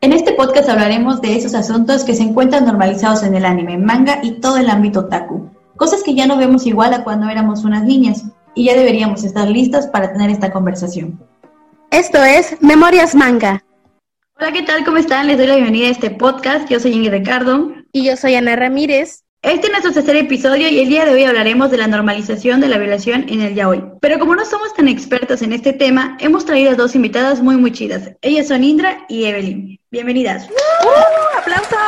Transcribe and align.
En 0.00 0.12
este 0.12 0.32
podcast 0.32 0.68
hablaremos 0.68 1.20
de 1.20 1.36
esos 1.36 1.54
asuntos 1.54 2.04
que 2.04 2.14
se 2.14 2.22
encuentran 2.22 2.64
normalizados 2.64 3.22
en 3.22 3.34
el 3.34 3.44
anime, 3.44 3.78
manga 3.78 4.20
y 4.22 4.40
todo 4.40 4.56
el 4.56 4.70
ámbito 4.70 5.00
otaku. 5.00 5.50
Cosas 5.76 6.02
que 6.02 6.14
ya 6.14 6.26
no 6.26 6.36
vemos 6.36 6.66
igual 6.66 6.94
a 6.94 7.04
cuando 7.04 7.28
éramos 7.28 7.64
unas 7.64 7.84
niñas 7.84 8.24
y 8.54 8.64
ya 8.64 8.74
deberíamos 8.74 9.24
estar 9.24 9.48
listas 9.48 9.86
para 9.86 10.12
tener 10.12 10.30
esta 10.30 10.52
conversación. 10.52 11.20
Esto 11.90 12.22
es 12.24 12.56
Memorias 12.60 13.14
Manga. 13.14 13.64
Hola, 14.38 14.52
¿qué 14.52 14.62
tal? 14.62 14.84
¿Cómo 14.84 14.96
están? 14.96 15.26
Les 15.26 15.36
doy 15.36 15.46
la 15.46 15.56
bienvenida 15.56 15.88
a 15.88 15.90
este 15.90 16.10
podcast. 16.10 16.68
Yo 16.68 16.80
soy 16.80 16.92
Ingrid 16.92 17.10
Ricardo. 17.10 17.72
Y 17.92 18.04
yo 18.04 18.16
soy 18.16 18.34
Ana 18.36 18.56
Ramírez. 18.56 19.24
Este 19.42 19.68
es 19.68 19.72
nuestro 19.72 19.92
tercer 19.92 20.16
episodio 20.16 20.68
y 20.68 20.80
el 20.80 20.88
día 20.90 21.06
de 21.06 21.14
hoy 21.14 21.24
hablaremos 21.24 21.70
de 21.70 21.78
la 21.78 21.86
normalización 21.86 22.60
de 22.60 22.68
la 22.68 22.76
violación 22.76 23.24
en 23.26 23.40
el 23.40 23.54
yaoi. 23.54 23.82
Pero 24.02 24.18
como 24.18 24.36
no 24.36 24.44
somos 24.44 24.74
tan 24.74 24.86
expertos 24.86 25.40
en 25.40 25.54
este 25.54 25.72
tema, 25.72 26.18
hemos 26.20 26.44
traído 26.44 26.72
a 26.72 26.74
dos 26.74 26.94
invitadas 26.94 27.40
muy 27.40 27.56
muy 27.56 27.72
chidas. 27.72 28.10
Ellas 28.20 28.48
son 28.48 28.62
Indra 28.62 28.98
y 29.08 29.24
Evelyn. 29.24 29.80
Bienvenidas. 29.90 30.46
¡Uh! 30.50 31.38
¡Aplausos! 31.38 31.78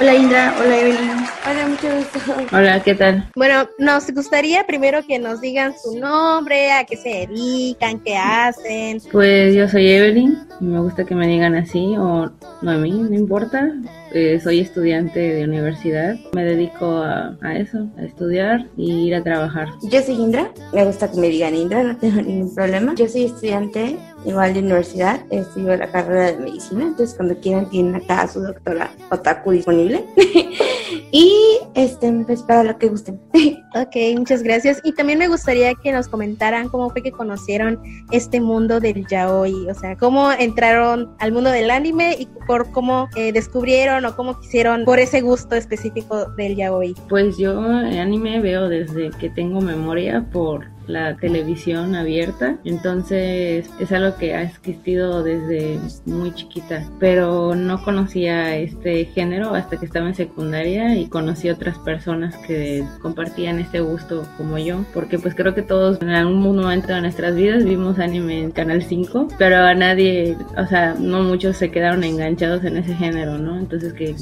Hola 0.00 0.14
Indra, 0.14 0.54
hola 0.60 0.78
Evelyn. 0.78 1.26
Hola, 1.50 1.66
mucho 1.66 1.96
gusto. 1.96 2.18
Hola, 2.54 2.82
¿qué 2.82 2.94
tal? 2.94 3.30
Bueno, 3.34 3.70
nos 3.78 4.10
gustaría 4.10 4.66
primero 4.66 5.02
que 5.06 5.18
nos 5.18 5.40
digan 5.40 5.72
su 5.82 5.98
nombre, 5.98 6.72
a 6.72 6.84
qué 6.84 6.98
se 6.98 7.26
dedican, 7.26 8.00
qué 8.00 8.18
hacen. 8.18 9.00
Pues 9.10 9.54
yo 9.54 9.66
soy 9.66 9.88
Evelyn, 9.88 10.38
y 10.60 10.64
me 10.64 10.80
gusta 10.80 11.04
que 11.06 11.14
me 11.14 11.26
digan 11.26 11.54
así 11.54 11.94
o 11.96 12.30
no 12.60 12.70
a 12.70 12.76
mí, 12.76 12.90
no 12.90 13.14
importa. 13.14 13.72
Eh, 14.14 14.38
soy 14.40 14.60
estudiante 14.60 15.18
de 15.18 15.44
universidad, 15.44 16.16
me 16.34 16.44
dedico 16.44 16.98
a, 16.98 17.36
a, 17.40 17.56
eso, 17.56 17.88
a 17.96 18.02
estudiar 18.02 18.66
y 18.76 19.06
ir 19.06 19.14
a 19.14 19.22
trabajar. 19.22 19.68
Yo 19.90 20.02
soy 20.02 20.16
Indra, 20.16 20.52
me 20.74 20.84
gusta 20.84 21.10
que 21.10 21.18
me 21.18 21.28
digan 21.28 21.54
Indra, 21.54 21.82
no 21.82 21.96
tengo 21.96 22.20
ningún 22.20 22.54
problema. 22.54 22.94
Yo 22.94 23.08
soy 23.08 23.24
estudiante 23.24 23.96
igual 24.24 24.54
de 24.54 24.60
universidad, 24.60 25.20
estudio 25.30 25.76
la 25.76 25.90
carrera 25.90 26.32
de 26.32 26.38
medicina, 26.38 26.84
entonces 26.84 27.16
cuando 27.16 27.36
quieran 27.38 27.68
tienen 27.70 27.94
acá 27.96 28.22
a 28.22 28.28
su 28.28 28.40
doctora 28.40 28.90
Otaku 29.10 29.52
disponible. 29.52 30.04
y 31.10 31.58
este, 31.74 32.12
pues 32.26 32.42
para 32.42 32.64
lo 32.64 32.78
que 32.78 32.88
gusten. 32.88 33.20
ok, 33.74 33.96
muchas 34.18 34.42
gracias. 34.42 34.80
Y 34.84 34.92
también 34.92 35.18
me 35.18 35.28
gustaría 35.28 35.74
que 35.74 35.92
nos 35.92 36.08
comentaran 36.08 36.68
cómo 36.68 36.90
fue 36.90 37.02
que 37.02 37.12
conocieron 37.12 37.80
este 38.10 38.40
mundo 38.40 38.80
del 38.80 39.06
yaoi, 39.06 39.68
o 39.68 39.74
sea, 39.74 39.96
cómo 39.96 40.30
entraron 40.32 41.14
al 41.18 41.32
mundo 41.32 41.50
del 41.50 41.70
anime 41.70 42.16
y 42.18 42.26
por 42.46 42.70
cómo 42.72 43.08
eh, 43.16 43.32
descubrieron 43.32 44.01
o 44.06 44.16
cómo 44.16 44.38
quisieron 44.40 44.84
por 44.84 44.98
ese 44.98 45.20
gusto 45.20 45.54
específico 45.54 46.26
del 46.36 46.56
yaoi. 46.56 46.94
Pues 47.08 47.38
yo 47.38 47.60
anime 47.60 48.40
veo 48.40 48.68
desde 48.68 49.10
que 49.10 49.30
tengo 49.30 49.60
memoria 49.60 50.26
por 50.32 50.71
la 50.86 51.16
televisión 51.16 51.94
abierta, 51.94 52.58
entonces 52.64 53.70
es 53.78 53.92
algo 53.92 54.16
que 54.16 54.34
ha 54.34 54.42
existido 54.42 55.22
desde 55.22 55.78
muy 56.06 56.32
chiquita, 56.34 56.88
pero 56.98 57.54
no 57.54 57.82
conocía 57.82 58.56
este 58.56 59.04
género 59.06 59.54
hasta 59.54 59.78
que 59.78 59.86
estaba 59.86 60.08
en 60.08 60.14
secundaria 60.14 60.96
y 60.96 61.06
conocí 61.06 61.50
otras 61.50 61.78
personas 61.78 62.36
que 62.46 62.84
compartían 63.00 63.58
este 63.58 63.80
gusto 63.80 64.26
como 64.36 64.58
yo, 64.58 64.84
porque 64.94 65.18
pues 65.18 65.34
creo 65.34 65.54
que 65.54 65.62
todos 65.62 66.00
en 66.02 66.10
algún 66.10 66.40
momento 66.40 66.92
de 66.92 67.00
nuestras 67.00 67.34
vidas 67.34 67.64
vimos 67.64 67.98
anime 67.98 68.40
en 68.40 68.50
Canal 68.50 68.82
5, 68.82 69.28
pero 69.38 69.56
a 69.56 69.74
nadie, 69.74 70.36
o 70.56 70.66
sea, 70.66 70.94
no 70.98 71.22
muchos 71.22 71.56
se 71.56 71.70
quedaron 71.70 72.04
enganchados 72.04 72.64
en 72.64 72.76
ese 72.76 72.94
género, 72.94 73.38
¿no? 73.38 73.58
Entonces 73.58 73.92
que 73.92 74.14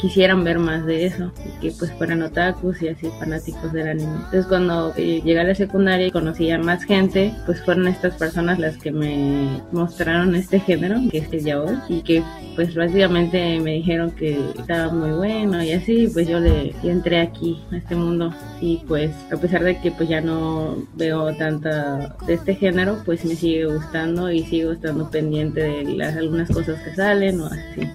quisieran 0.00 0.44
ver 0.44 0.58
más 0.58 0.84
de 0.86 1.06
eso 1.06 1.32
y 1.44 1.60
que 1.60 1.72
pues 1.78 1.92
fueran 1.92 2.22
otakus 2.22 2.82
y 2.82 2.88
así 2.88 3.08
fanáticos 3.18 3.72
del 3.72 3.88
anime. 3.88 4.16
Entonces 4.16 4.46
cuando 4.46 4.92
eh, 4.96 5.20
llegué 5.24 5.40
a 5.40 5.44
la 5.44 5.54
secundaria 5.54 6.07
y 6.08 6.10
conocí 6.10 6.50
a 6.50 6.58
más 6.58 6.84
gente, 6.84 7.34
pues 7.46 7.62
fueron 7.62 7.86
estas 7.86 8.16
personas 8.16 8.58
las 8.58 8.76
que 8.78 8.90
me 8.90 9.62
mostraron 9.72 10.34
este 10.34 10.58
género, 10.60 10.96
que 11.10 11.18
es 11.18 11.32
el 11.32 11.44
yaoi, 11.44 11.76
y 11.88 12.02
que 12.02 12.22
pues 12.56 12.74
básicamente 12.74 13.60
me 13.60 13.74
dijeron 13.74 14.10
que 14.12 14.38
estaba 14.58 14.92
muy 14.92 15.10
bueno 15.10 15.62
y 15.62 15.72
así, 15.72 16.08
pues 16.12 16.26
yo 16.26 16.40
le 16.40 16.74
y 16.82 16.88
entré 16.88 17.20
aquí 17.20 17.60
a 17.72 17.76
este 17.76 17.94
mundo 17.94 18.34
y 18.60 18.78
pues 18.88 19.12
a 19.30 19.36
pesar 19.36 19.62
de 19.62 19.80
que 19.80 19.90
pues 19.92 20.08
ya 20.08 20.20
no 20.20 20.76
veo 20.94 21.34
tanta 21.36 22.16
de 22.26 22.34
este 22.34 22.54
género, 22.54 23.02
pues 23.04 23.24
me 23.24 23.34
sigue 23.34 23.66
gustando 23.66 24.30
y 24.32 24.44
sigo 24.44 24.72
estando 24.72 25.10
pendiente 25.10 25.60
de 25.60 25.84
las 25.84 26.16
algunas 26.16 26.48
cosas 26.50 26.80
que 26.82 26.94
salen 26.94 27.40
o 27.40 27.46
así. 27.46 27.88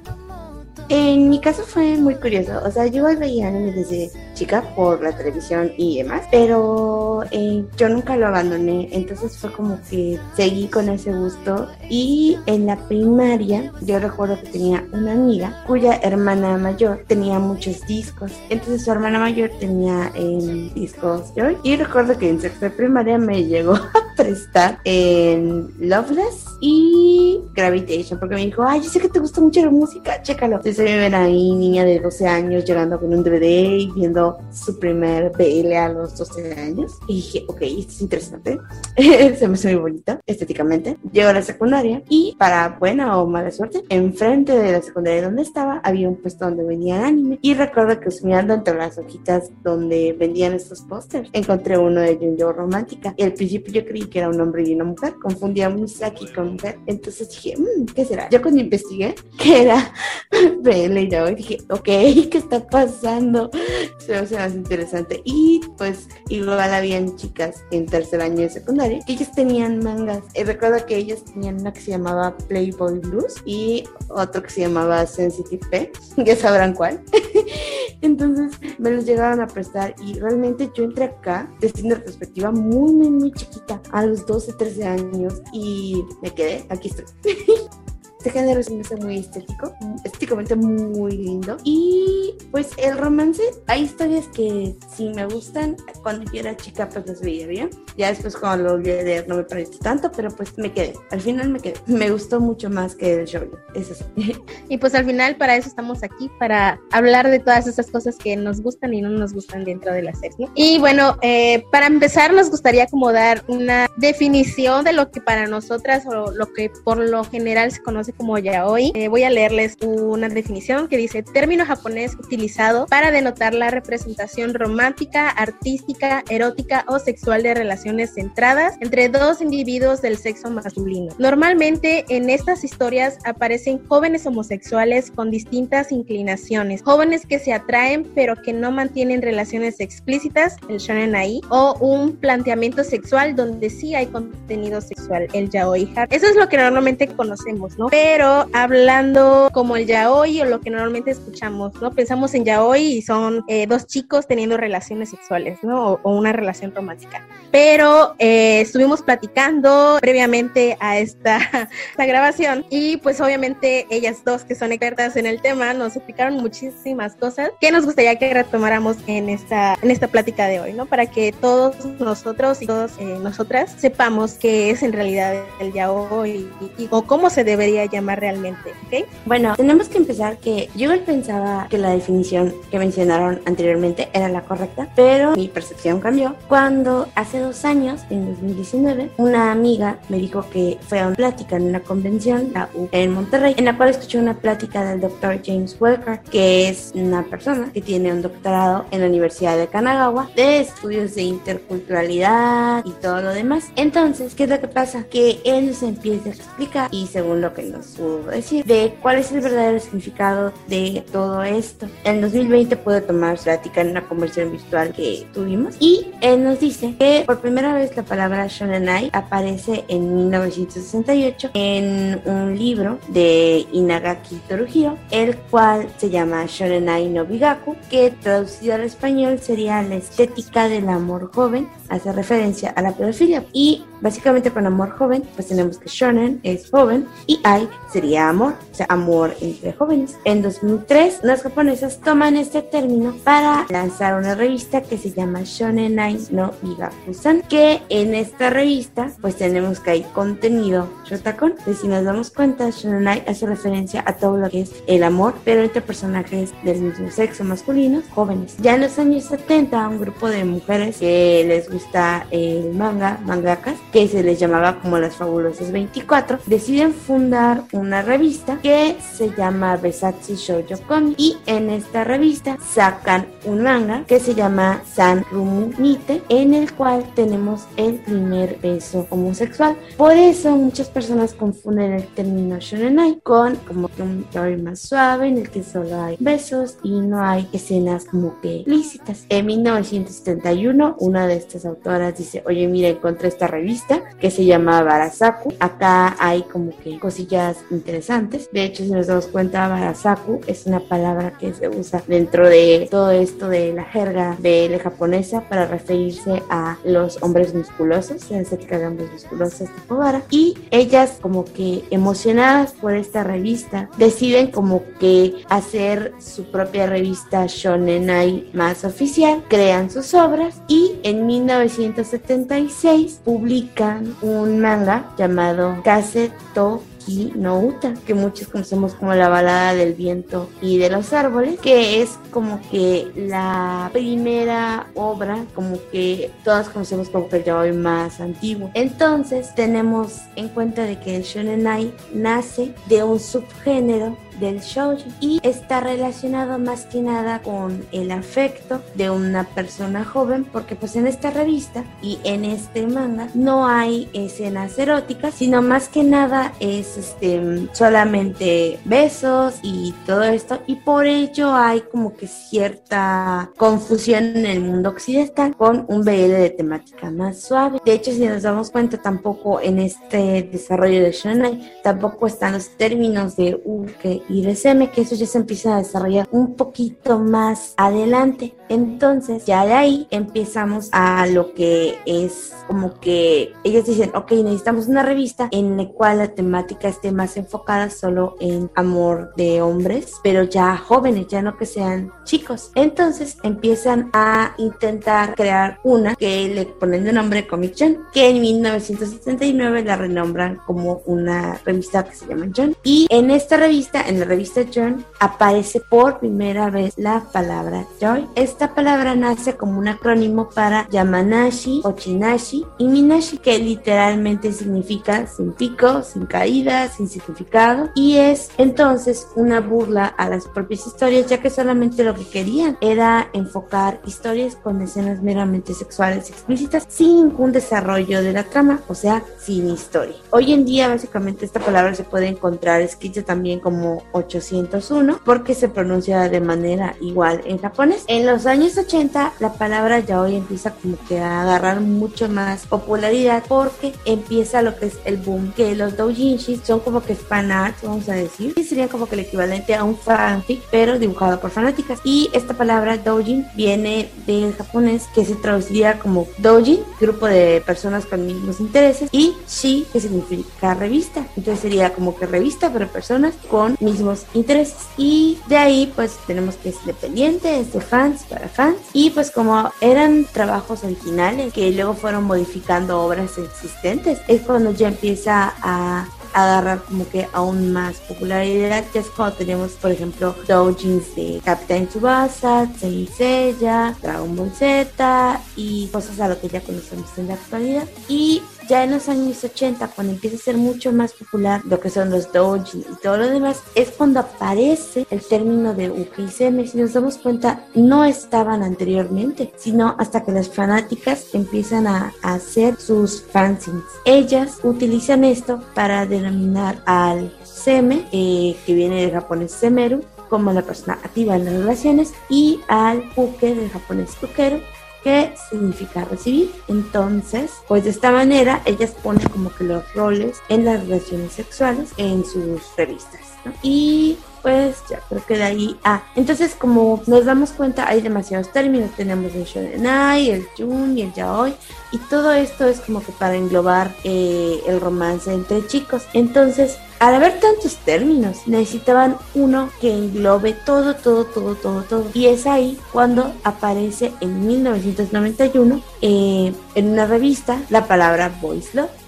En 0.96 1.28
mi 1.28 1.42
caso 1.42 1.64
fue 1.64 1.98
muy 1.98 2.14
curioso, 2.14 2.62
o 2.64 2.70
sea, 2.70 2.86
yo 2.86 3.06
veía 3.18 3.48
anime 3.48 3.72
desde 3.72 4.12
chica 4.36 4.62
por 4.76 5.02
la 5.02 5.18
televisión 5.18 5.72
y 5.76 5.98
demás, 5.98 6.28
pero 6.30 7.24
eh, 7.32 7.66
yo 7.76 7.90
nunca 7.90 8.16
lo 8.16 8.28
abandoné, 8.28 8.90
entonces 8.92 9.36
fue 9.36 9.52
como 9.52 9.80
que 9.90 10.20
seguí 10.36 10.68
con 10.68 10.90
ese 10.90 11.12
gusto 11.12 11.68
y 11.90 12.38
en 12.46 12.68
la 12.68 12.76
primaria 12.88 13.72
yo 13.82 13.98
recuerdo 13.98 14.40
que 14.40 14.50
tenía 14.50 14.86
una 14.92 15.14
amiga 15.14 15.64
cuya 15.66 15.96
hermana 16.04 16.60
mayor 16.60 17.04
tenía 17.08 17.40
muchos 17.40 17.82
discos, 17.88 18.32
entonces 18.50 18.86
su 18.86 18.92
hermana 18.92 19.18
mayor 19.18 19.50
tenía 19.60 20.12
eh, 20.14 20.70
discos 20.76 21.34
y 21.64 21.76
recuerdo 21.76 22.16
que 22.20 22.30
en 22.30 22.40
sexto 22.40 22.66
de 22.66 22.70
primaria 22.70 23.18
me 23.18 23.44
llegó 23.46 23.80
prestar 24.16 24.80
en 24.84 25.74
Loveless 25.80 26.46
y 26.62 27.42
Gravitation 27.54 28.20
porque 28.20 28.36
me 28.36 28.46
dijo, 28.46 28.64
ay, 28.64 28.82
yo 28.82 28.90
sé 28.90 29.00
que 29.00 29.10
te 29.10 29.20
gusta 29.20 29.42
mucho 29.42 29.62
la 29.62 29.70
música, 29.70 30.22
chécalo. 30.22 30.58
Entonces 30.58 30.86
me 30.86 30.98
ven 30.98 31.14
ahí, 31.14 31.52
niña 31.52 31.84
de 31.84 32.00
12 32.00 32.28
años, 32.28 32.66
llegando 32.66 33.00
con 33.00 33.14
un 33.14 33.24
DVD 33.24 33.44
y 33.44 33.92
viendo 33.92 34.38
su 34.52 34.80
primer 34.80 35.32
BL 35.32 35.74
a 35.74 35.90
los 35.90 36.18
12 36.18 36.54
años. 36.54 36.94
Y 37.08 37.16
dije, 37.16 37.46
ok, 37.48 37.62
esto 37.62 37.92
es 37.92 38.02
interesante. 38.02 38.60
Se 38.98 39.48
me 39.48 39.54
hace 39.56 39.68
muy 39.74 39.82
bonita 39.82 40.20
estéticamente. 40.26 40.98
Llego 41.12 41.30
a 41.30 41.34
la 41.34 41.42
secundaria 41.42 42.02
y, 42.10 42.36
para 42.38 42.70
buena 42.70 43.18
o 43.18 43.28
mala 43.28 43.52
suerte, 43.52 43.84
enfrente 43.90 44.58
de 44.58 44.72
la 44.72 44.82
secundaria 44.82 45.24
donde 45.24 45.42
estaba 45.42 45.82
había 45.84 46.08
un 46.08 46.16
puesto 46.16 46.46
donde 46.46 46.64
vendían 46.64 47.04
anime. 47.04 47.40
Y 47.42 47.54
recuerdo 47.54 48.00
que 48.00 48.10
mirando 48.24 48.54
entre 48.54 48.76
las 48.76 48.98
hojitas 48.98 49.52
donde 49.64 50.14
vendían 50.18 50.54
estos 50.54 50.82
pósters, 50.82 51.30
encontré 51.34 51.78
uno 51.78 52.02
de 52.02 52.16
Junjo 52.16 52.54
Romántica. 52.54 53.14
Y 53.18 53.24
al 53.24 53.34
principio 53.34 53.74
yo 53.74 53.86
creí 53.86 54.04
que 54.14 54.20
era 54.20 54.30
un 54.30 54.40
hombre 54.40 54.64
y 54.64 54.76
una 54.76 54.84
mujer. 54.84 55.16
Confundía 55.20 55.70
Misaki 55.70 56.28
con 56.28 56.54
mujer. 56.54 56.78
Entonces 56.86 57.30
dije, 57.30 57.56
mmm, 57.58 57.86
¿qué 57.88 58.06
será? 58.06 58.30
Yo 58.30 58.42
cuando 58.42 58.62
investigué 58.62 59.16
que 59.40 59.64
era 59.64 59.92
BL 60.62 60.98
y 61.00 61.10
yo 61.10 61.26
dije, 61.34 61.58
ok, 61.70 61.84
¿qué 61.84 62.38
está 62.38 62.66
pasando? 62.68 63.50
Se 63.98 64.12
me 64.12 64.38
hace 64.38 64.56
interesante. 64.56 65.22
Y 65.26 65.62
pues 65.78 66.08
igual 66.30 66.74
habían 66.74 67.16
chicas 67.16 67.64
en 67.72 67.88
tercer 67.88 68.22
año 68.22 68.42
de 68.42 68.50
secundaria 68.50 69.00
que 69.06 69.14
ellas 69.14 69.32
tenían 69.34 69.80
mangas. 69.80 70.24
Y 70.36 70.44
recuerdo 70.44 70.86
que 70.86 70.96
ellas 70.96 71.24
tenían 71.26 71.60
una 71.60 71.74
que 71.74 71.82
se 71.82 71.92
llamaba 71.92 72.38
Playboy 72.48 73.00
Blues 73.00 73.36
y 73.46 73.84
otro 74.10 74.44
que 74.44 74.50
se 74.52 74.62
llamaba 74.62 75.06
Sensitive 75.08 75.68
P, 75.72 75.92
ya 76.24 76.36
sabrán 76.36 76.74
cuál. 76.74 77.04
Entonces 78.02 78.60
me 78.80 78.92
los 78.92 79.06
llegaron 79.06 79.42
a 79.42 79.48
prestar 79.48 79.96
y 80.04 80.20
realmente 80.20 80.70
yo 80.76 80.84
entré 80.84 81.06
acá 81.06 81.52
desde 81.60 81.84
una 81.84 81.96
perspectiva 81.96 82.52
muy, 82.52 82.94
muy, 82.94 83.10
muy 83.10 83.32
chiquita, 83.32 83.82
a 83.92 84.06
los 84.06 84.26
12, 84.26 84.54
13 84.54 84.88
años 84.88 85.42
y 85.54 86.04
me 86.22 86.30
quedé, 86.32 86.66
aquí 86.70 86.90
estoy. 86.90 87.06
Este 88.24 88.40
género 88.40 88.64
se 88.64 88.74
me 88.74 88.80
hace 88.80 88.96
muy 88.96 89.18
estético, 89.18 89.76
estéticamente 90.06 90.56
muy 90.56 91.12
lindo. 91.12 91.58
Y 91.66 92.34
pues 92.52 92.70
el 92.78 92.98
romance, 92.98 93.44
hay 93.68 93.84
historias 93.84 94.30
que 94.30 94.78
sí 94.96 95.12
me 95.14 95.26
gustan. 95.26 95.76
Cuando 96.02 96.32
yo 96.32 96.40
era 96.40 96.56
chica, 96.56 96.88
pues 96.88 97.06
las 97.06 97.20
veía 97.20 97.48
bien. 97.48 97.70
Ya 97.98 98.08
después 98.08 98.38
cuando 98.38 98.64
lo 98.64 98.72
volví 98.78 98.92
a 98.92 99.04
leer 99.04 99.28
no 99.28 99.36
me 99.36 99.44
pareció 99.44 99.78
tanto, 99.80 100.10
pero 100.10 100.32
pues 100.32 100.58
me 100.58 100.72
quedé. 100.72 100.94
Al 101.12 101.20
final 101.20 101.50
me 101.50 101.60
quedé. 101.60 101.74
Me 101.86 102.12
gustó 102.12 102.40
mucho 102.40 102.70
más 102.70 102.96
que 102.96 103.14
el 103.14 103.26
show. 103.28 103.46
Eso 103.76 103.94
sí. 103.94 104.42
Y 104.70 104.78
pues 104.78 104.96
al 104.96 105.04
final 105.06 105.36
para 105.36 105.58
eso 105.58 105.68
estamos 105.68 106.02
aquí, 106.02 106.32
para 106.40 106.80
hablar 106.94 107.30
de 107.30 107.40
todas 107.40 107.68
esas 107.68 107.92
cosas 107.92 108.16
que 108.16 108.38
nos 108.38 108.62
gustan 108.62 108.94
y 108.94 109.02
no 109.02 109.10
nos 109.10 109.34
gustan 109.34 109.66
dentro 109.66 109.92
de 109.94 110.02
la 110.02 110.16
serie. 110.16 110.48
Y 110.56 110.80
bueno, 110.80 111.18
eh, 111.22 111.66
para 111.74 111.88
empezar 111.88 112.34
nos 112.34 112.50
gustaría 112.50 112.88
como 112.88 113.12
dar 113.12 113.44
una 113.48 113.88
definición 113.98 114.86
de 114.86 114.94
lo 114.94 115.12
que 115.12 115.20
para 115.20 115.46
nosotras 115.46 116.06
o 116.06 116.32
lo 116.32 116.54
que 116.54 116.72
por 116.86 116.98
lo 116.98 117.26
general 117.26 117.70
se 117.72 117.84
conoce 117.84 118.13
como 118.18 118.38
yaoi. 118.38 118.92
Eh, 118.96 119.08
voy 119.08 119.24
a 119.24 119.30
leerles 119.30 119.78
una 119.82 120.30
definición 120.30 120.88
que 120.88 120.98
dice 120.98 121.24
término 121.24 121.66
japonés 121.66 122.16
utilizado 122.16 122.86
para 122.88 123.12
denotar 123.12 123.54
la 123.54 123.70
representación 123.70 124.54
romántica, 124.54 125.30
artística, 125.30 126.24
erótica 126.30 126.86
o 126.88 127.00
sexual 127.00 127.44
de 127.44 127.54
relaciones 127.54 128.14
centradas 128.14 128.76
entre 128.82 129.10
dos 129.10 129.42
individuos 129.42 130.02
del 130.02 130.18
sexo 130.18 130.50
masculino. 130.50 131.14
Normalmente 131.18 132.06
en 132.10 132.30
estas 132.30 132.64
historias 132.64 133.18
aparecen 133.26 133.86
jóvenes 133.88 134.26
homosexuales 134.26 135.12
con 135.12 135.32
distintas 135.32 135.92
inclinaciones, 135.92 136.82
jóvenes 136.84 137.26
que 137.26 137.40
se 137.40 137.54
atraen 137.54 138.04
pero 138.16 138.36
que 138.36 138.54
no 138.54 138.72
mantienen 138.72 139.22
relaciones 139.22 139.80
explícitas, 139.80 140.58
el 140.70 140.78
shonen 140.78 141.16
ai, 141.16 141.42
o 141.50 141.76
un 141.80 142.16
planteamiento 142.18 142.84
sexual 142.84 143.36
donde 143.36 143.70
sí 143.70 143.96
hay 143.96 144.08
contenido 144.08 144.82
sexual, 144.82 145.28
el 145.34 145.50
yaoi. 145.50 145.94
Eso 146.10 146.28
es 146.28 146.36
lo 146.36 146.48
que 146.50 146.58
normalmente 146.58 147.08
conocemos, 147.08 147.78
¿no? 147.78 147.90
Pero 148.06 148.50
hablando 148.52 149.50
como 149.54 149.78
el 149.78 149.88
yaoi 149.88 150.42
o 150.42 150.46
lo 150.46 150.60
que 150.60 150.70
normalmente 150.70 151.12
escuchamos, 151.12 151.82
¿no? 151.82 151.92
Pensamos 151.92 152.34
en 152.34 152.44
yaoi 152.44 152.98
y 152.98 153.02
son 153.02 153.46
eh, 153.48 153.66
dos 153.66 153.88
chicos 153.88 154.28
teniendo 154.28 154.58
relaciones 154.58 155.12
sexuales, 155.12 155.60
¿no? 155.64 155.94
O, 156.04 156.12
una 156.12 156.34
relación 156.34 156.76
romántica. 156.76 157.26
Pero 157.50 158.14
eh, 158.20 158.60
estuvimos 158.60 159.02
platicando 159.02 160.00
previamente 160.02 160.76
a 160.82 160.98
esta, 160.98 161.38
esta 161.92 162.06
grabación 162.06 162.66
y 162.70 162.98
pues 162.98 163.22
obviamente 163.22 163.88
ellas 163.90 164.26
dos 164.26 164.44
que 164.44 164.56
son 164.56 164.74
expertas 164.74 165.16
en 165.16 165.26
el 165.26 165.42
tema 165.42 165.74
nos 165.74 165.96
explicaron 165.96 166.36
muchísimas 166.36 167.16
cosas 167.16 167.52
que 167.62 167.72
nos 167.72 167.86
gustaría 167.86 168.20
que 168.20 168.34
retomáramos 168.34 168.98
en 169.08 169.30
esta, 169.30 169.78
en 169.82 169.92
esta 169.92 170.10
plática 170.10 170.48
de 170.48 170.60
hoy, 170.60 170.74
¿no? 170.74 170.88
Para 170.88 171.06
que 171.06 171.32
todos 171.32 171.86
nosotros 172.00 172.62
y 172.62 172.68
todas 172.68 173.00
eh, 173.00 173.18
nosotras 173.22 173.74
sepamos 173.78 174.34
qué 174.34 174.72
es 174.72 174.84
en 174.84 174.92
realidad 174.92 175.36
el 175.62 175.72
yaoi 175.72 176.50
y, 176.78 176.88
o 176.92 177.04
cómo 177.04 177.30
se 177.30 177.46
debería 177.46 177.88
llamar 177.94 178.20
realmente, 178.20 178.72
¿ok? 178.88 179.08
Bueno, 179.26 179.56
tenemos 179.56 179.88
que 179.90 179.98
empezar 179.98 180.38
que 180.38 180.70
yo 180.76 180.90
pensaba 181.06 181.68
que 181.70 181.78
la 181.78 181.90
definición 181.90 182.54
que 182.70 182.80
mencionaron 182.80 183.42
anteriormente 183.46 184.10
era 184.14 184.30
la 184.30 184.42
correcta, 184.42 184.90
pero 184.96 185.36
mi 185.36 185.48
percepción 185.48 186.00
cambió 186.00 186.36
cuando 186.48 187.08
hace 187.16 187.40
dos 187.40 187.66
años, 187.66 188.02
en 188.10 188.28
2019, 188.28 189.12
una 189.18 189.52
amiga 189.52 189.98
me 190.10 190.18
dijo 190.18 190.46
que 190.50 190.78
fue 190.88 191.00
a 191.00 191.08
una 191.08 191.16
plática 191.16 191.58
en 191.58 191.64
una 191.64 191.80
convención 191.80 192.52
la 192.54 192.70
en 192.92 193.12
Monterrey, 193.12 193.54
en 193.58 193.66
la 193.66 193.78
cual 193.78 193.90
escuchó 193.90 194.20
una 194.20 194.36
plática 194.36 194.84
del 194.84 195.02
doctor 195.02 195.40
James 195.44 195.76
Welker, 195.80 196.22
que 196.32 196.70
es 196.70 196.92
una 196.96 197.24
persona 197.24 197.72
que 197.74 197.82
tiene 197.82 198.12
un 198.12 198.22
doctorado 198.22 198.86
en 198.92 199.02
la 199.02 199.08
Universidad 199.08 199.58
de 199.58 199.68
Kanagawa 199.68 200.30
de 200.36 200.62
estudios 200.62 201.16
de 201.16 201.24
interculturalidad 201.24 202.84
y 202.86 202.92
todo 202.92 203.22
lo 203.22 203.30
demás. 203.32 203.66
Entonces, 203.76 204.36
¿qué 204.36 204.44
es 204.44 204.50
lo 204.50 204.60
que 204.60 204.68
pasa? 204.68 205.04
Que 205.04 205.40
él 205.46 205.68
nos 205.68 205.84
empieza 205.84 206.30
a 206.30 206.34
explicar, 206.34 206.90
y 206.92 207.08
según 207.08 207.42
lo 207.42 207.54
que 207.54 207.64
nos 207.74 207.88
pudo 207.88 208.24
decir, 208.28 208.64
de 208.66 208.96
cuál 209.02 209.18
es 209.18 209.32
el 209.32 209.42
verdadero 209.42 209.80
significado 209.80 210.54
de 210.68 211.04
todo 211.12 211.44
esto. 211.44 211.88
En 212.04 212.22
2020 212.22 212.78
pude 212.78 213.02
tomar 213.02 213.38
plática 213.38 213.82
en 213.82 213.90
una 213.90 214.08
conversión 214.08 214.52
virtual 214.52 214.94
que 214.94 215.28
tuvimos 215.34 215.76
y 215.80 216.08
él 216.22 216.44
nos 216.44 216.60
dice 216.60 216.96
que 216.98 217.24
por 217.26 217.40
primera 217.40 217.74
vez 217.74 217.96
la 217.98 218.04
palabra 218.04 218.48
shonenai 218.48 219.10
aparece 219.12 219.84
en 219.88 220.16
1968 220.16 221.52
en 221.54 222.22
un 222.26 222.58
libro 222.58 223.00
de 223.10 223.66
Inagaki 223.72 224.36
Toruhiro, 224.48 224.98
el 225.12 225.36
cual 225.36 225.88
se 225.98 226.10
llama 226.10 226.46
Shonenai 226.48 227.10
no 227.10 227.26
Bigaku, 227.26 227.76
que 227.90 228.12
traducido 228.12 228.76
al 228.76 228.82
español 228.82 229.40
sería 229.40 229.82
la 229.82 229.96
estética 229.96 230.70
del 230.70 230.88
amor 230.90 231.32
joven, 231.34 231.68
hace 231.94 232.12
referencia 232.12 232.72
a 232.72 232.82
la 232.82 232.92
pedofilia. 232.92 233.46
Y 233.54 233.86
básicamente 234.02 234.52
con 234.52 234.66
amor 234.66 234.92
joven 234.98 235.24
pues 235.36 235.48
tenemos 235.48 235.78
que 235.78 235.90
shonen 235.90 236.40
es 236.44 236.70
joven 236.70 237.08
y 237.28 237.40
ai 237.44 237.70
sería 237.92 238.30
amor, 238.30 238.56
o 238.74 238.76
sea, 238.76 238.88
amor 238.90 239.36
entre 239.40 239.74
jóvenes. 239.74 240.18
En 240.26 240.42
2003 240.42 241.20
las 241.22 241.44
japonesas 241.44 242.00
toman 242.00 242.36
este 242.38 242.64
término 242.64 243.16
para 243.24 243.66
lanzar 243.70 244.20
una 244.20 244.34
revista 244.36 244.82
que 244.82 244.98
se 244.98 245.12
llama 245.12 245.42
Shonen 245.44 246.00
Ai 246.00 246.20
no 246.32 246.52
Bigaku-san, 246.62 247.44
que 247.44 247.82
en 247.90 248.16
esta 248.16 248.50
revista 248.50 249.12
pues 249.22 249.36
tenemos 249.36 249.80
que 249.80 249.92
hay 249.92 250.02
contenido 250.02 250.90
shotakon, 251.06 251.54
y 251.68 251.74
si 251.76 251.88
nos 251.88 252.04
damos 252.04 252.32
cuenta 252.32 252.70
Shonen 252.72 253.08
Ai 253.08 253.24
hace 253.28 253.46
referencia 253.46 254.04
a 254.06 254.18
todo 254.18 254.38
lo 254.38 254.50
que 254.50 254.62
es 254.62 254.72
el 254.88 255.04
amor, 255.04 255.36
pero 255.46 255.62
entre 255.62 255.82
personajes 255.82 256.52
del 256.64 256.82
mismo 256.82 257.12
sexo 257.12 257.44
masculino, 257.44 258.02
jóvenes. 258.16 258.56
Ya 258.58 258.76
en 258.76 258.82
los 258.82 258.98
años 258.98 259.26
70 259.26 259.88
un 259.88 260.00
grupo 260.00 260.28
de 260.30 260.44
mujeres 260.46 260.98
que 260.98 261.46
les 261.48 261.70
gusta 261.70 262.26
el 262.32 262.74
manga, 262.74 263.20
mangakas, 263.26 263.76
que 263.92 264.08
se 264.08 264.24
les 264.24 264.40
llamaba 264.40 264.80
como 264.80 264.98
las 264.98 265.16
fabulosas 265.16 265.72
24, 265.72 266.40
deciden 266.48 266.94
fundar 266.94 267.64
una 267.72 268.02
revista 268.02 268.60
que 268.64 268.96
se 269.02 269.30
llama 269.36 269.76
Besatsu 269.76 270.36
Shoujo 270.36 270.82
Comic 270.88 271.16
y 271.20 271.38
en 271.46 271.70
esta 271.70 272.06
revista 272.06 272.58
sacan 272.66 273.28
un 273.44 273.62
manga 273.62 274.06
que 274.08 274.22
se 274.22 274.34
llama 274.34 274.82
San 274.86 275.26
Rumu 275.30 275.72
Nite 275.78 276.22
en 276.30 276.54
el 276.54 276.74
cual 276.74 277.04
tenemos 277.14 277.68
el 277.76 277.96
primer 277.96 278.58
beso 278.62 279.06
homosexual. 279.10 279.76
Por 279.98 280.14
eso 280.14 280.56
muchas 280.56 280.88
personas 280.88 281.34
confunden 281.34 281.92
el 281.92 282.08
término 282.08 282.58
shonenai 282.58 283.20
con 283.22 283.58
como 283.58 283.90
que 283.90 284.02
un 284.02 284.26
yaoi 284.32 284.56
más 284.56 284.80
suave 284.80 285.28
en 285.28 285.40
el 285.40 285.50
que 285.50 285.62
solo 285.62 286.02
hay 286.02 286.16
besos 286.22 286.78
y 286.84 287.02
no 287.02 287.22
hay 287.22 287.50
escenas 287.52 288.06
como 288.06 288.40
que 288.40 288.62
explícitas. 288.62 289.26
En 289.28 289.46
1971 289.46 290.96
una 291.00 291.28
de 291.28 291.36
estas 291.36 291.66
autoras 291.66 292.18
dice, 292.18 292.42
oye 292.46 292.66
mira 292.68 292.88
encontré 292.88 293.28
esta 293.28 293.48
revista 293.48 294.02
que 294.22 294.32
se 294.32 294.46
llama 294.46 294.82
Barasaku. 294.84 295.54
Acá 295.60 296.16
hay 296.18 296.44
como 296.44 296.72
que 296.78 296.98
cosillas 296.98 297.58
interesantes. 297.70 298.50
De 298.54 298.66
hecho 298.66 298.84
si 298.84 298.92
nos 298.92 299.08
damos 299.08 299.26
cuenta 299.26 299.68
Barasaku 299.68 300.42
es 300.46 300.68
una 300.68 300.80
palabra 300.80 301.34
que 301.40 301.56
se 301.56 301.68
usa 301.70 302.04
dentro 302.06 302.48
de 302.48 302.88
todo 302.92 303.10
esto 303.10 303.50
de 303.50 303.74
la 303.74 303.84
jerga 303.84 304.38
de 304.40 304.70
la 304.70 304.78
japonesa 304.78 305.50
para 305.50 305.66
referirse 305.66 306.44
a 306.52 306.78
los 306.86 307.18
hombres 307.24 307.56
musculosos, 307.56 308.30
la 308.30 308.42
estética 308.42 308.78
de 308.78 308.86
hombres 308.86 309.12
musculosos 309.12 309.74
tipo 309.74 309.98
vara. 309.98 310.22
Y 310.30 310.56
ellas 310.70 311.18
como 311.20 311.46
que 311.46 311.84
emocionadas 311.90 312.74
por 312.74 312.94
esta 312.94 313.24
revista 313.24 313.90
deciden 313.98 314.52
como 314.52 314.84
que 315.00 315.34
hacer 315.50 316.14
su 316.20 316.44
propia 316.52 316.86
revista 316.86 317.48
Shonenai 317.48 318.52
más 318.54 318.86
oficial, 318.86 319.44
crean 319.48 319.90
sus 319.90 320.14
obras 320.14 320.62
y 320.68 321.00
en 321.02 321.26
1976 321.26 323.20
publican 323.26 324.16
un 324.22 324.60
manga 324.60 325.12
llamado 325.18 325.82
Kaseto 325.84 326.84
y 327.08 327.32
Nouta, 327.36 327.94
que 328.06 328.14
muchos 328.14 328.48
conocemos 328.48 328.94
como 328.94 329.14
la 329.14 329.30
balada 329.30 329.74
del 329.74 329.94
viento 329.94 330.50
y 330.62 330.78
de 330.78 330.90
los 330.90 331.14
árboles, 331.14 331.60
que 331.60 332.02
es 332.02 332.20
como 332.32 332.60
que 332.70 333.12
la 333.16 333.90
primera 333.94 334.88
obra, 334.96 335.46
como 335.54 335.78
que 335.92 336.32
todas 336.44 336.70
conocemos 336.70 337.10
como 337.10 337.30
que 337.30 337.38
el 337.38 337.44
yaoi 337.44 337.74
más 337.74 338.20
antiguo. 338.20 338.70
Entonces 338.74 339.54
tenemos 339.56 340.22
en 340.36 340.50
cuenta 340.50 340.84
de 340.84 341.00
que 341.00 341.16
el 341.18 341.24
shonenai 341.24 341.94
nace 342.14 342.74
de 342.88 343.04
un 343.04 343.20
subgénero 343.20 344.18
del 344.40 344.60
shoujo 344.60 345.04
y 345.20 345.40
está 345.44 345.80
relacionado 345.80 346.60
más 346.60 346.86
que 346.86 347.02
nada 347.02 347.42
con 347.42 347.86
el 347.92 348.12
afecto 348.12 348.82
de 348.96 349.10
una 349.10 349.44
persona 349.46 350.04
joven 350.06 350.46
porque 350.46 350.76
pues 350.76 350.96
en 350.96 351.08
esta 351.08 351.32
revista 351.32 351.84
y 352.02 352.20
en 352.24 352.46
este 352.46 352.86
manga 352.88 353.30
no 353.34 353.68
hay 353.68 354.10
escenas 354.14 354.78
eróticas 354.78 355.34
sino 355.34 355.62
más 355.62 355.90
que 355.90 356.04
nada 356.04 356.54
es 356.60 356.98
este 356.98 357.68
solamente 357.74 358.80
besos 358.86 359.60
y 359.62 359.94
todo 360.06 360.24
esto 360.24 360.60
y 360.68 360.76
por 360.76 361.06
ello 361.06 361.54
hay 361.54 361.82
como 361.82 362.16
que 362.16 362.28
cierta 362.28 363.52
confusión 363.58 364.38
en 364.38 364.46
el 364.46 364.62
mundo 364.62 364.90
occidental 364.90 365.56
con 365.56 365.86
un 365.88 366.02
BL 366.04 366.12
de 366.12 366.50
temática 366.50 367.12
más 367.12 367.42
suave. 367.42 367.80
De 367.86 367.94
hecho 367.94 368.12
si 368.12 368.26
nos 368.26 368.44
damos 368.44 368.72
cuenta 368.72 368.98
tampoco 368.98 369.62
en 369.62 369.80
este 369.80 370.44
desarrollo 370.44 371.04
de 371.04 371.12
shonen 371.12 371.72
tampoco 371.84 372.28
están 372.28 372.54
los 372.54 372.70
términos 372.78 373.36
de 373.36 373.62
uke 373.64 374.23
y 374.30 374.42
de 374.42 374.52
SM, 374.52 374.90
que 374.92 375.02
eso 375.02 375.16
ya 375.16 375.26
se 375.26 375.38
empieza 375.38 375.76
a 375.76 375.80
desarrollar 375.80 376.28
un 376.32 376.56
poquito 376.56 377.20
más 377.20 377.74
adelante. 377.78 378.56
Entonces, 378.70 379.46
ya 379.46 379.66
de 379.66 379.74
ahí 379.74 380.08
empezamos 380.10 380.90
a 380.92 381.28
lo 381.28 381.54
que 381.54 381.96
es 382.06 382.54
como 382.68 383.00
que 383.00 383.54
ellos 383.64 383.86
dicen, 383.86 384.12
ok, 384.16 384.32
necesitamos 384.32 384.88
una 384.88 385.04
revista 385.04 385.50
en 385.52 385.78
la 385.78 385.88
cual 385.90 386.20
la 386.20 386.30
temática 386.30 386.88
esté 386.88 387.12
más 387.12 387.38
enfocada 387.38 387.90
solo 387.90 388.36
en 388.40 388.72
amor 388.76 389.34
de 389.36 389.62
hombres, 389.62 390.14
pero 390.24 390.44
ya 390.44 390.78
jóvenes, 390.78 391.28
ya 391.28 391.42
no 391.42 391.58
que 391.58 391.66
sean 391.66 392.12
chicos. 392.24 392.72
Entonces 392.76 393.38
empiezan 393.44 394.10
a 394.14 394.56
intentar 394.58 395.36
crear 395.36 395.80
una 395.84 396.16
que 396.16 396.48
le 396.48 396.66
ponen 396.66 397.04
de 397.04 397.14
nombre 397.14 397.48
Comic 397.48 397.76
John, 397.78 398.00
que 398.14 398.30
en 398.30 398.42
1979 398.42 399.84
la 399.84 399.96
renombran 399.96 400.60
como 400.66 401.02
una 401.06 401.60
revista 401.66 402.04
que 402.06 402.16
se 402.16 402.28
llama 402.28 402.48
John. 402.56 402.76
Y 402.84 403.08
en 403.10 403.32
esta 403.32 403.58
revista, 403.58 404.02
en 404.14 404.20
la 404.20 404.26
revista 404.26 404.62
John, 404.74 405.06
aparece 405.20 405.80
por 405.80 406.20
primera 406.20 406.70
vez 406.70 406.94
la 406.98 407.24
palabra 407.32 407.86
Joy. 408.00 408.28
Esta 408.36 408.74
palabra 408.74 409.16
nace 409.16 409.56
como 409.56 409.80
un 409.80 409.88
acrónimo 409.88 410.50
para 410.50 410.88
Yamanashi, 410.90 411.82
Ochinashi 411.84 412.66
y 412.78 412.88
Minashi, 412.88 413.38
que 413.38 413.58
literalmente 413.60 414.52
significa 414.52 415.28
sin 415.28 415.52
pico, 415.54 416.04
sin 416.04 416.26
caída, 416.26 416.88
sin 416.90 417.08
significado. 417.08 417.90
Y 417.96 418.18
es 418.18 418.50
entonces 418.58 419.28
una 419.36 419.60
burla 419.60 420.06
a 420.06 420.30
las 420.30 420.48
propias 420.48 420.86
historias, 420.86 421.28
ya 421.28 421.42
que 421.42 421.50
solamente 421.50 422.04
lo 422.04 422.14
que 422.16 422.28
querían 422.28 422.78
era 422.82 423.30
enfocar 423.34 424.00
historias 424.06 424.56
con 424.56 424.82
escenas 424.82 425.22
meramente 425.22 425.74
sexuales 425.74 426.30
explícitas 426.30 426.86
sin 426.88 427.16
ningún 427.16 427.52
desarrollo 427.52 428.22
de 428.22 428.34
la 428.34 428.44
trama, 428.44 428.82
o 428.88 428.96
sea, 428.96 429.24
sin 429.40 429.70
historia. 429.70 430.16
Hoy 430.30 430.54
en 430.54 430.66
día, 430.66 430.88
básicamente, 430.88 431.46
esta 431.46 431.60
palabra 431.60 431.96
se 431.96 432.04
puede 432.04 432.28
encontrar 432.28 432.82
escrita 432.82 433.24
también 433.24 433.60
como 433.60 434.03
801 434.12 435.22
porque 435.24 435.56
se 435.56 435.70
pronuncia 435.70 436.30
de 436.30 436.42
manera 436.42 436.96
igual 437.02 437.42
en 437.46 437.58
japonés. 437.58 438.04
En 438.08 438.26
los 438.26 438.46
años 438.46 438.78
80 438.78 439.34
la 439.40 439.54
palabra 439.54 440.00
ya 440.00 440.22
hoy 440.22 440.36
empieza 440.36 440.72
como 440.72 440.98
que 441.08 441.20
a 441.20 441.42
agarrar 441.42 441.82
mucho 441.82 442.30
más 442.30 442.66
popularidad 442.66 443.44
porque 443.48 443.94
empieza 444.06 444.62
lo 444.62 444.76
que 444.76 444.88
es 444.88 444.98
el 445.06 445.18
boom 445.18 445.54
que 445.54 445.76
los 445.76 445.98
doujinshis 445.98 446.62
son 446.64 446.80
como 446.80 447.02
que 447.02 447.16
fan 447.16 447.52
art, 447.52 447.76
vamos 447.84 448.10
a 448.10 448.14
decir, 448.14 448.54
y 448.56 448.64
serían 448.64 448.88
como 448.90 449.08
que 449.08 449.16
el 449.16 449.22
equivalente 449.22 449.76
a 449.76 449.84
un 449.84 449.98
fanfic, 449.98 450.62
pero 450.72 451.00
dibujado 451.00 451.40
por 451.40 451.52
fanáticas. 451.52 452.00
Y 452.04 452.30
esta 452.34 452.54
palabra 452.54 452.98
doujin 452.98 453.46
viene 453.56 454.10
del 454.26 454.54
japonés 454.54 455.08
que 455.14 455.26
se 455.26 455.36
traduciría 455.36 456.00
como 456.00 456.28
doujin, 456.38 456.82
grupo 457.00 457.28
de 457.28 457.62
personas 457.66 458.06
con 458.06 458.26
mismos 458.26 458.60
intereses, 458.60 459.10
y 459.12 459.36
shi, 459.48 459.86
que 459.92 460.00
significa 460.00 460.74
revista. 460.74 461.26
Entonces 461.36 461.60
sería 461.62 461.94
como 461.94 462.16
que 462.16 462.26
revista, 462.26 462.72
pero 462.72 462.88
personas 462.88 463.34
con 463.50 463.78
mismos 463.80 463.93
intereses. 464.34 464.76
Y 464.98 465.40
de 465.48 465.58
ahí 465.58 465.92
pues 465.96 466.18
tenemos 466.28 466.56
que 466.56 466.70
es 466.70 466.76
independiente, 466.82 467.60
es 467.60 467.74
de 467.74 467.82
fans 467.82 468.24
para 468.30 468.48
fans. 468.48 468.78
Y 468.94 469.10
pues 469.12 469.32
como 469.32 469.72
eran 469.82 470.26
trabajos 470.32 470.84
originales 470.84 471.54
que 471.54 471.72
luego 471.72 471.94
fueron 471.94 472.24
modificando 472.26 473.02
obras 473.02 473.38
existentes, 473.38 474.20
es 474.28 474.42
cuando 474.42 474.72
ya 474.72 474.90
empieza 474.90 475.54
a 475.62 476.08
agarrar 476.34 476.84
como 476.84 477.08
que 477.10 477.28
aún 477.32 477.72
más 477.72 477.98
popularidad, 477.98 478.84
ya 478.94 479.02
es 479.02 479.08
cuando 479.08 479.38
tenemos, 479.38 479.72
por 479.74 479.92
ejemplo, 479.92 480.36
doujins 480.48 481.16
de 481.16 481.42
Captain 481.44 481.88
Tsubasa, 481.88 482.68
Saint 482.80 483.10
Seiya, 483.10 483.96
Dragon 484.02 484.36
Ball 484.36 484.52
Z 484.52 485.40
y 485.56 485.88
cosas 485.88 486.20
a 486.20 486.28
lo 486.28 486.40
que 486.40 486.50
ya 486.50 486.62
conocemos 486.62 487.10
en 487.18 487.28
la 487.28 487.36
actualidad. 487.36 487.88
Y 488.08 488.42
ya 488.68 488.84
en 488.84 488.92
los 488.92 489.10
años 489.10 489.44
80, 489.44 489.88
cuando 489.90 490.14
empieza 490.14 490.38
a 490.38 490.40
ser 490.40 490.58
mucho 490.58 490.92
más 490.92 491.14
popular 491.14 491.62
lo 491.66 491.80
que 491.80 491.90
son 491.90 492.10
los 492.10 492.32
doujins 492.32 492.86
y 492.92 493.02
todo 493.02 493.18
lo 493.18 493.30
demás, 493.30 493.62
es 493.76 493.90
cuando 493.92 494.20
aparece 494.20 495.06
el 495.10 495.22
término 495.22 495.74
de 495.74 495.90
UKSM. 495.90 496.66
Si 496.66 496.78
nos 496.78 496.94
damos 496.94 497.18
cuenta, 497.18 497.66
no 497.76 498.06
estaban 498.06 498.64
anteriormente, 498.64 499.54
sino 499.58 499.96
hasta 499.98 500.24
que 500.24 500.32
las 500.32 500.50
fanáticas 500.50 501.34
empiezan 501.34 501.88
a, 501.88 502.14
hacer 502.22 502.80
sus 502.80 503.22
fanzines. 503.22 503.84
Ellas 504.06 504.60
utilizan 504.64 505.24
esto 505.24 505.62
para 505.74 506.06
denominar 506.06 506.82
al 506.86 507.34
seme, 507.44 508.08
eh, 508.12 508.56
que 508.66 508.74
viene 508.74 509.02
del 509.02 509.12
japonés 509.12 509.52
semeru, 509.52 510.04
como 510.30 510.52
la 510.52 510.62
persona 510.64 510.94
activa 511.04 511.36
en 511.36 511.46
las 511.46 511.54
relaciones, 511.54 512.14
y 512.30 512.62
al 512.68 513.04
uke 513.16 513.54
del 513.56 513.70
japonés 513.70 514.12
ukeru, 514.22 514.60
que 515.04 515.34
significa 515.50 516.06
recibir. 516.06 516.52
Entonces, 516.68 517.52
pues 517.68 517.84
de 517.84 517.90
esta 517.92 518.12
manera 518.12 518.62
ellas 518.66 518.92
ponen 519.04 519.28
como 519.30 519.54
que 519.54 519.66
los 519.66 519.94
roles 519.94 520.38
en 520.50 520.66
las 520.66 520.82
relaciones 520.82 521.34
sexuales 521.34 521.92
en 521.98 522.26
sus 522.26 522.62
revistas. 522.78 523.22
Y 523.62 524.18
pues 524.44 524.76
ya 524.90 525.00
creo 525.10 525.26
que 525.26 525.38
de 525.38 525.44
ahí 525.44 525.80
ah 525.84 526.04
entonces 526.16 526.54
como 526.54 527.02
nos 527.08 527.26
damos 527.26 527.52
cuenta 527.52 527.88
hay 527.88 528.02
demasiados 528.02 528.52
términos 528.52 528.92
tenemos 528.96 529.34
el 529.34 529.46
shonenai 529.46 530.30
el 530.30 530.46
jun 530.56 530.96
y 530.96 531.02
el 531.04 531.14
yaoi 531.14 531.56
y 531.92 531.98
todo 531.98 532.32
esto 532.34 532.68
es 532.68 532.82
como 532.82 533.04
que 533.04 533.14
para 533.14 533.36
englobar 533.36 533.96
eh, 534.04 534.62
el 534.68 534.80
romance 534.80 535.34
entre 535.34 535.66
chicos 535.66 536.04
entonces 536.14 536.78
al 537.04 537.16
haber 537.16 537.38
tantos 537.42 537.76
términos, 537.84 538.48
necesitaban 538.48 539.18
uno 539.34 539.70
que 539.82 539.94
englobe 539.94 540.54
todo, 540.54 540.96
todo, 540.96 541.26
todo, 541.26 541.56
todo, 541.56 541.82
todo. 541.84 542.06
Y 542.14 542.28
es 542.28 542.48
ahí 542.48 542.80
cuando 542.94 543.34
aparece 543.44 544.14
en 544.22 544.48
1991 544.48 545.82
eh, 546.02 546.54
en 546.76 546.88
una 546.88 547.06
revista 547.06 547.62
la 547.70 547.88
palabra 547.88 548.32
Boys 548.42 548.74
Love. 548.74 549.03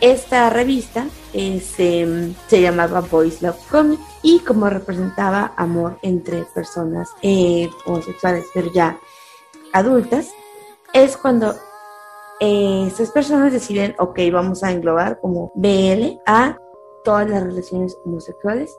Esta 0.00 0.48
revista 0.48 1.06
eh, 1.34 1.60
se, 1.60 2.60
llamaba 2.60 3.00
Boys 3.00 3.42
Love 3.42 3.58
Comic 3.70 4.00
y 4.22 4.40
como 4.40 4.70
representaba 4.70 5.52
amor 5.56 5.98
entre 6.02 6.44
personas 6.54 7.10
eh, 7.22 7.68
homosexuales, 7.84 8.46
pero 8.54 8.72
ya 8.72 8.98
adultas, 9.72 10.30
es 10.92 11.16
cuando 11.16 11.54
estas 12.40 13.10
personas 13.10 13.52
deciden, 13.52 13.94
ok, 13.98 14.18
vamos 14.32 14.64
a 14.64 14.72
englobar 14.72 15.20
como 15.20 15.52
BL 15.54 16.18
a 16.24 16.58
todas 17.04 17.28
las 17.28 17.42
relaciones 17.42 17.98
homosexuales 18.06 18.74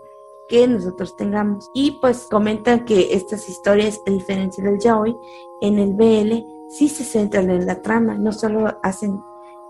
que 0.50 0.68
nosotros 0.68 1.16
tengamos. 1.16 1.70
Y 1.74 1.92
pues 2.02 2.28
comentan 2.30 2.86
que 2.86 3.14
estas 3.14 3.48
historias, 3.48 4.02
a 4.08 4.12
diferencia 4.12 4.64
del 4.64 4.80
yaoi, 4.80 5.16
en 5.62 5.80
el 5.80 5.94
BL 5.94 6.44
sí 6.70 6.90
se 6.90 7.04
centran 7.04 7.50
en 7.50 7.66
la 7.66 7.82
trama, 7.82 8.16
no 8.16 8.32
solo 8.34 8.80
hacen 8.82 9.22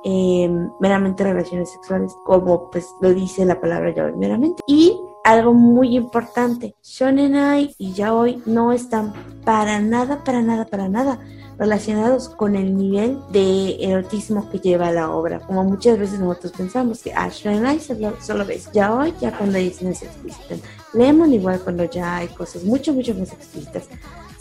em, 0.03 0.69
meramente 0.79 1.23
relaciones 1.23 1.71
sexuales, 1.71 2.15
como 2.25 2.69
pues 2.69 2.87
lo 3.01 3.13
dice 3.13 3.45
la 3.45 3.59
palabra 3.59 3.93
yaoi 3.93 4.15
meramente. 4.15 4.63
Y 4.67 4.99
algo 5.23 5.53
muy 5.53 5.95
importante, 5.95 6.75
shonenai 6.81 7.75
y 7.77 7.93
yaoi 7.93 8.41
no 8.45 8.71
están 8.71 9.13
para 9.45 9.79
nada, 9.79 10.23
para 10.23 10.41
nada, 10.41 10.65
para 10.65 10.89
nada 10.89 11.19
relacionados 11.61 12.27
con 12.27 12.55
el 12.55 12.75
nivel 12.75 13.19
de 13.31 13.77
erotismo 13.79 14.49
que 14.49 14.57
lleva 14.57 14.91
la 14.91 15.11
obra. 15.11 15.39
Como 15.41 15.63
muchas 15.63 15.99
veces 15.99 16.19
nosotros 16.19 16.53
pensamos 16.53 17.03
que 17.03 17.13
Ashley 17.13 17.59
Night 17.59 17.81
solo, 17.81 18.15
solo 18.19 18.45
ves 18.47 18.71
ya 18.73 18.95
hoy, 18.95 19.13
ya 19.21 19.37
cuando 19.37 19.59
hay 19.59 19.67
escenas 19.67 20.01
explícitas. 20.01 20.59
Lemon 20.93 21.31
igual 21.31 21.59
cuando 21.59 21.83
ya 21.83 22.17
hay 22.17 22.29
cosas 22.29 22.63
mucho, 22.63 22.93
mucho 22.93 23.13
más 23.13 23.31
explícitas. 23.31 23.89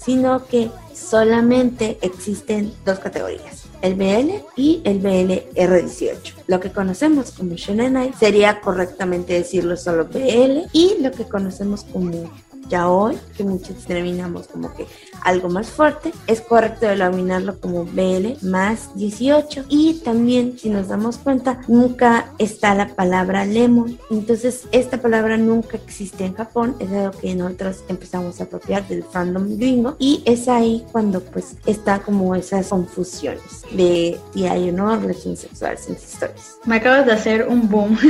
Sino 0.02 0.46
que 0.46 0.70
solamente 0.94 1.98
existen 2.02 2.72
dos 2.84 2.98
categorías, 2.98 3.64
el 3.82 3.94
BL 3.94 4.44
y 4.56 4.80
el 4.84 5.02
BL-R18. 5.02 6.34
Lo 6.46 6.60
que 6.60 6.72
conocemos 6.72 7.32
como 7.32 7.54
Shonen 7.54 8.14
sería 8.18 8.60
correctamente 8.60 9.34
decirlo 9.34 9.76
solo 9.76 10.06
BL 10.06 10.68
y 10.72 10.96
lo 11.00 11.10
que 11.12 11.24
conocemos 11.24 11.84
como 11.84 12.30
ya 12.68 12.88
hoy, 12.88 13.18
que 13.36 13.42
muchos 13.44 13.84
terminamos 13.84 14.46
como 14.46 14.72
que 14.74 14.86
algo 15.22 15.48
más 15.48 15.68
fuerte, 15.68 16.12
es 16.26 16.40
correcto 16.40 16.86
denominarlo 16.86 17.60
como 17.60 17.84
BL 17.84 18.36
más 18.42 18.94
18. 18.96 19.66
Y 19.68 19.94
también, 20.04 20.58
si 20.58 20.70
nos 20.70 20.88
damos 20.88 21.18
cuenta, 21.18 21.60
nunca 21.68 22.32
está 22.38 22.74
la 22.74 22.88
palabra 22.88 23.44
lemon. 23.44 23.98
Entonces, 24.10 24.64
esta 24.72 24.98
palabra 24.98 25.36
nunca 25.36 25.76
existe 25.76 26.24
en 26.24 26.34
Japón, 26.34 26.76
es 26.78 26.90
algo 26.92 27.18
que 27.18 27.34
nosotros 27.34 27.84
empezamos 27.88 28.40
a 28.40 28.44
apropiar 28.44 28.86
del 28.88 29.04
fandom 29.04 29.56
gringo. 29.58 29.96
Y 29.98 30.22
es 30.24 30.48
ahí 30.48 30.84
cuando 30.92 31.20
pues 31.20 31.56
está 31.66 32.00
como 32.00 32.34
esas 32.34 32.68
confusiones 32.68 33.62
de 33.72 34.18
si 34.32 34.46
hay 34.46 34.70
o 34.70 34.72
no 34.72 34.96
relaciones 34.96 35.40
sexuales 35.40 35.86
en 35.86 35.94
las 35.94 36.04
historias. 36.04 36.58
Me 36.64 36.76
acabas 36.76 37.06
de 37.06 37.12
hacer 37.12 37.46
un 37.48 37.68
boom. 37.68 37.98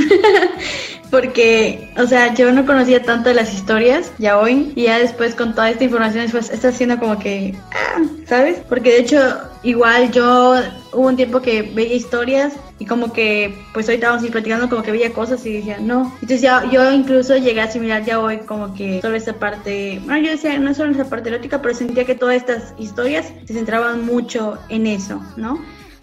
Porque, 1.11 1.91
o 1.97 2.07
sea, 2.07 2.33
yo 2.33 2.53
no 2.53 2.65
conocía 2.65 3.03
tanto 3.03 3.27
de 3.27 3.35
las 3.35 3.53
historias 3.53 4.13
ya 4.17 4.39
hoy, 4.39 4.71
y 4.75 4.83
ya 4.83 4.97
después 4.97 5.35
con 5.35 5.53
toda 5.53 5.69
esta 5.69 5.83
información, 5.83 6.23
después 6.23 6.49
está 6.49 6.69
haciendo 6.69 6.97
como 7.01 7.17
que, 7.17 7.55
ah, 7.73 7.99
¿sabes? 8.27 8.59
Porque 8.69 8.91
de 8.91 8.99
hecho, 8.99 9.17
igual 9.63 10.11
yo 10.11 10.61
hubo 10.93 11.07
un 11.07 11.15
tiempo 11.15 11.41
que 11.41 11.63
veía 11.63 11.95
historias 11.95 12.53
y 12.77 12.85
como 12.85 13.11
que, 13.11 13.57
pues 13.73 13.89
ahorita 13.89 14.09
vamos 14.09 14.21
a 14.21 14.25
ir 14.27 14.31
platicando, 14.31 14.69
como 14.69 14.83
que 14.83 14.91
veía 14.91 15.11
cosas 15.11 15.43
y 15.47 15.53
decía, 15.53 15.79
no. 15.79 16.13
Entonces 16.21 16.41
ya 16.41 16.63
yo 16.69 16.91
incluso 16.91 17.35
llegué 17.37 17.59
a 17.61 17.63
asimilar 17.63 18.05
ya 18.05 18.19
hoy 18.19 18.37
como 18.45 18.75
que 18.75 19.01
sobre 19.01 19.17
esa 19.17 19.33
parte, 19.33 19.99
bueno, 20.05 20.23
yo 20.23 20.31
decía, 20.31 20.59
no 20.59 20.75
solo 20.75 20.91
esa 20.91 21.09
parte 21.09 21.29
erótica, 21.29 21.59
pero 21.59 21.73
sentía 21.73 22.05
que 22.05 22.13
todas 22.13 22.35
estas 22.35 22.75
historias 22.77 23.33
se 23.45 23.53
centraban 23.55 24.05
mucho 24.05 24.59
en 24.69 24.85
eso, 24.85 25.19
¿no? 25.37 25.59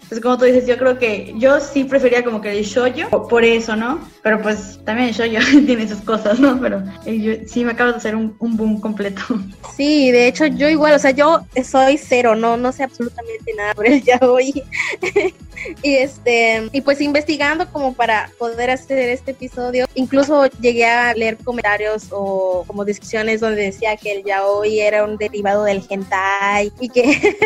Pues 0.09 0.21
como 0.21 0.39
tú 0.39 0.45
dices, 0.45 0.65
yo 0.65 0.75
creo 0.77 0.97
que 0.97 1.35
yo 1.37 1.59
sí 1.59 1.83
prefería 1.83 2.23
como 2.23 2.41
que 2.41 2.51
el 2.51 2.65
shoyo, 2.65 3.07
por 3.29 3.43
eso, 3.43 3.75
¿no? 3.75 3.99
Pero 4.23 4.41
pues 4.41 4.79
también 4.83 5.09
el 5.09 5.13
shoyo 5.13 5.39
tiene 5.67 5.87
sus 5.87 5.99
cosas, 5.99 6.39
¿no? 6.39 6.59
Pero 6.59 6.81
eh, 7.05 7.19
yo, 7.19 7.33
sí 7.47 7.63
me 7.63 7.73
acabo 7.73 7.91
de 7.91 7.97
hacer 7.97 8.15
un, 8.15 8.35
un, 8.39 8.57
boom 8.57 8.81
completo. 8.81 9.21
Sí, 9.77 10.11
de 10.11 10.27
hecho 10.27 10.45
yo 10.45 10.67
igual, 10.67 10.93
o 10.93 10.99
sea, 10.99 11.11
yo 11.11 11.45
soy 11.63 11.97
cero, 11.97 12.35
no, 12.35 12.57
no 12.57 12.73
sé 12.73 12.83
absolutamente 12.83 13.53
nada 13.55 13.73
por 13.73 13.87
el 13.87 14.03
yaoi. 14.03 14.63
y 15.83 15.95
este, 15.95 16.69
y 16.73 16.81
pues 16.81 16.99
investigando 16.99 17.65
como 17.71 17.93
para 17.93 18.29
poder 18.37 18.71
hacer 18.71 19.09
este 19.09 19.31
episodio, 19.31 19.85
incluso 19.95 20.47
llegué 20.59 20.85
a 20.85 21.13
leer 21.13 21.37
comentarios 21.37 22.07
o 22.11 22.65
como 22.67 22.83
descripciones 22.83 23.39
donde 23.39 23.61
decía 23.61 23.95
que 23.95 24.11
el 24.11 24.23
yaoi 24.25 24.79
era 24.79 25.05
un 25.05 25.17
derivado 25.17 25.63
del 25.63 25.83
hentai 25.89 26.73
y 26.81 26.89
que 26.89 27.37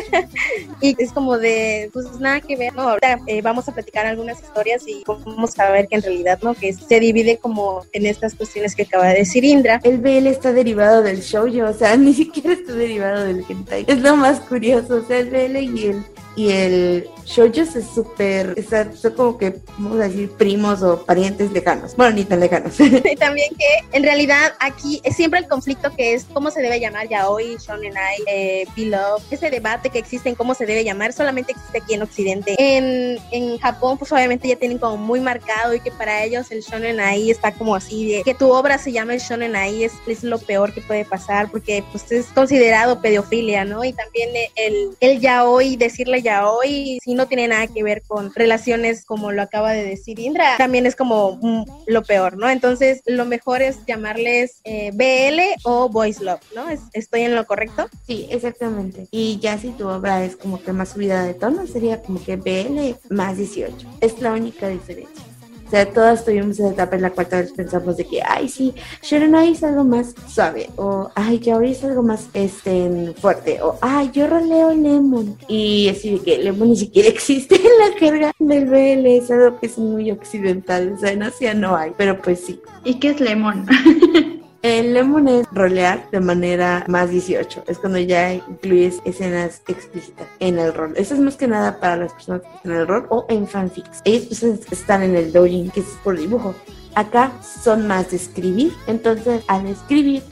y 0.82 0.96
es 0.98 1.12
como 1.12 1.38
de, 1.38 1.90
pues 1.94 2.20
nada 2.20 2.42
que 2.42 2.53
Ahorita 2.76 3.20
eh, 3.28 3.42
vamos 3.42 3.68
a 3.68 3.72
platicar 3.72 4.06
algunas 4.06 4.42
historias 4.42 4.88
y 4.88 5.04
vamos 5.06 5.58
a 5.60 5.70
ver 5.72 5.88
que 5.88 5.96
en 5.96 6.02
realidad, 6.02 6.40
¿no? 6.42 6.54
Que 6.54 6.74
se 6.74 7.00
divide 7.00 7.38
como 7.38 7.86
en 7.94 8.06
estas 8.06 8.36
cuestiones 8.36 8.76
que 8.76 8.84
acaba 8.84 9.08
de 9.08 9.20
decir 9.20 9.44
Indra. 9.44 9.80
El 9.84 10.00
BL 10.00 10.28
está 10.28 10.52
derivado 10.54 11.02
del 11.02 11.22
shoujo, 11.22 11.70
o 11.70 11.74
sea, 11.74 11.96
ni 11.98 12.14
siquiera 12.14 12.54
está 12.54 12.74
derivado 12.74 13.24
del 13.24 13.46
hentai. 13.48 13.86
Es 13.88 14.00
lo 14.00 14.16
más 14.16 14.40
curioso, 14.42 14.96
o 14.96 15.06
sea, 15.06 15.20
el 15.20 15.30
BL 15.30 15.58
y 15.58 15.88
el 15.88 16.04
y 16.36 16.50
el 16.50 17.10
shoujo 17.26 17.62
es 17.62 17.86
súper, 17.94 18.56
son 18.96 19.14
como 19.14 19.38
que, 19.38 19.62
vamos 19.78 20.00
a 20.00 20.08
decir, 20.08 20.32
primos 20.32 20.82
o 20.82 21.06
parientes 21.06 21.52
lejanos. 21.52 21.96
Bueno, 21.96 22.16
ni 22.16 22.26
tan 22.26 22.40
lejanos. 22.40 22.74
Y 23.14 23.16
también 23.16 23.50
que 23.56 23.98
en 23.98 24.04
realidad 24.04 24.54
aquí 24.60 25.00
es 25.04 25.16
siempre 25.16 25.40
el 25.40 25.48
conflicto 25.48 25.94
que 25.96 26.14
es 26.14 26.26
cómo 26.34 26.50
se 26.52 26.62
debe 26.62 26.80
llamar 26.80 27.08
yaoi, 27.08 27.58
shonenai, 27.58 28.18
eh, 28.28 28.66
beloved. 28.76 29.24
Ese 29.30 29.50
debate 29.50 29.90
que 29.90 30.00
existe 30.00 30.30
en 30.30 30.36
cómo 30.36 30.54
se 30.54 30.66
debe 30.66 30.84
llamar 30.84 31.14
solamente 31.14 31.52
existe 31.52 31.78
aquí 31.78 31.94
en 31.94 32.02
Occidente. 32.02 32.56
En, 32.58 33.20
en 33.32 33.58
Japón, 33.60 33.98
pues 33.98 34.12
obviamente 34.12 34.48
ya 34.48 34.56
tienen 34.56 34.80
como 34.80 34.98
muy 34.98 35.20
marcado 35.20 35.74
y 35.74 35.80
que 35.80 35.92
para 35.92 36.24
ellos 36.24 36.50
el 36.52 36.62
shonenai 36.62 37.30
está 37.30 37.52
como 37.52 37.76
así 37.76 38.12
de 38.12 38.24
que 38.24 38.34
tu 38.34 38.52
obra 38.52 38.78
se 38.78 38.92
llame 38.92 39.20
shonenai 39.20 39.84
es, 39.84 39.94
es 40.08 40.24
lo 40.24 40.40
peor 40.40 40.74
que 40.74 40.82
puede 40.82 41.06
pasar 41.06 41.52
porque 41.52 41.84
pues 41.92 42.12
es 42.12 42.28
considerado 42.28 43.02
pedofilia, 43.02 43.66
¿no? 43.66 43.84
Y 43.84 43.94
también 43.94 44.30
el, 44.56 44.90
el 45.00 45.20
yaoi, 45.20 45.76
decirle 45.76 46.23
ya 46.24 46.50
hoy, 46.50 47.00
si 47.04 47.14
no 47.14 47.28
tiene 47.28 47.48
nada 47.48 47.68
que 47.68 47.84
ver 47.84 48.02
con 48.08 48.34
relaciones 48.34 49.06
como 49.06 49.32
lo 49.32 49.42
acaba 49.42 49.72
de 49.74 49.84
decir 49.84 50.20
Indra, 50.20 50.58
también 50.58 50.86
es 50.86 50.96
como 50.96 51.38
mm, 51.42 51.64
lo 51.88 52.04
peor, 52.04 52.38
¿no? 52.38 52.50
Entonces, 52.50 53.02
lo 53.06 53.26
mejor 53.26 53.62
es 53.62 53.86
llamarles 53.86 54.62
eh, 54.64 54.92
BL 54.94 55.62
o 55.64 55.90
Voice 55.90 56.24
Love, 56.24 56.42
¿no? 56.56 56.66
¿Estoy 56.94 57.22
en 57.22 57.36
lo 57.36 57.46
correcto? 57.46 57.90
Sí, 58.08 58.28
exactamente. 58.30 59.08
Y 59.12 59.40
ya 59.40 59.58
si 59.58 59.70
tu 59.72 59.88
obra 59.88 60.24
es 60.24 60.36
como 60.36 60.62
que 60.62 60.74
más 60.74 60.90
subida 60.90 61.24
de 61.24 61.34
tono, 61.34 61.68
sería 61.68 62.02
como 62.02 62.24
que 62.24 62.38
BL 62.38 63.14
más 63.14 63.38
18. 63.38 63.98
Es 64.02 64.20
la 64.22 64.32
única 64.32 64.68
diferencia. 64.68 65.33
O 65.74 65.76
sea, 65.76 65.92
todas 65.92 66.24
tuvimos 66.24 66.60
esa 66.60 66.70
etapa 66.70 66.98
en 66.98 67.02
la 67.02 67.10
cual 67.10 67.28
todos 67.28 67.52
pensamos 67.52 67.98
de 67.98 68.06
que, 68.06 68.22
ay, 68.22 68.48
sí, 68.48 68.76
Sharonai 69.02 69.54
es 69.54 69.64
algo 69.64 69.84
más 69.84 70.14
suave, 70.28 70.70
o 70.76 71.10
ay, 71.16 71.40
Yaoi 71.40 71.72
es 71.72 71.84
algo 71.84 72.04
más 72.04 72.28
este, 72.36 73.12
fuerte, 73.20 73.60
o 73.60 73.80
ay, 73.82 74.12
yo 74.14 74.28
roleo 74.28 74.72
Lemon. 74.72 75.36
Y 75.48 75.90
así 75.90 76.12
de 76.12 76.20
que 76.20 76.38
Lemon 76.38 76.70
ni 76.70 76.76
siquiera 76.76 77.10
existe 77.10 77.56
en 77.56 77.64
la 77.80 77.98
jerga 77.98 78.32
del 78.38 78.66
BL, 78.66 79.08
es 79.08 79.32
algo 79.32 79.60
que 79.60 79.66
es 79.66 79.80
muy 79.80 80.12
occidental, 80.12 80.94
o 80.96 81.00
sea, 81.00 81.12
en 81.12 81.24
Asia 81.24 81.56
no 81.56 81.76
hay, 81.76 81.92
pero 81.98 82.22
pues 82.22 82.42
sí. 82.42 82.62
¿Y 82.84 83.00
qué 83.00 83.10
es 83.10 83.20
Lemon? 83.20 83.66
El 84.64 84.94
lemon 84.94 85.28
es 85.28 85.46
rolear 85.52 86.10
de 86.10 86.22
manera 86.22 86.86
más 86.88 87.10
18. 87.10 87.66
Es 87.68 87.80
cuando 87.80 88.00
ya 88.00 88.34
incluyes 88.34 89.02
escenas 89.04 89.62
explícitas 89.68 90.26
en 90.40 90.58
el 90.58 90.74
rol. 90.74 90.94
Eso 90.96 91.16
es 91.16 91.20
más 91.20 91.36
que 91.36 91.50
nada 91.50 91.82
para 91.82 91.98
las 91.98 92.14
personas 92.14 92.44
que 92.44 92.48
están 92.48 92.72
en 92.72 92.78
el 92.78 92.88
rol 92.88 93.06
o 93.10 93.26
en 93.28 93.46
fanfics. 93.46 94.00
Ellos 94.06 94.40
pues, 94.40 94.72
están 94.72 95.04
en 95.04 95.18
el 95.18 95.34
doujin, 95.34 95.70
que 95.70 95.82
es 95.82 95.88
por 96.02 96.18
dibujo. 96.18 96.56
Acá 96.96 97.34
son 97.42 97.88
más 97.88 98.12
de 98.12 98.16
escribir. 98.16 98.72
Entonces, 98.88 99.44
al 99.50 99.68
escribir, 99.68 100.24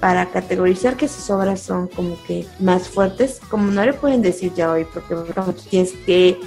para 0.00 0.26
categorizar 0.26 0.98
que 0.98 1.08
sus 1.08 1.30
obras 1.30 1.62
son 1.62 1.88
como 1.88 2.22
que 2.26 2.46
más 2.60 2.90
fuertes, 2.90 3.40
como 3.48 3.70
no 3.70 3.82
le 3.86 3.94
pueden 3.94 4.20
decir 4.20 4.52
ya 4.54 4.70
hoy, 4.70 4.86
porque 4.92 5.16
tienes 5.70 5.92
que 6.04 6.38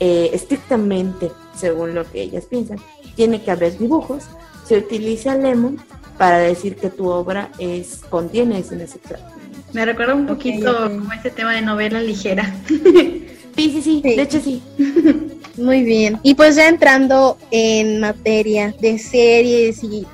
eh, 0.00 0.30
estrictamente, 0.34 1.32
según 1.56 1.94
lo 1.94 2.04
que 2.04 2.20
ellas 2.20 2.44
piensan, 2.44 2.78
tiene 3.16 3.42
que 3.42 3.52
haber 3.52 3.78
dibujos. 3.78 4.24
Se 4.66 4.76
utiliza 4.76 5.34
Lemon 5.34 5.78
para 6.20 6.36
decir 6.36 6.76
que 6.76 6.90
tu 6.90 7.08
obra 7.08 7.48
es 7.58 8.02
contiene 8.10 8.58
escenas 8.58 8.90
sexuales. 8.90 9.24
Me 9.72 9.86
recuerda 9.86 10.14
un 10.14 10.26
poquito 10.26 10.90
como 10.90 11.10
ese 11.14 11.30
tema 11.30 11.54
de 11.54 11.62
novela 11.62 11.98
ligera. 11.98 12.54
Sí, 13.60 13.70
sí, 13.72 13.82
sí, 13.82 14.00
de 14.02 14.22
hecho 14.22 14.40
sí. 14.40 14.62
Muy 15.58 15.82
bien. 15.82 16.18
Y 16.22 16.34
pues 16.34 16.56
ya 16.56 16.68
entrando 16.68 17.36
en 17.50 18.00
materia 18.00 18.74
de 18.80 18.98
series 18.98 19.82
y, 19.84 20.06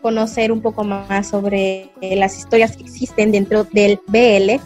conocer 0.00 0.52
un 0.52 0.60
poco 0.60 0.84
más 0.84 1.28
sobre 1.28 1.90
las 2.00 2.38
historias 2.38 2.76
que 2.76 2.84
existen 2.84 3.32
dentro 3.32 3.64
del 3.64 3.98
BL, 4.06 4.60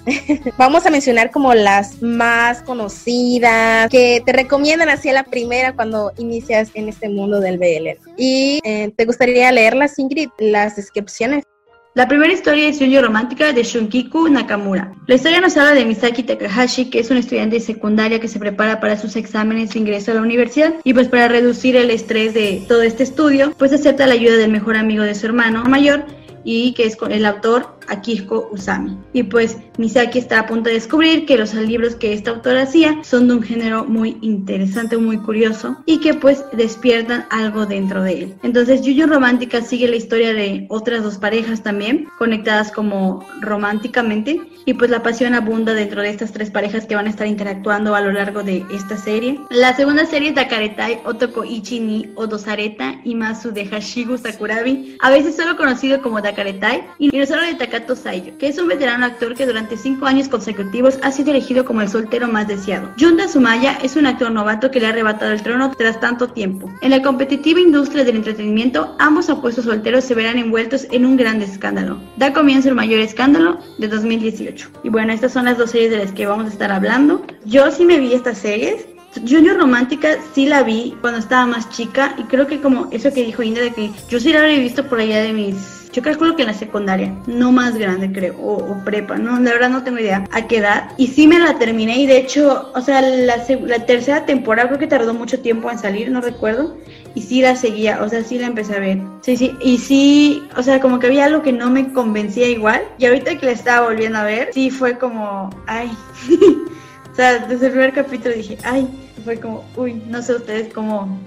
vamos 0.58 0.84
a 0.84 0.90
mencionar 0.90 1.30
como 1.30 1.54
las 1.54 2.02
más 2.02 2.62
conocidas, 2.62 3.88
que 3.88 4.22
te 4.24 4.32
recomiendan 4.32 4.90
hacia 4.90 5.14
la 5.14 5.24
primera 5.24 5.74
cuando 5.74 6.12
inicias 6.18 6.70
en 6.74 6.90
este 6.90 7.08
mundo 7.08 7.40
del 7.40 7.56
BL. 7.56 7.98
Y 8.18 8.60
eh, 8.64 8.92
te 8.94 9.06
gustaría 9.06 9.50
leerlas, 9.50 9.98
Ingrid, 9.98 10.28
las 10.38 10.76
descripciones. 10.76 11.44
La 11.92 12.06
primera 12.06 12.32
historia 12.32 12.68
es 12.68 12.78
Yuyo 12.78 13.02
Romántica 13.02 13.52
de 13.52 13.64
Shunkiku 13.64 14.28
Nakamura. 14.28 14.94
La 15.08 15.16
historia 15.16 15.40
nos 15.40 15.56
habla 15.56 15.74
de 15.74 15.84
Misaki 15.84 16.22
Takahashi, 16.22 16.88
que 16.88 17.00
es 17.00 17.10
un 17.10 17.16
estudiante 17.16 17.56
de 17.56 17.60
secundaria 17.60 18.20
que 18.20 18.28
se 18.28 18.38
prepara 18.38 18.78
para 18.78 18.96
sus 18.96 19.16
exámenes 19.16 19.70
de 19.70 19.80
ingreso 19.80 20.12
a 20.12 20.14
la 20.14 20.22
universidad 20.22 20.74
y 20.84 20.94
pues 20.94 21.08
para 21.08 21.26
reducir 21.26 21.74
el 21.74 21.90
estrés 21.90 22.32
de 22.32 22.64
todo 22.68 22.82
este 22.82 23.02
estudio, 23.02 23.52
pues 23.58 23.72
acepta 23.72 24.06
la 24.06 24.14
ayuda 24.14 24.36
del 24.36 24.52
mejor 24.52 24.76
amigo 24.76 25.02
de 25.02 25.16
su 25.16 25.26
hermano 25.26 25.64
mayor 25.64 26.04
y 26.44 26.72
que 26.74 26.84
es 26.84 26.96
el 27.08 27.26
autor 27.26 27.80
Akihiko 27.88 28.48
Usami. 28.52 28.96
Y 29.12 29.24
pues 29.24 29.58
Misaki 29.78 30.18
está 30.18 30.40
a 30.40 30.46
punto 30.46 30.68
de 30.68 30.74
descubrir 30.74 31.26
que 31.26 31.36
los 31.36 31.54
libros 31.54 31.96
que 31.96 32.12
esta 32.12 32.30
autora 32.30 32.62
hacía 32.62 33.02
son 33.02 33.28
de 33.28 33.34
un 33.34 33.42
género 33.42 33.84
muy 33.84 34.16
interesante, 34.20 34.96
muy 34.96 35.18
curioso 35.18 35.76
y 35.86 35.98
que 35.98 36.14
pues 36.14 36.44
despiertan 36.52 37.26
algo 37.30 37.66
dentro 37.66 38.02
de 38.02 38.22
él. 38.22 38.34
Entonces 38.42 38.82
Yuyu 38.82 39.06
Romántica 39.06 39.60
sigue 39.62 39.88
la 39.88 39.96
historia 39.96 40.32
de 40.32 40.66
otras 40.68 41.02
dos 41.02 41.18
parejas 41.18 41.62
también, 41.62 42.06
conectadas 42.18 42.70
como 42.70 43.26
románticamente 43.40 44.40
y 44.64 44.74
pues 44.74 44.90
la 44.90 45.02
pasión 45.02 45.34
abunda 45.34 45.74
dentro 45.74 46.02
de 46.02 46.10
estas 46.10 46.32
tres 46.32 46.50
parejas 46.50 46.86
que 46.86 46.94
van 46.94 47.06
a 47.06 47.10
estar 47.10 47.26
interactuando 47.26 47.94
a 47.94 48.00
lo 48.00 48.12
largo 48.12 48.42
de 48.42 48.64
esta 48.72 48.96
serie. 48.96 49.40
La 49.50 49.74
segunda 49.74 50.06
serie 50.06 50.30
es 50.30 50.34
Dakaretai 50.34 51.00
Otoko 51.04 51.44
Ichi 51.44 51.80
ni 51.80 52.10
Odosareta 52.14 53.00
Imasu 53.04 53.50
de 53.50 53.66
Hashigu 53.66 54.18
Sakurabi, 54.18 54.96
a 55.00 55.10
veces 55.10 55.36
solo 55.36 55.56
conocido 55.56 56.02
como 56.02 56.20
Dakaretai, 56.30 56.84
y 56.98 57.08
nos 57.08 57.30
habla 57.30 57.46
de 57.46 57.54
Takato 57.54 57.96
Saiyo, 57.96 58.38
que 58.38 58.48
es 58.48 58.58
un 58.58 58.68
veterano 58.68 59.04
actor 59.04 59.34
que 59.34 59.46
durante 59.46 59.76
cinco 59.76 60.06
años 60.06 60.28
consecutivos 60.28 60.98
ha 61.02 61.10
sido 61.10 61.30
elegido 61.30 61.64
como 61.64 61.82
el 61.82 61.88
soltero 61.88 62.28
más 62.28 62.46
deseado. 62.46 62.90
Yunda 62.96 63.28
Sumaya 63.28 63.78
es 63.82 63.96
un 63.96 64.06
actor 64.06 64.30
novato 64.30 64.70
que 64.70 64.80
le 64.80 64.86
ha 64.86 64.90
arrebatado 64.90 65.32
el 65.32 65.42
trono 65.42 65.72
tras 65.76 65.98
tanto 66.00 66.28
tiempo. 66.28 66.70
En 66.82 66.90
la 66.90 67.02
competitiva 67.02 67.60
industria 67.60 68.04
del 68.04 68.16
entretenimiento, 68.16 68.94
ambos 68.98 69.28
apuestos 69.28 69.64
solteros 69.64 70.04
se 70.04 70.14
verán 70.14 70.38
envueltos 70.38 70.86
en 70.90 71.04
un 71.04 71.16
gran 71.16 71.42
escándalo. 71.42 71.98
Da 72.16 72.32
comienzo 72.32 72.68
el 72.68 72.74
mayor 72.74 73.00
escándalo 73.00 73.58
de 73.78 73.88
2018. 73.88 74.70
Y 74.84 74.88
bueno, 74.88 75.12
estas 75.12 75.32
son 75.32 75.46
las 75.46 75.58
dos 75.58 75.70
series 75.70 75.90
de 75.90 75.98
las 75.98 76.12
que 76.12 76.26
vamos 76.26 76.46
a 76.46 76.50
estar 76.50 76.70
hablando. 76.70 77.24
Yo 77.44 77.70
sí 77.70 77.84
me 77.84 77.98
vi 77.98 78.14
estas 78.14 78.38
series. 78.38 78.86
Junior 79.28 79.56
Romántica 79.56 80.10
sí 80.34 80.46
la 80.46 80.62
vi 80.62 80.94
cuando 81.00 81.18
estaba 81.18 81.44
más 81.44 81.68
chica 81.70 82.14
y 82.16 82.22
creo 82.24 82.46
que 82.46 82.60
como 82.60 82.88
eso 82.92 83.12
que 83.12 83.24
dijo 83.24 83.42
Inda 83.42 83.60
de 83.60 83.72
que 83.72 83.90
yo 84.08 84.20
sí 84.20 84.32
la 84.32 84.42
había 84.42 84.60
visto 84.60 84.86
por 84.88 85.00
allá 85.00 85.20
de 85.20 85.32
mis 85.32 85.79
yo 85.92 86.02
calculo 86.02 86.36
que 86.36 86.42
en 86.42 86.48
la 86.48 86.54
secundaria, 86.54 87.12
no 87.26 87.52
más 87.52 87.76
grande 87.76 88.12
creo, 88.12 88.36
o, 88.38 88.84
prepa, 88.84 89.16
no, 89.16 89.40
la 89.40 89.52
verdad 89.52 89.70
no 89.70 89.82
tengo 89.82 89.98
idea 89.98 90.24
a 90.30 90.46
qué 90.46 90.58
edad. 90.58 90.92
Y 90.96 91.08
sí 91.08 91.26
me 91.26 91.38
la 91.38 91.58
terminé 91.58 91.98
y 91.98 92.06
de 92.06 92.18
hecho, 92.18 92.70
o 92.74 92.80
sea, 92.80 93.00
la, 93.02 93.44
tercera 93.86 94.24
temporada 94.26 94.68
creo 94.68 94.78
que 94.78 94.86
tardó 94.86 95.14
mucho 95.14 95.40
tiempo 95.40 95.70
en 95.70 95.78
salir, 95.78 96.10
no 96.10 96.20
recuerdo. 96.20 96.76
Y 97.14 97.22
sí 97.22 97.42
la 97.42 97.56
seguía, 97.56 98.02
o 98.02 98.08
sea, 98.08 98.22
sí 98.22 98.38
la 98.38 98.46
empecé 98.46 98.76
a 98.76 98.80
ver. 98.80 98.98
Sí, 99.22 99.36
sí, 99.36 99.52
y 99.60 99.78
sí, 99.78 100.48
o 100.56 100.62
sea, 100.62 100.80
como 100.80 101.00
que 101.00 101.08
había 101.08 101.24
algo 101.24 101.42
que 101.42 101.52
no 101.52 101.68
me 101.68 101.92
convencía 101.92 102.48
igual. 102.48 102.82
Y 102.98 103.06
ahorita 103.06 103.36
que 103.36 103.46
la 103.46 103.52
estaba 103.52 103.88
volviendo 103.88 104.18
a 104.18 104.24
ver, 104.24 104.50
sí 104.54 104.70
fue 104.70 104.96
como, 104.96 105.50
ay. 105.66 105.90
o 107.12 107.14
sea, 107.14 107.38
desde 107.46 107.66
el 107.66 107.72
primer 107.72 107.92
capítulo 107.92 108.36
dije, 108.36 108.58
ay, 108.62 108.88
fue 109.24 109.40
como, 109.40 109.64
uy, 109.76 110.00
no 110.08 110.22
sé 110.22 110.34
ustedes 110.34 110.72
cómo, 110.72 111.18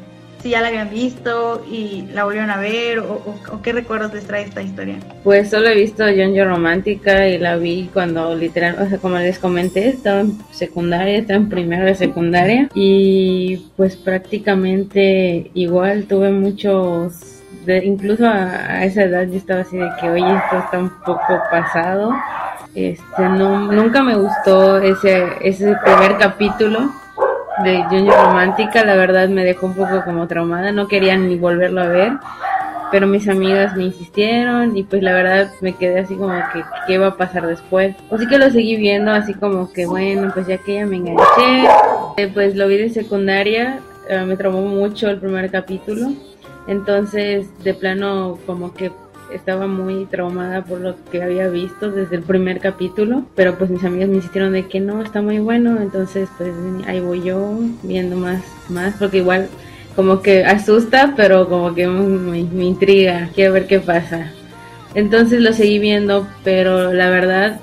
si 0.44 0.50
ya 0.50 0.60
la 0.60 0.68
habían 0.68 0.90
visto 0.90 1.64
y 1.72 2.04
la 2.14 2.26
volvieron 2.26 2.52
a 2.52 2.58
ver 2.58 3.00
o, 3.00 3.62
qué 3.64 3.72
recuerdos 3.72 4.14
les 4.14 4.26
trae 4.26 4.44
esta 4.44 4.62
historia. 4.62 4.98
Pues 5.24 5.50
solo 5.50 5.70
he 5.70 5.76
visto 5.76 6.08
Yo 6.10 6.46
Romántica 6.46 7.30
y 7.30 7.38
la 7.38 7.56
vi 7.56 7.90
cuando 7.94 8.36
literal, 8.36 8.76
o 8.78 8.90
sea, 8.90 8.98
como 8.98 9.18
les 9.18 9.40
comenté, 9.40 9.88
estaba 9.88 10.20
en 10.20 10.38
secundaria, 10.52 11.18
estaba 11.18 11.38
en 11.38 11.48
primero 11.48 11.86
de 11.86 11.96
secundaria 11.96 12.70
y 12.76 13.68
pues 13.78 13.96
prácticamente 13.96 15.50
igual 15.54 16.04
tuve 16.08 16.32
muchos 16.32 17.40
de, 17.66 17.86
incluso 17.86 18.28
a, 18.28 18.84
esa 18.84 19.04
edad 19.04 19.26
yo 19.26 19.38
estaba 19.38 19.62
así 19.62 19.78
de 19.78 19.88
que 20.02 20.10
oye 20.10 20.36
esto 20.36 20.58
está 20.58 20.78
un 20.78 20.90
poco 21.06 21.42
pasado 21.50 22.12
este 22.76 23.22
no 23.22 23.72
nunca 23.72 24.04
me 24.04 24.16
gustó 24.16 24.80
ese 24.82 25.26
ese 25.42 25.74
primer 25.86 26.18
capítulo 26.18 26.92
de 27.64 27.84
Junior 27.84 28.16
Romántica, 28.16 28.84
la 28.84 28.96
verdad 28.96 29.30
me 29.30 29.44
dejó 29.44 29.68
un 29.68 29.76
poco 29.76 30.04
como 30.04 30.28
traumada, 30.28 30.72
no 30.72 30.88
quería 30.88 31.16
ni 31.18 31.36
volverlo 31.36 31.82
a 31.82 31.88
ver, 31.88 32.14
pero 32.92 33.08
mis 33.08 33.28
amigas 33.28 33.76
me 33.76 33.84
insistieron 33.84 34.76
y 34.78 34.84
pues 34.84 35.04
la 35.04 35.14
verdad 35.14 35.52
me 35.62 35.74
quedé 35.74 36.00
así 36.00 36.16
como 36.16 36.34
que 36.52 36.64
qué 36.88 36.98
va 36.98 37.08
a 37.08 37.18
pasar 37.18 37.48
después. 37.48 37.96
Así 38.12 38.28
que 38.28 38.38
lo 38.38 38.50
seguí 38.50 38.76
viendo 38.76 39.12
así 39.12 39.34
como 39.34 39.72
que 39.72 39.86
bueno, 39.86 40.32
pues 40.34 40.48
ya 40.48 40.58
que 40.58 40.76
ya 40.76 40.86
me 40.86 40.98
enganché, 40.98 41.68
eh, 42.18 42.32
pues 42.34 42.56
lo 42.56 42.68
vi 42.68 42.78
de 42.78 42.90
secundaria, 42.90 43.80
eh, 44.10 44.24
me 44.26 44.36
traumó 44.36 44.62
mucho 44.62 45.10
el 45.10 45.20
primer 45.20 45.50
capítulo, 45.52 46.14
entonces 46.68 47.48
de 47.64 47.74
plano 47.74 48.38
como 48.46 48.74
que 48.74 48.92
estaba 49.34 49.68
muy 49.68 50.06
traumada 50.06 50.64
por 50.64 50.80
lo 50.80 50.96
que 51.12 51.22
había 51.22 51.48
visto 51.48 51.92
desde 51.92 52.16
el 52.18 52.24
primer 52.24 52.60
capítulo, 52.60 53.26
pero 53.36 53.58
pues 53.58 53.70
mis 53.70 53.84
amigas 53.84 54.10
me 54.10 54.16
insistieron 54.16 54.54
de 54.54 54.68
que 54.68 54.80
no, 54.80 55.02
está 55.02 55.22
muy 55.22 55.40
bueno, 55.40 55.82
entonces 55.82 56.30
pues 56.38 56.52
ahí 56.88 57.00
voy 57.00 57.24
yo 57.24 57.60
viendo 57.84 58.16
más, 58.16 58.44
más, 58.70 58.96
porque 58.98 59.18
igual 59.18 59.48
como 59.96 60.22
que 60.22 60.46
asusta, 60.46 61.14
pero 61.16 61.48
como 61.50 61.74
que 61.74 61.88
me, 61.88 62.44
me 62.44 62.66
intriga, 62.66 63.30
quiero 63.36 63.54
ver 63.54 63.68
qué 63.68 63.80
pasa. 63.80 64.32
Entonces 64.96 65.42
lo 65.42 65.54
seguí 65.54 65.80
viendo, 65.80 66.28
pero 66.44 66.94
la 66.94 67.10
verdad 67.10 67.60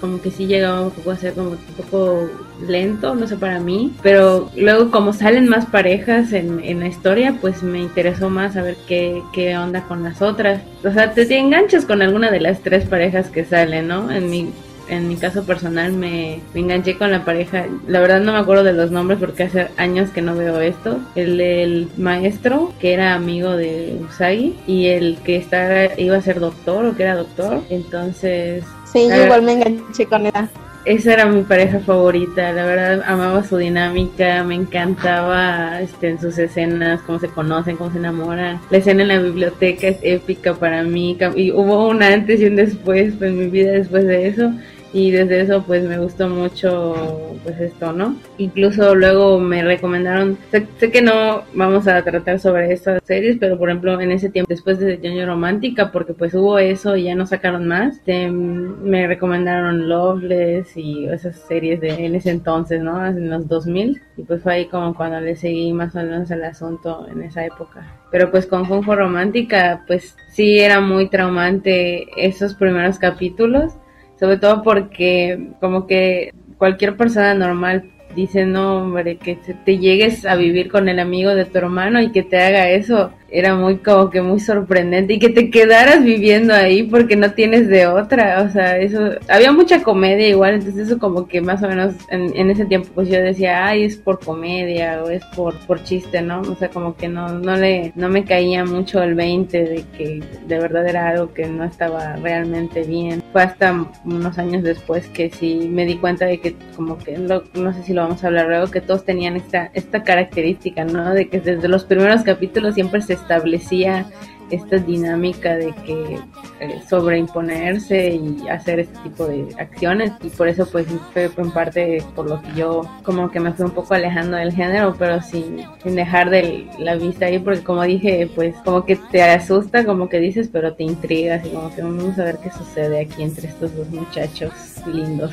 como 0.00 0.20
que 0.20 0.30
sí 0.30 0.46
llegaba 0.46 0.80
un 0.80 0.90
poco 0.90 1.10
a 1.10 1.16
ser 1.16 1.34
como 1.34 1.50
un 1.50 1.58
poco 1.76 2.28
lento, 2.66 3.14
no 3.14 3.26
sé 3.26 3.36
para 3.36 3.60
mí, 3.60 3.92
pero 4.02 4.50
luego 4.56 4.90
como 4.90 5.12
salen 5.12 5.48
más 5.48 5.66
parejas 5.66 6.32
en, 6.32 6.60
en 6.64 6.80
la 6.80 6.88
historia, 6.88 7.36
pues 7.40 7.62
me 7.62 7.80
interesó 7.80 8.30
más 8.30 8.54
saber 8.54 8.76
qué, 8.86 9.22
qué 9.32 9.56
onda 9.56 9.82
con 9.84 10.02
las 10.02 10.22
otras. 10.22 10.62
O 10.84 10.90
sea, 10.90 11.12
te, 11.12 11.26
te 11.26 11.38
enganchas 11.38 11.84
con 11.84 12.02
alguna 12.02 12.30
de 12.30 12.40
las 12.40 12.60
tres 12.60 12.86
parejas 12.86 13.28
que 13.28 13.44
salen, 13.44 13.88
¿no? 13.88 14.10
En 14.10 14.30
mi 14.30 14.50
en 14.90 15.06
mi 15.06 15.14
caso 15.14 15.44
personal 15.44 15.92
me, 15.92 16.40
me, 16.52 16.60
enganché 16.60 16.98
con 16.98 17.12
la 17.12 17.24
pareja. 17.24 17.66
La 17.86 18.00
verdad 18.00 18.20
no 18.20 18.32
me 18.32 18.38
acuerdo 18.38 18.64
de 18.64 18.72
los 18.72 18.90
nombres 18.90 19.20
porque 19.20 19.44
hace 19.44 19.68
años 19.76 20.10
que 20.10 20.20
no 20.20 20.34
veo 20.34 20.60
esto. 20.60 20.98
El 21.14 21.40
el 21.40 21.88
maestro 21.96 22.72
que 22.80 22.92
era 22.92 23.14
amigo 23.14 23.52
de 23.52 23.96
Usagi 24.08 24.56
y 24.66 24.86
el 24.86 25.18
que 25.24 25.36
estaba, 25.36 25.96
iba 25.96 26.16
a 26.16 26.22
ser 26.22 26.40
doctor 26.40 26.84
o 26.84 26.96
que 26.96 27.04
era 27.04 27.14
doctor. 27.14 27.62
Entonces 27.70 28.64
Sí, 28.92 29.08
yo 29.08 29.24
igual 29.24 29.42
me 29.42 29.52
enganché 29.52 30.06
con 30.06 30.26
ella. 30.26 30.48
Esa 30.84 31.12
era 31.12 31.26
mi 31.26 31.42
pareja 31.42 31.80
favorita, 31.80 32.52
la 32.52 32.64
verdad 32.64 33.02
amaba 33.06 33.44
su 33.44 33.56
dinámica, 33.56 34.42
me 34.44 34.54
encantaba 34.54 35.80
este, 35.80 36.10
en 36.10 36.20
sus 36.20 36.38
escenas, 36.38 37.00
cómo 37.02 37.18
se 37.18 37.28
conocen, 37.28 37.76
cómo 37.76 37.92
se 37.92 37.98
enamoran. 37.98 38.60
La 38.70 38.78
escena 38.78 39.02
en 39.02 39.08
la 39.08 39.18
biblioteca 39.18 39.88
es 39.88 39.98
épica 40.02 40.54
para 40.54 40.82
mí 40.82 41.18
y 41.36 41.52
hubo 41.52 41.88
un 41.88 42.02
antes 42.02 42.40
y 42.40 42.46
un 42.46 42.56
después 42.56 43.20
en 43.20 43.38
mi 43.38 43.46
vida 43.46 43.72
después 43.72 44.06
de 44.06 44.28
eso 44.28 44.52
y 44.92 45.10
desde 45.10 45.40
eso 45.42 45.62
pues 45.66 45.84
me 45.84 45.98
gustó 45.98 46.28
mucho 46.28 47.36
pues 47.44 47.60
esto, 47.60 47.92
¿no? 47.92 48.16
Incluso 48.38 48.94
luego 48.94 49.38
me 49.38 49.62
recomendaron, 49.62 50.36
sé, 50.50 50.90
que 50.90 51.02
no 51.02 51.44
vamos 51.54 51.86
a 51.86 52.02
tratar 52.02 52.40
sobre 52.40 52.72
estas 52.72 53.00
series, 53.04 53.36
pero 53.38 53.58
por 53.58 53.70
ejemplo 53.70 54.00
en 54.00 54.10
ese 54.10 54.30
tiempo 54.30 54.48
después 54.48 54.78
de 54.78 54.98
Ñoño 54.98 55.26
Romántica, 55.26 55.92
porque 55.92 56.12
pues 56.12 56.34
hubo 56.34 56.58
eso 56.58 56.96
y 56.96 57.04
ya 57.04 57.14
no 57.14 57.26
sacaron 57.26 57.68
más, 57.68 57.98
este, 57.98 58.30
me 58.30 59.06
recomendaron 59.06 59.88
Loveless 59.88 60.76
y 60.76 61.06
esas 61.06 61.36
series 61.36 61.80
de 61.80 61.90
en 61.90 62.14
ese 62.14 62.30
entonces, 62.30 62.82
¿no? 62.82 63.06
En 63.06 63.30
los 63.30 63.46
2000 63.48 64.00
y 64.16 64.22
pues 64.22 64.42
fue 64.42 64.54
ahí 64.54 64.66
como 64.66 64.94
cuando 64.94 65.20
le 65.20 65.36
seguí 65.36 65.72
más 65.72 65.94
o 65.94 65.98
menos 65.98 66.30
el 66.30 66.44
asunto 66.44 67.06
en 67.10 67.22
esa 67.22 67.44
época. 67.44 67.86
Pero 68.10 68.30
pues 68.30 68.46
con 68.46 68.66
Funjo 68.66 68.94
Romántica 68.94 69.84
pues 69.86 70.16
sí 70.28 70.58
era 70.58 70.80
muy 70.80 71.08
traumante 71.08 72.08
esos 72.16 72.54
primeros 72.54 72.98
capítulos 72.98 73.74
sobre 74.20 74.36
todo 74.36 74.62
porque 74.62 75.48
como 75.60 75.86
que 75.86 76.32
cualquier 76.58 76.94
persona 76.94 77.32
normal 77.32 77.90
dice, 78.14 78.44
no, 78.44 78.82
hombre, 78.82 79.16
que 79.16 79.38
te 79.64 79.78
llegues 79.78 80.26
a 80.26 80.36
vivir 80.36 80.70
con 80.70 80.90
el 80.90 80.98
amigo 80.98 81.34
de 81.34 81.46
tu 81.46 81.56
hermano 81.56 82.02
y 82.02 82.12
que 82.12 82.22
te 82.22 82.38
haga 82.38 82.68
eso, 82.68 83.12
era 83.30 83.54
muy 83.54 83.76
como 83.78 84.10
que 84.10 84.20
muy 84.20 84.40
sorprendente 84.40 85.14
y 85.14 85.18
que 85.18 85.28
te 85.28 85.50
quedaras 85.50 86.02
viviendo 86.02 86.52
ahí 86.54 86.82
porque 86.82 87.16
no 87.16 87.32
tienes 87.32 87.68
de 87.68 87.86
otra, 87.86 88.42
o 88.42 88.50
sea, 88.50 88.78
eso, 88.78 89.12
había 89.28 89.52
mucha 89.52 89.82
comedia 89.82 90.28
igual, 90.28 90.54
entonces 90.54 90.88
eso 90.88 90.98
como 90.98 91.26
que 91.28 91.40
más 91.40 91.62
o 91.62 91.68
menos 91.68 91.94
en, 92.10 92.50
ese 92.50 92.64
tiempo 92.64 92.88
pues 92.94 93.08
yo 93.08 93.20
decía, 93.20 93.66
ay, 93.66 93.84
es 93.84 93.96
por 93.96 94.18
comedia 94.20 95.02
o 95.04 95.10
es 95.10 95.24
por, 95.36 95.54
por 95.66 95.82
chiste, 95.84 96.22
¿no? 96.22 96.40
O 96.40 96.56
sea, 96.56 96.68
como 96.70 96.96
que 96.96 97.08
no, 97.08 97.38
no 97.38 97.56
le, 97.56 97.92
no 97.94 98.08
me 98.08 98.24
caía 98.24 98.64
mucho 98.64 99.02
el 99.02 99.14
20 99.14 99.64
de 99.64 99.84
que 99.96 100.22
de 100.46 100.58
verdad 100.58 100.86
era 100.86 101.08
algo 101.08 101.32
que 101.32 101.46
no 101.46 101.64
estaba 101.64 102.16
realmente 102.16 102.82
bien. 102.82 103.22
Fue 103.32 103.42
hasta 103.42 103.86
unos 104.04 104.38
años 104.38 104.62
después 104.62 105.06
que 105.08 105.30
sí 105.30 105.68
me 105.70 105.86
di 105.86 105.96
cuenta 105.96 106.26
de 106.26 106.40
que 106.40 106.56
como 106.74 106.98
que, 106.98 107.16
no 107.18 107.72
sé 107.74 107.82
si 107.84 107.92
lo 107.92 108.02
vamos 108.02 108.24
a 108.24 108.28
hablar 108.28 108.46
luego, 108.46 108.70
que 108.70 108.80
todos 108.80 109.04
tenían 109.04 109.36
esta, 109.36 109.70
esta 109.74 110.02
característica, 110.02 110.84
¿no? 110.84 111.14
De 111.14 111.28
que 111.28 111.40
desde 111.40 111.68
los 111.68 111.84
primeros 111.84 112.22
capítulos 112.22 112.74
siempre 112.74 113.00
se 113.02 113.19
establecía 113.20 114.06
esta 114.50 114.76
dinámica 114.78 115.56
de 115.56 115.72
que 115.86 116.18
eh, 116.60 116.80
sobreimponerse 116.88 118.14
y 118.14 118.48
hacer 118.48 118.80
este 118.80 118.98
tipo 119.00 119.26
de 119.26 119.46
acciones 119.58 120.12
y 120.22 120.28
por 120.30 120.48
eso 120.48 120.66
pues 120.66 120.86
fue 121.12 121.30
en 121.36 121.50
parte 121.52 122.02
por 122.14 122.28
lo 122.28 122.42
que 122.42 122.52
yo 122.54 122.82
como 123.02 123.30
que 123.30 123.40
me 123.40 123.52
fui 123.52 123.64
un 123.64 123.70
poco 123.70 123.94
alejando 123.94 124.36
del 124.36 124.52
género 124.52 124.94
pero 124.98 125.22
sin, 125.22 125.62
sin 125.82 125.94
dejar 125.94 126.30
de 126.30 126.66
la 126.78 126.96
vista 126.96 127.26
ahí 127.26 127.38
porque 127.38 127.62
como 127.62 127.82
dije 127.82 128.28
pues 128.34 128.54
como 128.64 128.84
que 128.84 128.96
te 128.96 129.22
asusta 129.22 129.84
como 129.84 130.08
que 130.08 130.18
dices 130.18 130.48
pero 130.52 130.74
te 130.74 130.82
intrigas 130.82 131.46
y 131.46 131.50
como 131.50 131.74
que 131.74 131.82
vamos 131.82 132.18
a 132.18 132.24
ver 132.24 132.38
qué 132.42 132.50
sucede 132.50 133.00
aquí 133.00 133.22
entre 133.22 133.48
estos 133.48 133.74
dos 133.74 133.88
muchachos 133.90 134.52
lindos 134.86 135.32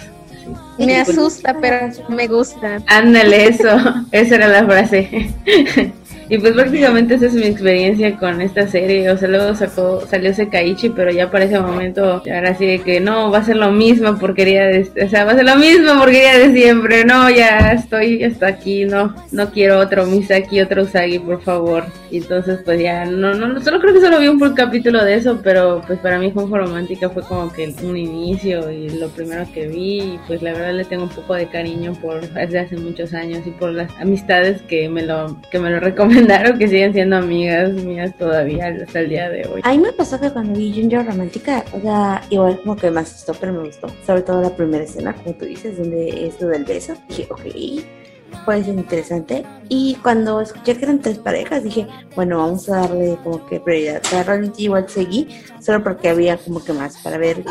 me 0.78 0.96
asusta, 0.96 1.58
pero 1.60 1.90
me 2.08 2.26
gusta. 2.26 2.82
Ándale, 2.88 3.48
eso. 3.48 3.68
Esa 4.14 4.36
era 4.36 4.48
la 4.48 4.66
frase. 4.66 5.34
Y 6.30 6.38
pues 6.40 6.54
prácticamente 6.54 7.16
esa 7.16 7.28
es 7.28 7.34
mi 7.34 7.46
experiencia 7.46 8.18
con 8.18 8.42
esta 8.42 8.68
serie. 8.68 9.10
O 9.10 9.18
sea, 9.18 9.30
luego 9.30 9.56
sacó, 9.56 10.02
salió 10.06 10.34
Sekaichi, 10.34 10.90
pero 10.90 11.12
ya 11.12 11.32
para 11.32 11.46
ese 11.46 11.60
momento, 11.60 12.22
ahora 12.26 12.56
sí 12.56 12.66
de 12.66 12.80
que 12.80 13.00
no, 13.00 13.32
va 13.32 13.40
a 13.40 13.44
ser 13.44 13.56
lo 13.56 13.72
mismo 13.72 14.18
porquería 14.18 14.66
de, 14.66 14.90
o 15.04 15.10
sea, 15.10 15.24
va 15.24 15.32
a 15.32 15.36
ser 15.36 15.46
lo 15.46 15.56
mismo 15.56 15.98
porquería 15.98 16.38
de 16.38 16.52
siempre. 16.54 17.06
No, 17.06 17.30
ya 17.30 17.72
estoy 17.72 18.24
hasta 18.24 18.48
aquí, 18.48 18.84
no, 18.86 19.16
no 19.32 19.52
quiero 19.52 19.80
otro 19.80 20.06
Misaki, 20.06 20.60
otro 20.60 20.84
Usagi, 20.84 21.20
por 21.20 21.42
favor. 21.42 21.86
Y 22.12 22.18
entonces 22.18 22.60
pues 22.64 22.82
ya, 22.82 23.06
no, 23.06 23.34
no, 23.34 23.62
solo 23.62 23.80
creo 23.80 23.94
que 23.94 24.02
solo 24.02 24.20
vi 24.20 24.28
un 24.28 24.40
capítulo 24.54 25.04
de 25.04 25.16
eso, 25.16 25.40
pero 25.44 25.82
pues 25.88 26.00
para 26.00 26.20
mí 26.20 26.32
Juanjo 26.32 26.58
Romántica 26.58 27.10
fue 27.10 27.24
como 27.24 27.52
que 27.52 27.74
un 27.84 27.98
inicio 27.98 28.70
y 28.72 28.90
lo 28.90 29.08
primero 29.10 29.46
que 29.54 29.68
vi. 29.68 29.98
Y 29.98 30.20
pues 30.28 30.42
la 30.42 30.52
verdad 30.52 30.74
le 30.74 30.86
tengo 30.86 31.04
un 31.04 31.10
poco 31.10 31.36
de 31.36 31.48
cariño 31.48 31.94
por 32.02 32.22
desde 32.34 32.60
hace 32.60 32.78
muchos 32.78 33.14
años 33.14 33.46
y 33.46 33.52
por 33.52 33.72
las 33.72 33.90
amistades 34.00 34.62
que 34.64 34.90
me 34.90 35.04
lo, 35.04 35.40
que 35.50 35.60
me 35.60 35.70
lo 35.70 35.80
recomendaron 35.80 36.17
recomendaron 36.18 36.58
que 36.58 36.68
siguen 36.68 36.94
siendo 36.94 37.18
amigas 37.18 37.72
mías 37.74 38.16
todavía 38.18 38.68
hasta 38.68 39.00
el 39.00 39.10
día 39.10 39.30
de 39.30 39.48
hoy. 39.48 39.62
A 39.64 39.72
mí 39.72 39.80
me 39.80 39.92
pasó 39.94 40.20
que 40.20 40.32
cuando 40.32 40.58
vi 40.58 40.72
Ginger 40.72 41.06
Romántica, 41.06 41.64
o 41.74 41.80
sea, 41.80 42.22
igual 42.30 42.60
como 42.62 42.76
que 42.76 42.90
me 42.90 43.02
asustó, 43.02 43.34
pero 43.40 43.54
me 43.54 43.66
gustó. 43.66 43.88
Sobre 44.06 44.22
todo 44.22 44.42
la 44.42 44.56
primera 44.56 44.84
escena, 44.84 45.14
como 45.14 45.36
tú 45.36 45.46
dices, 45.46 45.78
donde 45.78 46.28
es 46.28 46.42
lo 46.42 46.48
del 46.48 46.66
beso. 46.66 46.96
Dije, 47.08 47.28
ok, 47.30 47.42
puede 48.46 48.64
ser 48.64 48.76
interesante. 48.76 49.46
Y 49.70 49.96
cuando 50.02 50.42
escuché 50.42 50.76
que 50.76 50.86
eran 50.86 51.02
tres 51.02 51.20
parejas, 51.20 51.64
dije, 51.64 51.88
bueno, 52.16 52.38
vamos 52.38 52.68
a 52.70 52.78
darle 52.78 53.18
como 53.24 53.46
que 53.46 53.60
prioridad. 53.60 54.02
O 54.04 54.08
sea, 54.08 54.24
realmente 54.24 54.64
igual 54.64 54.90
seguí, 54.90 55.28
solo 55.60 55.84
porque 55.84 56.10
había 56.10 56.38
como 56.38 56.64
que 56.64 56.74
más 56.74 56.98
para 57.04 57.18
ver 57.18 57.44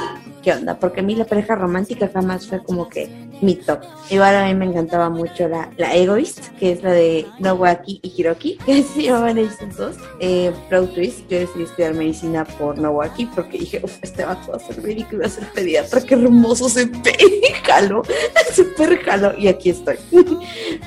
qué 0.42 0.52
onda. 0.52 0.79
Porque 0.79 1.00
a 1.00 1.02
mí 1.02 1.14
la 1.14 1.24
pareja 1.24 1.55
romántica 1.55 2.11
jamás 2.12 2.46
fue 2.46 2.62
como 2.62 2.88
que 2.88 3.09
mi 3.40 3.55
top. 3.57 3.81
Igual 4.11 4.37
a 4.37 4.46
mí 4.46 4.55
me 4.55 4.66
encantaba 4.66 5.11
mucho 5.11 5.49
la, 5.49 5.70
la 5.77 5.94
Egoist, 5.94 6.49
que 6.59 6.72
es 6.72 6.83
la 6.83 6.92
de 6.92 7.27
Nowaki 7.38 8.01
y 8.03 8.12
Hiroki, 8.16 8.57
que 8.66 8.83
se 8.83 9.05
llamaban 9.05 9.38
ellos 9.38 9.57
dos. 9.77 9.96
Eh, 10.20 10.53
Twist, 10.94 11.29
yo 11.29 11.40
decidí 11.40 11.64
estudiar 11.64 11.94
medicina 11.94 12.44
por 12.44 12.79
Nowaki 12.79 13.27
porque 13.27 13.59
dije, 13.59 13.81
uff, 13.83 13.99
este 14.03 14.25
va 14.25 14.33
a 14.33 14.59
ser 14.59 14.83
médico 14.83 15.11
y 15.12 15.16
va 15.16 15.27
a 15.27 15.31
ser 15.31 15.49
pediatra, 15.53 16.01
qué 16.01 16.14
hermoso 16.14 16.68
se 16.68 16.85
ve, 17.05 17.16
jalo, 17.64 18.03
súper 18.53 18.99
jalo, 19.03 19.37
y 19.38 19.49
aquí 19.49 19.70
estoy. 19.70 19.96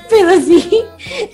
Pero 0.09 0.39
sí, 0.41 0.83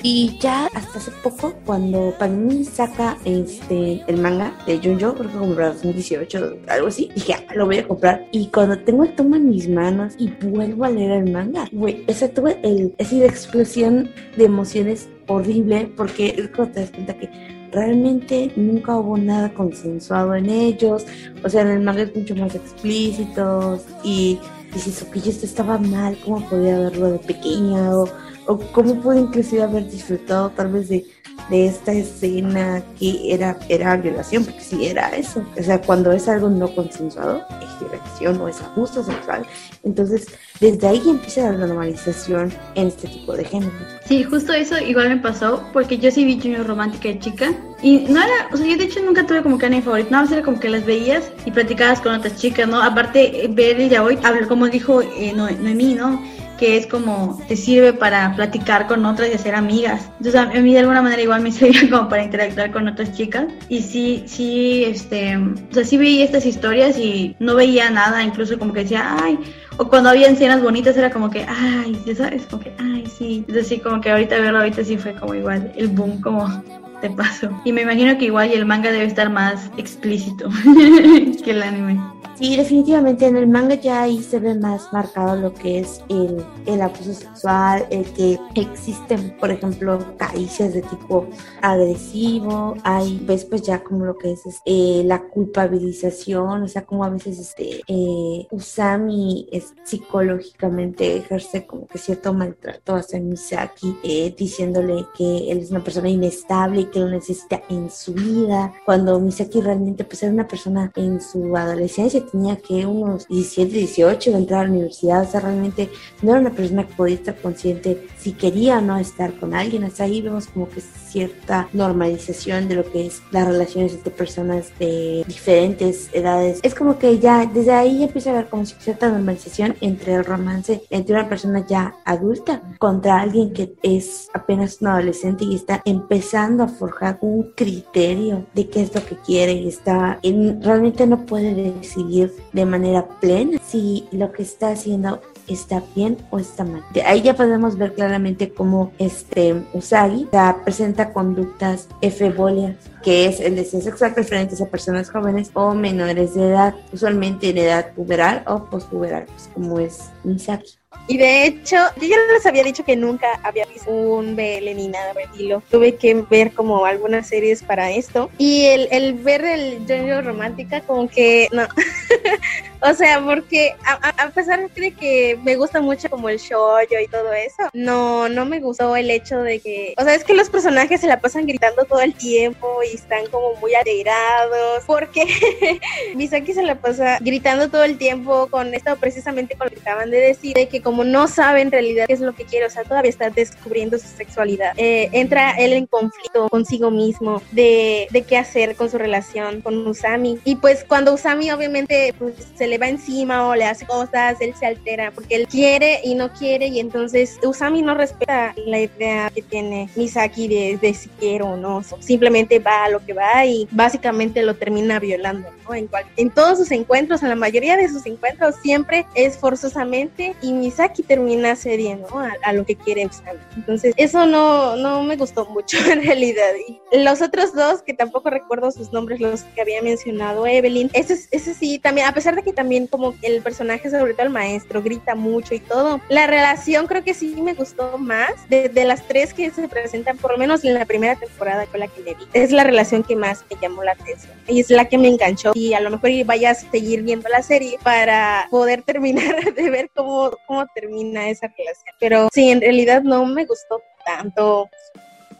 y 0.01 0.38
ya 0.39 0.67
hasta 0.73 0.99
hace 0.99 1.12
poco, 1.23 1.54
cuando 1.65 2.13
Panini 2.17 2.65
saca 2.65 3.17
este 3.25 4.04
el 4.08 4.17
manga 4.17 4.58
de 4.65 4.80
Junjo, 4.80 5.13
creo 5.15 5.32
que 5.32 5.38
como 5.38 5.54
2018, 5.54 6.58
algo 6.67 6.88
así, 6.88 7.10
dije, 7.15 7.34
ah, 7.34 7.54
lo 7.56 7.65
voy 7.65 7.80
a 7.80 7.88
comprar. 7.88 8.28
Y 8.32 8.47
cuando 8.47 8.78
tengo 8.80 9.04
el 9.04 9.15
tomo 9.15 9.36
en 9.36 9.49
mis 9.49 9.67
manos 9.67 10.13
y 10.17 10.30
vuelvo 10.41 10.86
a 10.86 10.89
leer 10.89 11.04
el 11.11 11.31
manga, 11.31 11.67
güey, 11.71 12.03
esa 12.07 12.29
tuve 12.29 12.57
el, 12.63 12.95
de 12.97 13.25
explosión 13.25 14.09
de 14.37 14.45
emociones 14.45 15.09
horrible, 15.27 15.91
porque 15.95 16.35
es 16.37 16.49
cuando 16.49 16.73
te 16.73 16.79
das 16.81 16.91
cuenta 16.91 17.17
que 17.17 17.29
realmente 17.71 18.51
nunca 18.55 18.97
hubo 18.97 19.17
nada 19.17 19.53
consensuado 19.53 20.35
en 20.35 20.49
ellos, 20.49 21.05
o 21.43 21.49
sea, 21.49 21.61
en 21.61 21.69
el 21.69 21.79
manga 21.81 22.03
es 22.03 22.15
mucho 22.15 22.35
más 22.35 22.55
explícito 22.55 23.79
y 24.03 24.39
dices, 24.73 25.01
ok, 25.03 25.15
esto 25.17 25.45
estaba 25.45 25.77
mal, 25.77 26.17
¿cómo 26.23 26.47
podía 26.49 26.79
verlo 26.79 27.11
de 27.11 27.19
pequeña? 27.19 27.95
O, 27.95 28.07
o 28.47 28.57
cómo 28.71 29.01
pude 29.01 29.21
inclusive 29.21 29.63
haber 29.63 29.89
disfrutado 29.89 30.49
tal 30.51 30.71
vez 30.71 30.89
de, 30.89 31.05
de 31.49 31.67
esta 31.67 31.91
escena 31.93 32.81
que 32.99 33.33
era, 33.33 33.57
era 33.69 33.95
violación, 33.97 34.45
porque 34.45 34.61
sí 34.61 34.87
era 34.87 35.09
eso. 35.09 35.45
O 35.57 35.63
sea, 35.63 35.79
cuando 35.79 36.11
es 36.11 36.27
algo 36.27 36.49
no 36.49 36.73
consensuado, 36.73 37.43
es 37.61 37.79
violación 37.79 38.41
o 38.41 38.47
es 38.47 38.61
abuso 38.61 39.03
sexual. 39.03 39.45
Entonces, 39.83 40.27
desde 40.59 40.87
ahí 40.87 41.01
empieza 41.05 41.51
la 41.51 41.67
normalización 41.67 42.51
en 42.73 42.87
este 42.87 43.07
tipo 43.07 43.33
de 43.33 43.45
género. 43.45 43.71
Sí, 44.07 44.23
justo 44.23 44.53
eso 44.53 44.77
igual 44.79 45.09
me 45.09 45.17
pasó, 45.17 45.63
porque 45.73 45.97
yo 45.97 46.09
sí 46.09 46.25
vi 46.25 46.39
Junior 46.41 46.65
Romántica 46.65 47.09
de 47.09 47.19
chica. 47.19 47.53
Y 47.81 47.99
no 48.09 48.21
era, 48.21 48.49
o 48.51 48.57
sea, 48.57 48.65
yo 48.65 48.77
de 48.77 48.85
hecho 48.85 49.01
nunca 49.03 49.27
tuve 49.27 49.43
como 49.43 49.57
que 49.57 49.67
anime 49.67 49.83
favorito, 49.83 50.09
nada 50.09 50.23
más 50.23 50.31
era 50.31 50.41
como 50.41 50.59
que 50.59 50.69
las 50.69 50.85
veías 50.85 51.31
y 51.45 51.51
platicabas 51.51 52.01
con 52.01 52.15
otras 52.15 52.35
chicas, 52.37 52.67
¿no? 52.67 52.81
Aparte, 52.81 53.47
ver 53.51 53.79
el 53.79 53.95
hablo 53.95 54.47
como 54.47 54.67
dijo 54.67 55.01
eh, 55.01 55.33
Noemí, 55.35 55.93
¿no? 55.93 56.23
Que 56.57 56.77
es 56.77 56.87
como 56.87 57.41
te 57.47 57.55
sirve 57.55 57.93
para 57.93 58.35
platicar 58.35 58.87
con 58.87 59.05
otras 59.05 59.29
y 59.29 59.33
hacer 59.33 59.55
amigas. 59.55 60.09
Entonces 60.17 60.35
a 60.35 60.45
mí 60.45 60.73
de 60.73 60.79
alguna 60.79 61.01
manera 61.01 61.21
igual 61.21 61.41
me 61.41 61.51
sirve 61.51 61.89
como 61.89 62.09
para 62.09 62.23
interactuar 62.23 62.71
con 62.71 62.87
otras 62.87 63.13
chicas 63.13 63.45
y 63.69 63.81
sí, 63.81 64.23
sí, 64.25 64.83
este, 64.85 65.37
o 65.37 65.73
sea, 65.73 65.83
sí 65.83 65.97
veía 65.97 66.25
estas 66.25 66.45
historias 66.45 66.97
y 66.97 67.35
no 67.39 67.55
veía 67.55 67.89
nada, 67.89 68.23
incluso 68.23 68.57
como 68.57 68.73
que 68.73 68.81
decía, 68.81 69.15
ay, 69.21 69.39
o 69.77 69.87
cuando 69.87 70.09
había 70.09 70.29
escenas 70.29 70.61
bonitas 70.61 70.95
era 70.97 71.09
como 71.09 71.29
que, 71.29 71.45
ay, 71.47 71.97
ya 72.05 72.15
sabes, 72.15 72.45
como 72.45 72.63
que, 72.63 72.73
ay, 72.79 73.05
sí. 73.17 73.37
Entonces 73.39 73.67
sí, 73.67 73.79
como 73.79 74.01
que 74.01 74.11
ahorita 74.11 74.39
verlo 74.39 74.59
ahorita 74.59 74.83
sí 74.83 74.97
fue 74.97 75.13
como 75.15 75.35
igual 75.35 75.71
el 75.75 75.87
boom 75.89 76.21
como 76.21 76.63
te 77.01 77.09
paso. 77.09 77.49
Y 77.65 77.73
me 77.73 77.81
imagino 77.81 78.17
que 78.17 78.25
igual 78.25 78.51
el 78.51 78.65
manga 78.65 78.91
debe 78.91 79.05
estar 79.05 79.29
más 79.29 79.69
explícito 79.77 80.49
que 81.43 81.51
el 81.51 81.63
anime. 81.63 81.99
Sí, 82.37 82.57
definitivamente 82.57 83.27
en 83.27 83.37
el 83.37 83.47
manga 83.47 83.75
ya 83.75 84.01
ahí 84.01 84.21
se 84.21 84.39
ve 84.39 84.55
más 84.55 84.91
marcado 84.91 85.37
lo 85.37 85.53
que 85.53 85.79
es 85.79 86.03
el, 86.09 86.43
el 86.65 86.81
abuso 86.81 87.13
sexual, 87.13 87.85
el 87.89 88.03
que 88.11 88.37
existen, 88.55 89.37
por 89.39 89.51
ejemplo, 89.51 89.99
caricias 90.17 90.73
de 90.73 90.81
tipo 90.81 91.27
agresivo, 91.61 92.75
hay, 92.83 93.21
ves 93.23 93.45
pues 93.45 93.61
ya 93.61 93.81
como 93.81 94.03
lo 94.03 94.17
que 94.17 94.33
es 94.33 94.45
este, 94.45 95.05
la 95.05 95.21
culpabilización, 95.29 96.63
o 96.63 96.67
sea, 96.67 96.85
como 96.85 97.05
a 97.05 97.09
veces 97.09 97.39
este, 97.39 97.81
eh, 97.87 98.47
Usami 98.51 99.47
es, 99.53 99.73
psicológicamente 99.85 101.15
ejerce 101.15 101.65
como 101.65 101.87
que 101.87 101.97
cierto 101.97 102.33
maltrato 102.33 102.95
hacia 102.95 103.21
Misaki, 103.21 103.97
eh, 104.03 104.35
diciéndole 104.37 105.05
que 105.17 105.51
él 105.51 105.59
es 105.59 105.71
una 105.71 105.83
persona 105.85 106.09
inestable 106.09 106.81
y 106.81 106.85
que 106.85 106.99
lo 106.99 107.07
necesita 107.07 107.63
en 107.69 107.89
su 107.89 108.13
vida, 108.13 108.73
cuando 108.85 109.21
Misaki 109.21 109.61
realmente 109.61 110.03
pues 110.03 110.21
era 110.21 110.33
una 110.33 110.49
persona 110.49 110.91
en 110.97 111.21
su 111.21 111.55
adolescencia 111.55 112.24
tenía 112.25 112.57
que 112.57 112.85
unos 112.85 113.27
17, 113.27 113.71
18 113.71 114.31
de 114.31 114.38
entrar 114.38 114.61
a 114.61 114.63
la 114.65 114.71
universidad, 114.71 115.23
o 115.23 115.31
sea, 115.31 115.39
realmente 115.39 115.89
no 116.21 116.31
era 116.31 116.41
una 116.41 116.51
persona 116.51 116.85
que 116.88 116.93
podía 116.93 117.15
estar 117.15 117.35
consciente 117.41 118.07
si 118.17 118.33
quería 118.33 118.79
o 118.79 118.81
no 118.81 118.97
estar 118.97 119.33
con 119.39 119.53
alguien, 119.53 119.83
hasta 119.83 120.03
ahí 120.03 120.21
vemos 120.21 120.47
como 120.47 120.69
que 120.69 120.81
cierta 120.81 121.69
normalización 121.71 122.67
de 122.67 122.75
lo 122.75 122.91
que 122.91 123.07
es 123.07 123.21
las 123.31 123.47
relaciones 123.47 123.93
entre 123.93 124.11
personas 124.11 124.77
de 124.79 125.23
diferentes 125.27 126.09
edades. 126.11 126.59
Es 126.61 126.75
como 126.75 126.99
que 126.99 127.19
ya 127.19 127.45
desde 127.45 127.71
ahí 127.71 127.99
ya 127.99 128.05
empieza 128.05 128.31
a 128.31 128.33
haber 128.33 128.49
como 128.49 128.65
cierta 128.65 129.09
normalización 129.09 129.75
entre 129.79 130.15
el 130.15 130.25
romance 130.25 130.81
entre 130.89 131.15
una 131.15 131.29
persona 131.29 131.65
ya 131.67 131.95
adulta 132.03 132.61
contra 132.79 133.21
alguien 133.21 133.53
que 133.53 133.75
es 133.83 134.29
apenas 134.33 134.81
un 134.81 134.88
adolescente 134.88 135.45
y 135.45 135.55
está 135.55 135.81
empezando 135.85 136.63
a 136.63 136.67
forjar 136.67 137.17
un 137.21 137.51
criterio 137.55 138.45
de 138.53 138.69
qué 138.69 138.81
es 138.81 138.93
lo 138.93 139.05
que 139.05 139.15
quiere 139.17 139.53
y 139.53 139.67
está 139.67 140.19
realmente 140.61 141.07
no 141.07 141.25
puede 141.25 141.53
decidir 141.53 142.14
de 142.54 142.65
manera 142.65 143.08
plena 143.19 143.60
si 143.65 144.08
lo 144.12 144.32
que 144.32 144.43
está 144.43 144.69
haciendo 144.69 145.21
está 145.47 145.84
bien 145.95 146.17
o 146.32 146.39
está 146.39 146.63
mal. 146.63 146.84
De 146.93 147.04
ahí 147.04 147.21
ya 147.21 147.36
podemos 147.36 147.78
ver 147.78 147.93
claramente 147.93 148.51
cómo 148.51 148.91
este 148.97 149.65
Usagi 149.73 150.28
presenta 150.63 151.13
conductas 151.13 151.88
efebolias, 152.01 152.75
que 153.05 153.27
es 153.27 153.39
el 153.39 153.55
deseo 153.55 153.81
sexual 153.81 154.15
preferente 154.15 154.55
a 154.61 154.65
personas 154.65 155.11
jóvenes 155.11 155.51
o 155.53 155.75
menores 155.75 156.33
de 156.33 156.49
edad, 156.49 156.73
usualmente 156.91 157.49
en 157.49 157.59
edad 157.59 157.93
puberal 157.93 158.43
o 158.47 158.65
postpuberal, 158.65 159.25
pues 159.25 159.47
como 159.53 159.79
es 159.79 160.09
Misaki. 160.23 160.79
Y 161.07 161.17
de 161.17 161.45
hecho, 161.45 161.75
yo 161.97 162.07
ya 162.07 162.17
les 162.33 162.45
había 162.47 162.63
dicho 162.63 162.83
que 162.83 162.95
nunca 162.95 163.39
había 163.43 163.65
visto 163.65 163.91
un 163.91 164.35
BL 164.35 164.75
ni 164.75 164.87
nada 164.87 165.13
de 165.13 165.23
estilo. 165.23 165.61
Tuve 165.69 165.95
que 165.95 166.15
ver 166.29 166.51
como 166.53 166.83
algunas 166.85 167.27
series 167.27 167.61
para 167.61 167.91
esto. 167.91 168.31
Y 168.39 168.65
el, 168.65 168.87
el 168.89 169.13
ver 169.13 169.45
el 169.45 169.85
género 169.85 170.23
romántica, 170.23 170.81
como 170.81 171.07
que 171.07 171.47
no. 171.51 171.67
o 172.81 172.93
sea, 172.95 173.23
porque 173.23 173.75
a, 173.85 174.29
pesar 174.29 174.67
de 174.71 174.91
que 174.91 175.37
me 175.43 175.55
gusta 175.55 175.79
mucho 175.79 176.09
como 176.09 176.27
el 176.29 176.39
shoujo 176.39 176.99
y 177.03 177.07
todo 177.07 177.31
eso, 177.33 177.69
no, 177.73 178.27
no 178.27 178.45
me 178.45 178.59
gustó 178.59 178.95
el 178.95 179.11
hecho 179.11 179.39
de 179.39 179.59
que, 179.59 179.93
o 179.97 180.03
sea, 180.03 180.15
es 180.15 180.23
que 180.23 180.33
los 180.33 180.49
personajes 180.49 181.01
se 181.01 181.07
la 181.07 181.19
pasan 181.19 181.45
gritando 181.45 181.85
todo 181.85 182.01
el 182.01 182.15
tiempo 182.15 182.79
y 182.91 182.94
están 182.95 183.27
como 183.27 183.55
muy 183.55 183.73
alegrados. 183.75 184.84
Porque 184.86 185.25
Misaki 186.15 186.53
se 186.53 186.63
la 186.63 186.75
pasa 186.75 187.17
gritando 187.21 187.69
todo 187.69 187.84
el 187.84 187.97
tiempo 187.97 188.47
con 188.47 188.73
esto 188.73 188.95
precisamente 188.97 189.55
con 189.55 189.67
lo 189.67 189.73
que 189.73 189.79
acaban 189.79 190.12
de 190.12 190.17
decir, 190.17 190.55
de 190.55 190.67
que 190.67 190.81
como 190.81 191.03
no 191.03 191.27
sabe 191.27 191.62
en 191.62 191.71
realidad 191.71 192.05
qué 192.08 192.13
es 192.13 192.19
lo 192.19 192.34
que 192.34 192.45
quiere, 192.45 192.65
o 192.65 192.69
sea, 192.69 192.84
todavía 192.84 193.10
está 193.10 193.29
descubriendo 193.29 193.97
su 193.97 194.08
sexualidad. 194.08 194.73
Eh, 194.77 195.10
entra 195.12 195.51
él 195.51 195.73
en 195.73 195.86
conflicto 195.88 196.49
consigo 196.49 196.91
mismo 196.91 197.41
de, 197.51 198.08
de, 198.12 198.21
qué 198.23 198.38
hacer 198.38 198.75
con 198.75 198.89
su 198.89 198.97
relación 198.97 199.62
con 199.62 199.86
Usami. 199.88 200.39
Y 200.43 200.55
pues 200.55 200.84
cuando 200.84 201.13
Usami 201.13 201.51
obviamente 201.51 202.13
pues, 202.17 202.34
se 202.55 202.67
le 202.67 202.77
va 202.77 202.88
encima 202.88 203.47
o 203.47 203.55
le 203.55 203.65
hace 203.65 203.86
cosas, 203.86 204.39
él 204.41 204.53
se 204.58 204.65
altera 204.65 205.12
porque 205.12 205.36
él 205.36 205.47
quiere 205.47 206.01
y 206.03 206.15
no 206.15 206.31
quiere 206.31 206.67
y 206.67 206.79
entonces 206.79 207.39
Usami 207.43 207.81
no 207.81 207.95
respeta 207.95 208.53
la 208.58 208.79
idea 208.79 209.31
que 209.34 209.41
tiene 209.41 209.89
Misaki 209.95 210.47
de, 210.47 210.77
de 210.81 210.93
si 210.93 211.10
quiero 211.10 211.47
o 211.47 211.58
no, 211.58 211.84
simplemente 211.99 212.60
va 212.60 212.84
a 212.85 212.89
lo 212.89 213.03
que 213.05 213.13
va 213.13 213.45
y 213.45 213.67
básicamente 213.71 214.43
lo 214.43 214.55
termina 214.55 214.99
violando, 214.99 215.49
¿no? 215.67 215.75
En, 215.75 215.89
en 216.17 216.29
todos 216.29 216.57
sus 216.57 216.71
encuentros, 216.71 217.23
en 217.23 217.29
la 217.29 217.35
mayoría 217.35 217.77
de 217.77 217.89
sus 217.89 218.05
encuentros 218.05 218.55
siempre 218.61 219.05
es 219.15 219.37
forzosamente 219.37 220.35
y 220.41 220.53
Misaki 220.53 221.03
termina 221.03 221.55
cediendo 221.55 222.07
a, 222.19 222.53
lo 222.53 222.65
que 222.65 222.75
quiere 222.75 223.05
Usami. 223.05 223.39
Entonces, 223.55 223.93
eso 223.97 224.25
no, 224.25 224.75
no 224.75 225.03
me 225.03 225.17
gustó 225.17 225.45
mucho 225.45 225.77
en 225.91 226.03
realidad. 226.03 226.51
Y 226.67 227.03
los 227.03 227.21
otros 227.21 227.53
dos, 227.53 227.81
que 227.81 227.93
tampoco 227.93 228.29
recuerdo 228.29 228.71
sus 228.71 228.93
nombres, 228.93 229.19
los 229.19 229.41
que 229.41 229.61
había 229.61 229.81
mencionado, 229.81 230.45
Evelyn, 230.45 230.89
ese, 230.93 231.19
ese 231.31 231.53
sí, 231.53 231.79
también, 231.79 232.07
a 232.07 232.13
pesar 232.13 232.35
de 232.35 232.43
que 232.43 232.53
también 232.53 232.87
como 232.87 233.15
el 233.21 233.41
personaje, 233.41 233.89
sobre 233.89 234.13
todo 234.13 234.27
el 234.27 234.31
maestro, 234.31 234.81
grita 234.81 235.15
mucho 235.15 235.55
y 235.55 235.59
todo, 235.59 235.99
la 236.09 236.27
relación 236.27 236.87
creo 236.87 237.03
que 237.03 237.13
sí 237.13 237.41
me 237.41 237.53
gustó 237.53 237.97
más 237.97 238.31
de, 238.49 238.69
de 238.69 238.85
las 238.85 239.07
tres 239.07 239.33
que 239.33 239.49
se 239.49 239.67
presentan, 239.67 240.17
por 240.17 240.31
lo 240.31 240.37
menos 240.37 240.63
en 240.63 240.73
la 240.73 240.85
primera 240.85 241.15
temporada 241.15 241.65
con 241.65 241.79
la 241.79 241.87
que 241.87 242.01
le 242.01 242.13
vi. 242.15 242.23
Es 242.33 242.51
la 242.51 242.63
relación 242.63 242.74
que 243.07 243.15
más 243.15 243.45
me 243.49 243.57
llamó 243.61 243.83
la 243.83 243.93
atención. 243.93 244.33
Y 244.47 244.59
es 244.59 244.69
la 244.69 244.85
que 244.85 244.97
me 244.97 245.07
enganchó. 245.07 245.51
Y 245.53 245.73
a 245.73 245.79
lo 245.79 245.89
mejor 245.89 246.11
vayas 246.25 246.63
a 246.63 246.71
seguir 246.71 247.03
viendo 247.03 247.29
la 247.29 247.41
serie 247.41 247.77
para 247.83 248.47
poder 248.51 248.81
terminar 248.85 249.53
de 249.53 249.69
ver 249.69 249.89
cómo, 249.95 250.31
cómo 250.47 250.65
termina 250.73 251.29
esa 251.29 251.47
relación. 251.47 251.95
Pero 251.99 252.29
sí, 252.33 252.49
en 252.49 252.61
realidad 252.61 253.03
no 253.03 253.25
me 253.25 253.45
gustó 253.45 253.81
tanto 254.05 254.69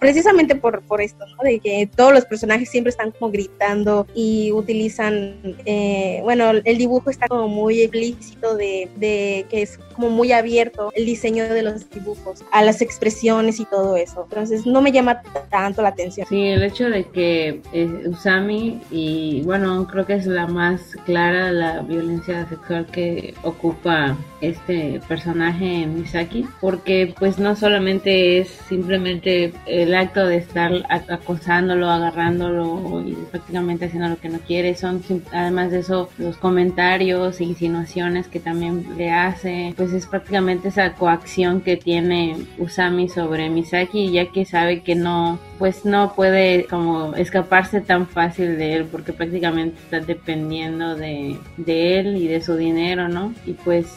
precisamente 0.06 0.54
por, 0.54 0.84
por 0.84 1.02
esto, 1.02 1.26
¿no? 1.26 1.44
De 1.44 1.60
que 1.60 1.89
todos 1.96 2.13
los 2.13 2.26
personajes 2.26 2.70
siempre 2.70 2.91
están 2.91 3.10
como 3.10 3.32
gritando 3.32 4.06
y 4.13 4.52
utilizan, 4.52 5.34
eh, 5.65 6.20
bueno, 6.22 6.52
el 6.52 6.78
dibujo 6.78 7.10
está 7.10 7.28
como 7.28 7.48
muy 7.48 7.82
explícito 7.82 8.56
de, 8.56 8.88
de, 8.98 9.48
que 9.50 9.63
es 9.63 9.80
como 9.96 10.12
muy 10.12 10.32
abierto 10.32 10.91
el 10.96 11.08
diseño 11.08 11.46
de 11.46 11.63
los 11.63 11.89
dibujos 11.89 12.44
a 12.52 12.62
las 12.62 12.84
expresiones 12.84 13.60
y 13.60 13.65
todo 13.65 13.96
eso. 13.96 14.28
Entonces 14.30 14.68
no 14.68 14.80
me 14.80 14.91
llama 14.91 15.24
tanto 15.50 15.82
la 15.82 15.89
atención. 15.89 16.28
Sí, 16.30 16.50
el 16.50 16.62
hecho 16.62 16.88
de 16.88 17.06
que 17.06 17.62
eh, 17.74 18.04
Usami 18.06 18.82
y 18.91 19.41
bueno, 19.44 19.88
creo 19.88 20.06
que 20.06 20.13
es 20.13 20.28
la 20.28 20.46
más 20.46 20.82
clara 21.06 21.52
la 21.52 21.82
violencia 21.82 22.48
sexual 22.48 22.86
que 22.91 23.34
ocupa 23.41 24.15
este 24.41 25.02
personaje 25.08 25.88
Misaki, 25.88 26.46
porque 26.62 27.15
pues 27.18 27.39
no 27.39 27.56
solamente 27.56 28.38
es 28.38 28.50
simplemente 28.70 29.52
el 29.65 29.94
acto 29.95 30.25
de 30.25 30.38
estar 30.38 30.71
acosándolo, 31.10 31.89
agarrándolo 31.89 33.03
y 33.05 33.13
prácticamente 33.31 33.86
haciendo 33.86 34.10
lo 34.10 34.17
que 34.17 34.29
no 34.29 34.39
quiere, 34.39 34.75
son 34.75 35.01
además 35.31 35.71
de 35.71 35.79
eso 35.79 36.10
los 36.17 36.38
comentarios 36.38 37.39
e 37.39 37.43
insinuaciones 37.45 38.27
que 38.27 38.39
también 38.39 38.86
le 38.97 39.12
hace, 39.12 39.73
pues 39.77 39.93
es 39.93 40.08
prácticamente 40.08 40.69
esa 40.69 40.93
coacción 40.93 41.62
que 41.62 41.77
tiene 41.77 42.38
Usami 42.58 43.10
sobre 43.10 43.49
Misaki, 43.49 44.12
ya 44.12 44.27
que 44.31 44.45
sabe 44.45 44.81
que 44.81 44.95
no 44.95 45.39
pues 45.58 45.86
no 45.86 46.13
puede 46.15 46.65
como 46.65 47.15
escaparse 47.15 47.79
tan 47.81 48.08
fácil 48.08 48.58
de 48.58 48.73
él 48.73 48.86
porque 48.91 49.13
prácticamente 49.13 49.77
está 49.84 49.99
dependiendo 49.99 50.95
de, 50.95 51.38
de 51.58 51.99
él 51.99 52.17
y 52.17 52.27
de 52.27 52.41
su 52.41 52.55
dinero, 52.55 53.08
¿no? 53.08 53.34
Y 53.45 53.53
pues 53.53 53.88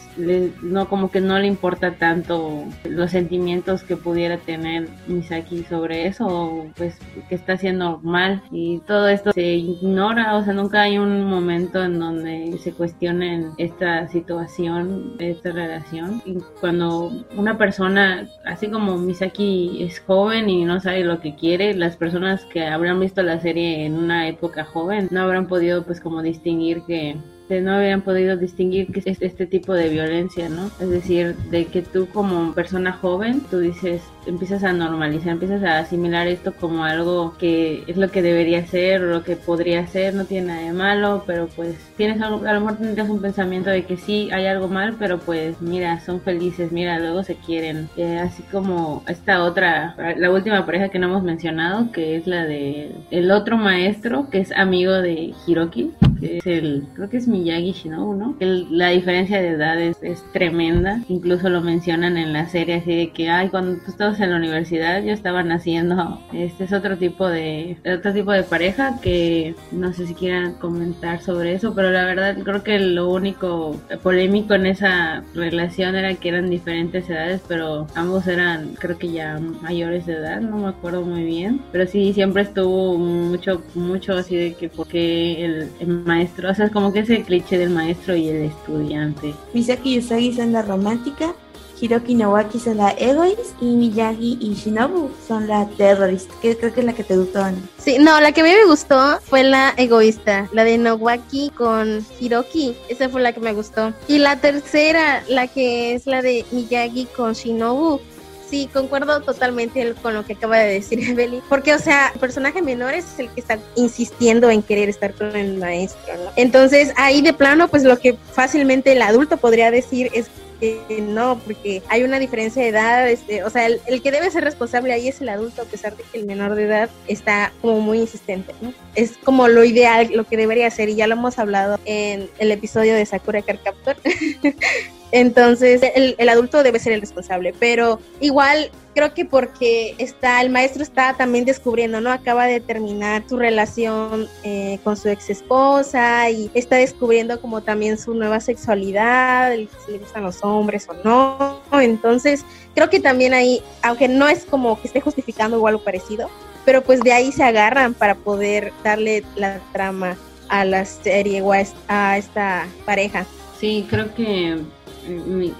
no 0.62 0.88
como 0.88 1.10
que 1.10 1.20
no 1.20 1.38
le 1.38 1.46
importa 1.46 1.94
tanto 1.94 2.64
los 2.84 3.10
sentimientos 3.10 3.82
que 3.82 3.96
pudiera 3.96 4.38
tener 4.38 4.88
Misaki 5.06 5.64
sobre 5.64 5.77
eso 5.86 6.26
o 6.26 6.66
pues 6.76 6.98
que 7.28 7.34
está 7.34 7.54
haciendo 7.54 7.98
mal 8.02 8.42
y 8.50 8.78
todo 8.80 9.08
esto 9.08 9.32
se 9.32 9.42
ignora, 9.42 10.36
o 10.36 10.44
sea, 10.44 10.52
nunca 10.52 10.82
hay 10.82 10.98
un 10.98 11.24
momento 11.24 11.82
en 11.82 11.98
donde 11.98 12.58
se 12.58 12.72
cuestione 12.72 13.46
esta 13.58 14.08
situación, 14.08 15.14
esta 15.18 15.52
relación. 15.52 16.22
Y 16.24 16.38
cuando 16.60 17.10
una 17.36 17.56
persona, 17.58 18.28
así 18.44 18.68
como 18.68 18.98
Misaki 18.98 19.82
es 19.82 20.00
joven 20.00 20.48
y 20.48 20.64
no 20.64 20.80
sabe 20.80 21.04
lo 21.04 21.20
que 21.20 21.34
quiere, 21.34 21.74
las 21.74 21.96
personas 21.96 22.44
que 22.46 22.66
habrán 22.66 23.00
visto 23.00 23.22
la 23.22 23.40
serie 23.40 23.84
en 23.86 23.96
una 23.96 24.28
época 24.28 24.64
joven 24.64 25.08
no 25.10 25.22
habrán 25.22 25.46
podido 25.46 25.84
pues 25.84 26.00
como 26.00 26.22
distinguir 26.22 26.82
que 26.86 27.16
no 27.50 27.72
habían 27.72 28.02
podido 28.02 28.36
distinguir 28.36 28.92
que 28.92 29.00
es 29.04 29.20
este 29.20 29.46
tipo 29.46 29.74
de 29.74 29.88
violencia, 29.88 30.48
¿no? 30.48 30.70
Es 30.80 30.90
decir, 30.90 31.34
de 31.50 31.66
que 31.66 31.82
tú 31.82 32.08
como 32.12 32.52
persona 32.54 32.92
joven, 32.92 33.42
tú 33.50 33.58
dices, 33.58 34.02
empiezas 34.26 34.64
a 34.64 34.72
normalizar, 34.72 35.32
empiezas 35.32 35.62
a 35.62 35.78
asimilar 35.78 36.26
esto 36.26 36.52
como 36.52 36.84
algo 36.84 37.34
que 37.38 37.84
es 37.86 37.96
lo 37.96 38.10
que 38.10 38.22
debería 38.22 38.66
ser 38.66 39.00
lo 39.00 39.24
que 39.24 39.36
podría 39.36 39.86
ser, 39.86 40.14
no 40.14 40.24
tiene 40.24 40.48
nada 40.48 40.62
de 40.62 40.72
malo, 40.72 41.24
pero 41.26 41.48
pues 41.48 41.76
tienes 41.96 42.20
algo, 42.20 42.46
a 42.46 42.52
lo 42.52 42.60
mejor 42.60 42.78
tendrías 42.78 43.08
un 43.08 43.20
pensamiento 43.20 43.70
de 43.70 43.84
que 43.84 43.96
sí 43.96 44.28
hay 44.32 44.46
algo 44.46 44.68
mal, 44.68 44.96
pero 44.98 45.18
pues 45.18 45.60
mira, 45.60 46.00
son 46.00 46.20
felices, 46.20 46.72
mira, 46.72 46.98
luego 46.98 47.22
se 47.22 47.36
quieren. 47.36 47.88
Eh, 47.96 48.18
así 48.18 48.42
como 48.50 49.02
esta 49.08 49.42
otra, 49.44 49.94
la 50.16 50.30
última 50.30 50.64
pareja 50.66 50.88
que 50.88 50.98
no 50.98 51.08
hemos 51.08 51.22
mencionado, 51.22 51.90
que 51.92 52.16
es 52.16 52.26
la 52.26 52.44
de 52.44 52.92
el 53.10 53.30
otro 53.30 53.56
maestro, 53.56 54.28
que 54.30 54.40
es 54.40 54.52
amigo 54.52 54.92
de 54.92 55.34
Hiroki, 55.46 55.92
que 56.18 56.38
es 56.38 56.46
el, 56.46 56.84
creo 56.94 57.08
que 57.08 57.16
es 57.18 57.28
Miyagi 57.28 57.72
Shinobu, 57.72 58.14
¿no? 58.14 58.36
la 58.40 58.88
diferencia 58.90 59.40
de 59.40 59.48
edad 59.48 59.80
es, 59.80 59.96
tremenda, 60.32 61.02
incluso 61.08 61.48
lo 61.48 61.60
mencionan 61.60 62.16
en 62.16 62.32
la 62.32 62.48
serie 62.48 62.76
así 62.76 62.94
de 62.94 63.10
que, 63.10 63.28
ay, 63.28 63.48
cuando 63.48 63.80
tú 63.82 63.90
estabas 63.90 64.20
en 64.20 64.30
la 64.30 64.36
universidad 64.36 65.02
yo 65.02 65.12
estaba 65.12 65.42
naciendo, 65.42 66.20
este 66.32 66.64
es 66.64 66.72
otro 66.72 66.96
tipo 66.96 67.28
de, 67.28 67.76
otro 67.96 68.12
tipo 68.12 68.32
de 68.32 68.42
pareja 68.42 69.00
que 69.00 69.54
no 69.72 69.92
sé 69.92 70.06
si 70.06 70.14
quieran 70.14 70.54
comentar 70.54 71.20
sobre 71.22 71.54
eso, 71.54 71.74
pero 71.74 71.90
la 71.90 72.04
verdad 72.04 72.36
creo 72.42 72.62
que 72.62 72.78
lo 72.78 73.10
único 73.10 73.80
polémico 74.02 74.54
en 74.54 74.66
esa 74.66 75.22
relación 75.34 75.94
era 75.94 76.14
que 76.14 76.28
eran 76.28 76.50
diferentes 76.50 77.08
edades, 77.08 77.42
pero 77.46 77.86
ambos 77.94 78.26
eran 78.26 78.74
creo 78.78 78.98
que 78.98 79.10
ya 79.10 79.38
mayores 79.62 80.06
de 80.06 80.14
edad, 80.14 80.40
no 80.40 80.58
me 80.58 80.68
acuerdo 80.68 81.02
muy 81.02 81.24
bien, 81.24 81.60
pero 81.72 81.86
sí 81.86 82.12
siempre 82.12 82.42
estuvo 82.42 82.96
mucho, 82.98 83.62
mucho 83.74 84.14
así 84.14 84.36
de 84.36 84.54
que 84.54 84.68
porque 84.68 85.44
el, 85.44 85.68
el 85.80 85.88
maestro, 86.08 86.50
o 86.50 86.54
sea, 86.54 86.66
es 86.66 86.72
como 86.72 86.92
que 86.92 87.00
ese 87.00 87.22
cliché 87.22 87.58
del 87.58 87.70
maestro 87.70 88.16
y 88.16 88.28
el 88.28 88.42
estudiante. 88.44 89.34
Misaki 89.54 89.94
y 89.94 89.98
Usagi 89.98 90.32
son 90.32 90.52
la 90.52 90.62
romántica 90.62 91.34
Hiroki 91.80 92.14
Nowaki 92.14 92.58
son 92.58 92.78
la 92.78 92.90
egoist 92.98 93.54
y 93.60 93.66
Miyagi 93.66 94.38
y 94.40 94.54
Shinobu 94.54 95.10
son 95.26 95.46
la 95.46 95.66
terrorista, 95.76 96.34
que 96.42 96.56
creo 96.56 96.74
que 96.74 96.80
es 96.80 96.86
la 96.86 96.92
que 96.92 97.04
te 97.04 97.16
gustó. 97.16 97.44
Sí, 97.78 97.98
no, 98.00 98.20
la 98.20 98.32
que 98.32 98.40
a 98.40 98.44
mí 98.44 98.50
me 98.50 98.64
gustó 98.66 99.20
fue 99.22 99.44
la 99.44 99.74
egoísta, 99.76 100.48
la 100.52 100.64
de 100.64 100.78
Nowaki 100.78 101.50
con 101.50 102.04
Hiroki, 102.20 102.74
esa 102.88 103.08
fue 103.08 103.22
la 103.22 103.32
que 103.32 103.40
me 103.40 103.52
gustó. 103.52 103.92
Y 104.08 104.18
la 104.18 104.40
tercera, 104.40 105.22
la 105.28 105.46
que 105.46 105.94
es 105.94 106.06
la 106.06 106.20
de 106.20 106.44
Miyagi 106.50 107.06
con 107.16 107.34
Shinobu, 107.34 108.00
Sí, 108.50 108.68
concuerdo 108.72 109.20
totalmente 109.20 109.94
con 110.00 110.14
lo 110.14 110.24
que 110.24 110.32
acaba 110.32 110.58
de 110.58 110.74
decir 110.74 111.00
Evelyn, 111.10 111.42
porque, 111.48 111.74
o 111.74 111.78
sea, 111.78 112.10
el 112.14 112.20
personaje 112.20 112.62
menor 112.62 112.94
es 112.94 113.18
el 113.18 113.28
que 113.30 113.40
está 113.40 113.58
insistiendo 113.76 114.50
en 114.50 114.62
querer 114.62 114.88
estar 114.88 115.12
con 115.14 115.36
el 115.36 115.58
maestro, 115.58 116.14
¿no? 116.16 116.30
Entonces, 116.36 116.92
ahí 116.96 117.20
de 117.20 117.32
plano, 117.32 117.68
pues 117.68 117.84
lo 117.84 117.98
que 117.98 118.16
fácilmente 118.32 118.92
el 118.92 119.02
adulto 119.02 119.36
podría 119.36 119.70
decir 119.70 120.10
es 120.14 120.28
que 120.60 120.80
no, 121.00 121.38
porque 121.38 121.82
hay 121.88 122.02
una 122.02 122.18
diferencia 122.18 122.62
de 122.62 122.68
edad, 122.68 123.08
este, 123.08 123.44
o 123.44 123.50
sea, 123.50 123.66
el, 123.66 124.02
que 124.02 124.10
debe 124.10 124.30
ser 124.30 124.42
responsable 124.42 124.92
ahí 124.92 125.08
es 125.08 125.20
el 125.20 125.28
adulto, 125.28 125.62
a 125.62 125.64
pesar 125.64 125.96
de 125.96 126.02
que 126.02 126.18
el 126.18 126.26
menor 126.26 126.54
de 126.54 126.64
edad 126.64 126.90
está 127.06 127.52
como 127.60 127.80
muy 127.80 127.98
insistente, 127.98 128.52
¿no? 128.60 128.72
Es 128.94 129.12
como 129.24 129.46
lo 129.46 129.62
ideal, 129.62 130.10
lo 130.12 130.24
que 130.24 130.36
debería 130.36 130.68
ser, 130.70 130.88
y 130.88 130.96
ya 130.96 131.06
lo 131.06 131.14
hemos 131.14 131.38
hablado 131.38 131.78
en 131.84 132.28
el 132.38 132.50
episodio 132.50 132.94
de 132.94 133.06
Sakura 133.06 133.42
Card 133.42 133.60
Captor, 133.62 133.96
Entonces, 135.10 135.80
el, 135.94 136.28
adulto 136.28 136.62
debe 136.62 136.78
ser 136.78 136.92
el 136.92 137.00
responsable, 137.00 137.54
pero 137.58 137.98
igual 138.20 138.70
creo 138.94 139.14
que 139.14 139.24
porque 139.24 139.94
está, 139.98 140.40
el 140.42 140.50
maestro 140.50 140.82
está 140.82 141.14
también 141.14 141.44
descubriendo, 141.44 142.00
¿no? 142.00 142.10
Acaba 142.10 142.46
de 142.46 142.60
terminar 142.60 143.22
su 143.28 143.38
relación 143.38 144.28
eh, 144.42 144.78
con 144.84 144.96
su 144.96 145.08
ex 145.08 145.30
esposa 145.30 146.28
y 146.30 146.50
está 146.52 146.76
descubriendo 146.76 147.40
como 147.40 147.62
también 147.62 147.96
su 147.96 148.12
nueva 148.12 148.40
sexualidad, 148.40 149.54
si 149.86 149.92
le 149.92 149.98
gustan 149.98 150.24
los 150.24 150.42
hombres 150.42 150.88
o 150.88 150.94
no. 151.04 151.60
Entonces, 151.80 152.44
creo 152.74 152.90
que 152.90 153.00
también 153.00 153.34
ahí, 153.34 153.62
aunque 153.82 154.08
no 154.08 154.28
es 154.28 154.44
como 154.44 154.80
que 154.80 154.88
esté 154.88 155.00
justificando 155.00 155.60
o 155.62 155.66
algo 155.66 155.82
parecido, 155.82 156.28
pero 156.66 156.82
pues 156.82 157.00
de 157.00 157.12
ahí 157.12 157.32
se 157.32 157.44
agarran 157.44 157.94
para 157.94 158.14
poder 158.14 158.72
darle 158.84 159.24
la 159.36 159.60
trama 159.72 160.16
a 160.48 160.64
la 160.64 160.84
serie 160.84 161.40
o 161.40 161.52
a 161.52 162.18
esta 162.18 162.66
pareja. 162.84 163.26
Sí, 163.58 163.86
creo 163.90 164.14
que 164.14 164.60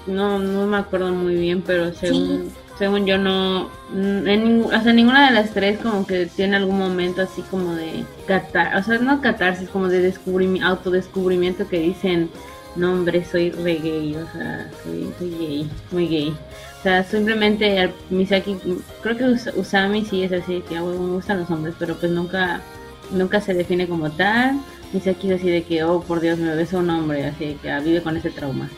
no, 0.07 0.39
no 0.39 0.67
me 0.67 0.77
acuerdo 0.77 1.11
muy 1.13 1.35
bien, 1.35 1.61
pero 1.61 1.93
según, 1.93 2.51
según 2.77 3.05
yo 3.05 3.17
no, 3.17 3.69
en 3.93 4.63
o 4.63 4.69
sea, 4.69 4.93
ninguna 4.93 5.27
de 5.27 5.33
las 5.35 5.51
tres 5.51 5.79
como 5.79 6.07
que 6.07 6.27
tiene 6.27 6.55
algún 6.55 6.77
momento 6.77 7.21
así 7.21 7.41
como 7.43 7.73
de 7.73 8.05
catar, 8.27 8.77
o 8.77 8.83
sea, 8.83 8.97
no 8.99 9.21
catarsis, 9.21 9.69
como 9.69 9.87
de 9.87 10.01
descubrimiento, 10.01 10.67
autodescubrimiento 10.67 11.67
que 11.67 11.79
dicen, 11.79 12.29
no 12.75 12.93
hombre, 12.93 13.25
soy 13.25 13.51
re 13.51 13.75
gay, 13.75 14.15
o 14.15 14.25
sea, 14.31 14.69
soy, 14.83 15.11
soy 15.17 15.29
gay, 15.31 15.69
muy 15.91 16.07
gay. 16.07 16.35
O 16.79 16.81
sea, 16.81 17.03
simplemente 17.03 17.91
Misaki, 18.09 18.57
creo 19.01 19.17
que 19.17 19.59
Usami 19.59 20.05
sí 20.05 20.23
es 20.23 20.31
así, 20.31 20.63
que 20.69 20.77
a 20.77 20.81
me 20.81 20.95
gustan 20.95 21.41
los 21.41 21.51
hombres, 21.51 21.75
pero 21.77 21.95
pues 21.95 22.11
nunca, 22.11 22.61
nunca 23.11 23.41
se 23.41 23.53
define 23.53 23.87
como 23.87 24.09
tal. 24.11 24.57
Misaki 24.93 25.29
es 25.31 25.41
así 25.41 25.49
de 25.49 25.63
que, 25.63 25.83
oh, 25.83 26.01
por 26.01 26.21
Dios, 26.21 26.39
me 26.39 26.55
beso 26.55 26.79
un 26.79 26.89
hombre, 26.89 27.25
así 27.25 27.57
que 27.61 27.69
ah, 27.69 27.81
vive 27.81 28.01
con 28.01 28.15
ese 28.15 28.29
trauma 28.29 28.69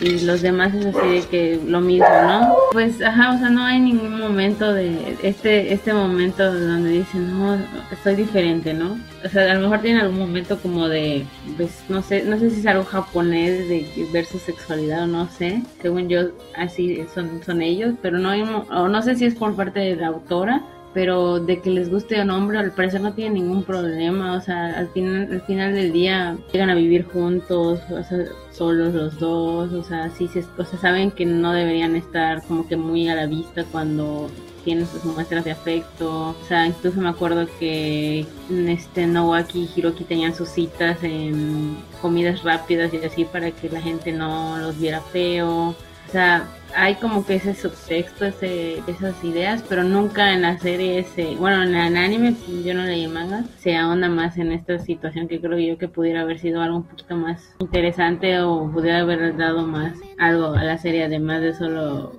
y 0.00 0.20
los 0.20 0.42
demás 0.42 0.74
es 0.74 0.86
así 0.86 1.08
de 1.08 1.22
que 1.22 1.60
lo 1.66 1.80
mismo, 1.80 2.06
¿no? 2.06 2.54
Pues, 2.72 3.00
ajá, 3.00 3.32
o 3.34 3.38
sea, 3.38 3.48
no 3.48 3.64
hay 3.64 3.80
ningún 3.80 4.18
momento 4.18 4.72
de 4.72 5.16
este 5.22 5.72
este 5.72 5.92
momento 5.92 6.52
donde 6.52 6.90
dicen, 6.90 7.38
no, 7.38 7.58
estoy 7.90 8.16
diferente, 8.16 8.74
¿no? 8.74 8.98
O 9.24 9.28
sea, 9.28 9.50
a 9.50 9.54
lo 9.54 9.60
mejor 9.62 9.80
tienen 9.80 10.02
algún 10.02 10.18
momento 10.18 10.58
como 10.58 10.88
de, 10.88 11.24
pues, 11.56 11.84
no 11.88 12.02
sé, 12.02 12.24
no 12.24 12.38
sé 12.38 12.50
si 12.50 12.60
es 12.60 12.66
algo 12.66 12.84
japonés 12.84 13.68
de 13.68 13.86
ver 14.12 14.26
su 14.26 14.38
sexualidad 14.38 15.04
o 15.04 15.06
no 15.06 15.28
sé, 15.30 15.62
según 15.80 16.08
yo, 16.08 16.30
así 16.56 17.04
son, 17.14 17.42
son 17.44 17.62
ellos, 17.62 17.94
pero 18.02 18.18
no 18.18 18.30
hay, 18.30 18.42
o 18.42 18.88
no 18.88 19.02
sé 19.02 19.16
si 19.16 19.24
es 19.24 19.34
por 19.34 19.54
parte 19.56 19.80
de 19.80 19.96
la 19.96 20.08
autora, 20.08 20.62
pero 20.96 21.40
de 21.40 21.60
que 21.60 21.70
les 21.70 21.90
guste 21.90 22.20
un 22.22 22.30
hombre 22.30 22.58
al 22.58 22.72
parecer 22.72 23.02
no 23.02 23.12
tiene 23.12 23.34
ningún 23.34 23.64
problema, 23.64 24.34
o 24.34 24.40
sea, 24.40 24.78
al 24.78 24.88
final, 24.88 25.28
al 25.30 25.42
final 25.42 25.74
del 25.74 25.92
día 25.92 26.36
llegan 26.52 26.70
a 26.70 26.74
vivir 26.74 27.04
juntos, 27.04 27.80
o 27.90 28.02
sea, 28.02 28.24
solos 28.56 28.94
los 28.94 29.18
dos, 29.18 29.72
o 29.72 29.82
sea, 29.82 30.10
sí, 30.10 30.28
o 30.58 30.64
sea, 30.64 30.78
saben 30.78 31.10
que 31.10 31.26
no 31.26 31.52
deberían 31.52 31.94
estar 31.96 32.42
como 32.46 32.66
que 32.66 32.76
muy 32.76 33.08
a 33.08 33.14
la 33.14 33.26
vista 33.26 33.64
cuando 33.64 34.30
tienen 34.64 34.86
sus 34.86 35.04
muestras 35.04 35.44
de 35.44 35.52
afecto, 35.52 36.30
o 36.30 36.44
sea, 36.48 36.66
incluso 36.66 37.00
me 37.00 37.08
acuerdo 37.08 37.46
que 37.60 38.26
este 38.50 39.06
Nowaki 39.06 39.60
y 39.60 39.70
Hiroki 39.76 40.04
tenían 40.04 40.34
sus 40.34 40.48
citas 40.48 40.98
en 41.02 41.76
comidas 42.02 42.42
rápidas 42.42 42.92
y 42.92 42.96
así 42.98 43.24
para 43.24 43.52
que 43.52 43.68
la 43.70 43.80
gente 43.80 44.10
no 44.10 44.58
los 44.58 44.78
viera 44.78 45.00
feo, 45.00 45.76
o 46.06 46.12
sea, 46.12 46.46
hay 46.74 46.96
como 46.96 47.24
que 47.26 47.36
ese 47.36 47.54
subtexto, 47.54 48.26
ese, 48.26 48.78
esas 48.86 49.22
ideas, 49.24 49.64
pero 49.68 49.82
nunca 49.82 50.32
en 50.32 50.42
la 50.42 50.58
serie, 50.58 51.00
ese, 51.00 51.34
bueno, 51.36 51.62
en 51.62 51.74
el 51.74 51.96
anime, 51.96 52.34
yo 52.64 52.74
no 52.74 52.84
leí 52.84 53.08
manga, 53.08 53.44
se 53.58 53.76
ahonda 53.76 54.08
más 54.08 54.36
en 54.36 54.52
esta 54.52 54.78
situación 54.78 55.26
que 55.26 55.40
creo 55.40 55.58
yo 55.58 55.78
que 55.78 55.88
pudiera 55.88 56.20
haber 56.20 56.38
sido 56.38 56.60
algo 56.60 56.78
un 56.78 56.84
poquito 56.84 57.16
más 57.16 57.54
interesante 57.58 58.38
o 58.40 58.70
pudiera 58.70 59.00
haber 59.00 59.36
dado 59.36 59.66
más 59.66 59.98
algo 60.18 60.54
a 60.54 60.62
la 60.62 60.78
serie, 60.78 61.04
además 61.04 61.40
de 61.40 61.54
solo 61.54 62.12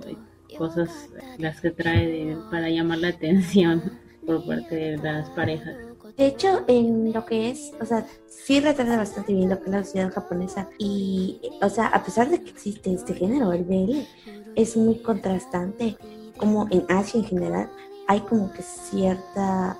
cosas 0.56 1.08
las 1.38 1.60
que 1.60 1.70
trae 1.70 2.36
para 2.50 2.68
llamar 2.68 2.98
la 2.98 3.08
atención 3.08 3.82
por 4.26 4.44
parte 4.44 4.74
de 4.74 4.96
las 4.98 5.30
parejas. 5.30 5.87
De 6.18 6.26
hecho, 6.26 6.64
en 6.66 7.12
lo 7.12 7.24
que 7.24 7.48
es, 7.48 7.70
o 7.80 7.86
sea, 7.86 8.04
sí 8.26 8.58
retrata 8.58 8.96
bastante 8.96 9.32
bien 9.32 9.50
lo 9.50 9.60
que 9.60 9.66
es 9.66 9.70
la 9.70 9.84
sociedad 9.84 10.12
japonesa 10.12 10.68
y, 10.76 11.40
o 11.62 11.70
sea, 11.70 11.86
a 11.86 12.02
pesar 12.02 12.28
de 12.28 12.42
que 12.42 12.50
existe 12.50 12.92
este 12.92 13.14
género, 13.14 13.52
el 13.52 13.62
BL, 13.62 14.00
es 14.56 14.76
muy 14.76 14.98
contrastante, 14.98 15.96
como 16.36 16.66
en 16.72 16.84
Asia 16.88 17.20
en 17.20 17.24
general, 17.24 17.70
hay 18.08 18.18
como 18.22 18.52
que 18.52 18.62
cierta, 18.62 19.78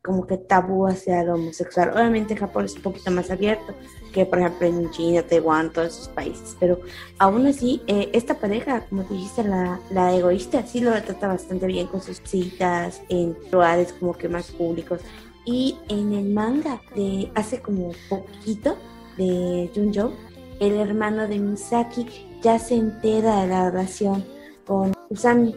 como 0.00 0.26
que 0.26 0.38
tabú 0.38 0.86
hacia 0.86 1.22
lo 1.22 1.34
homosexual. 1.34 1.90
Obviamente 1.90 2.32
en 2.32 2.38
Japón 2.38 2.64
es 2.64 2.76
un 2.76 2.82
poquito 2.82 3.10
más 3.10 3.30
abierto 3.30 3.74
que, 4.14 4.24
por 4.24 4.38
ejemplo, 4.38 4.66
en 4.66 4.90
China, 4.90 5.22
Taiwán, 5.22 5.70
todos 5.70 5.88
esos 5.88 6.08
países, 6.08 6.56
pero 6.58 6.80
aún 7.18 7.46
así, 7.46 7.82
eh, 7.86 8.08
esta 8.14 8.38
pareja, 8.38 8.86
como 8.88 9.02
dijiste, 9.02 9.44
la, 9.44 9.80
la 9.90 10.16
egoísta, 10.16 10.62
sí 10.66 10.80
lo 10.80 10.92
trata 11.02 11.28
bastante 11.28 11.66
bien 11.66 11.88
con 11.88 12.00
sus 12.00 12.22
citas 12.24 13.02
en 13.10 13.36
lugares 13.52 13.92
como 13.92 14.14
que 14.14 14.30
más 14.30 14.50
públicos 14.50 15.00
y 15.46 15.78
en 15.88 16.12
el 16.12 16.26
manga 16.26 16.82
de 16.94 17.30
hace 17.34 17.62
como 17.62 17.92
poquito 18.10 18.76
de 19.16 19.70
Junjo, 19.74 20.12
el 20.60 20.74
hermano 20.74 21.26
de 21.26 21.38
Misaki 21.38 22.06
ya 22.42 22.58
se 22.58 22.74
entera 22.74 23.42
de 23.42 23.48
la 23.48 23.70
relación 23.70 24.24
con 24.66 24.92
Usami, 25.08 25.54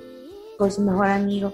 con 0.57 0.71
su 0.71 0.81
mejor 0.81 1.07
amigo, 1.07 1.51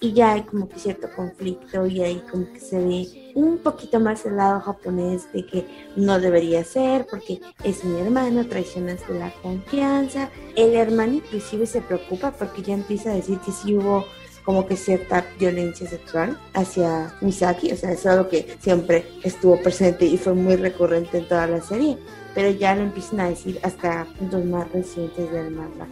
y 0.00 0.12
ya 0.12 0.34
hay 0.34 0.42
como 0.42 0.68
que 0.68 0.78
cierto 0.78 1.08
conflicto 1.16 1.86
y 1.86 2.02
ahí 2.02 2.22
como 2.30 2.52
que 2.52 2.60
se 2.60 2.78
ve 2.78 3.32
un 3.34 3.58
poquito 3.58 3.98
más 3.98 4.24
el 4.26 4.36
lado 4.36 4.60
japonés 4.60 5.32
de 5.32 5.44
que 5.44 5.66
no 5.96 6.20
debería 6.20 6.62
ser 6.62 7.06
porque 7.10 7.40
es 7.64 7.84
mi 7.84 7.98
hermano, 8.00 8.46
traicionaste 8.46 9.18
la 9.18 9.32
confianza. 9.42 10.30
El 10.54 10.74
hermano 10.74 11.14
inclusive 11.14 11.66
se 11.66 11.80
preocupa 11.80 12.30
porque 12.32 12.62
ya 12.62 12.74
empieza 12.74 13.10
a 13.10 13.14
decir 13.14 13.38
que 13.40 13.50
sí 13.50 13.76
hubo 13.76 14.04
como 14.48 14.66
que 14.66 14.76
cierta 14.76 15.26
violencia 15.38 15.86
sexual 15.86 16.40
hacia 16.54 17.14
Misaki, 17.20 17.70
o 17.70 17.76
sea, 17.76 17.92
es 17.92 18.06
algo 18.06 18.30
que 18.30 18.56
siempre 18.60 19.06
estuvo 19.22 19.60
presente 19.60 20.06
y 20.06 20.16
fue 20.16 20.32
muy 20.32 20.56
recurrente 20.56 21.18
en 21.18 21.28
toda 21.28 21.46
la 21.46 21.60
serie, 21.60 21.98
pero 22.34 22.48
ya 22.52 22.74
lo 22.74 22.84
empiezan 22.84 23.20
a 23.20 23.28
decir 23.28 23.60
hasta 23.62 24.06
puntos 24.18 24.42
más 24.46 24.72
recientes 24.72 25.30
del 25.30 25.50
manga. 25.50 25.86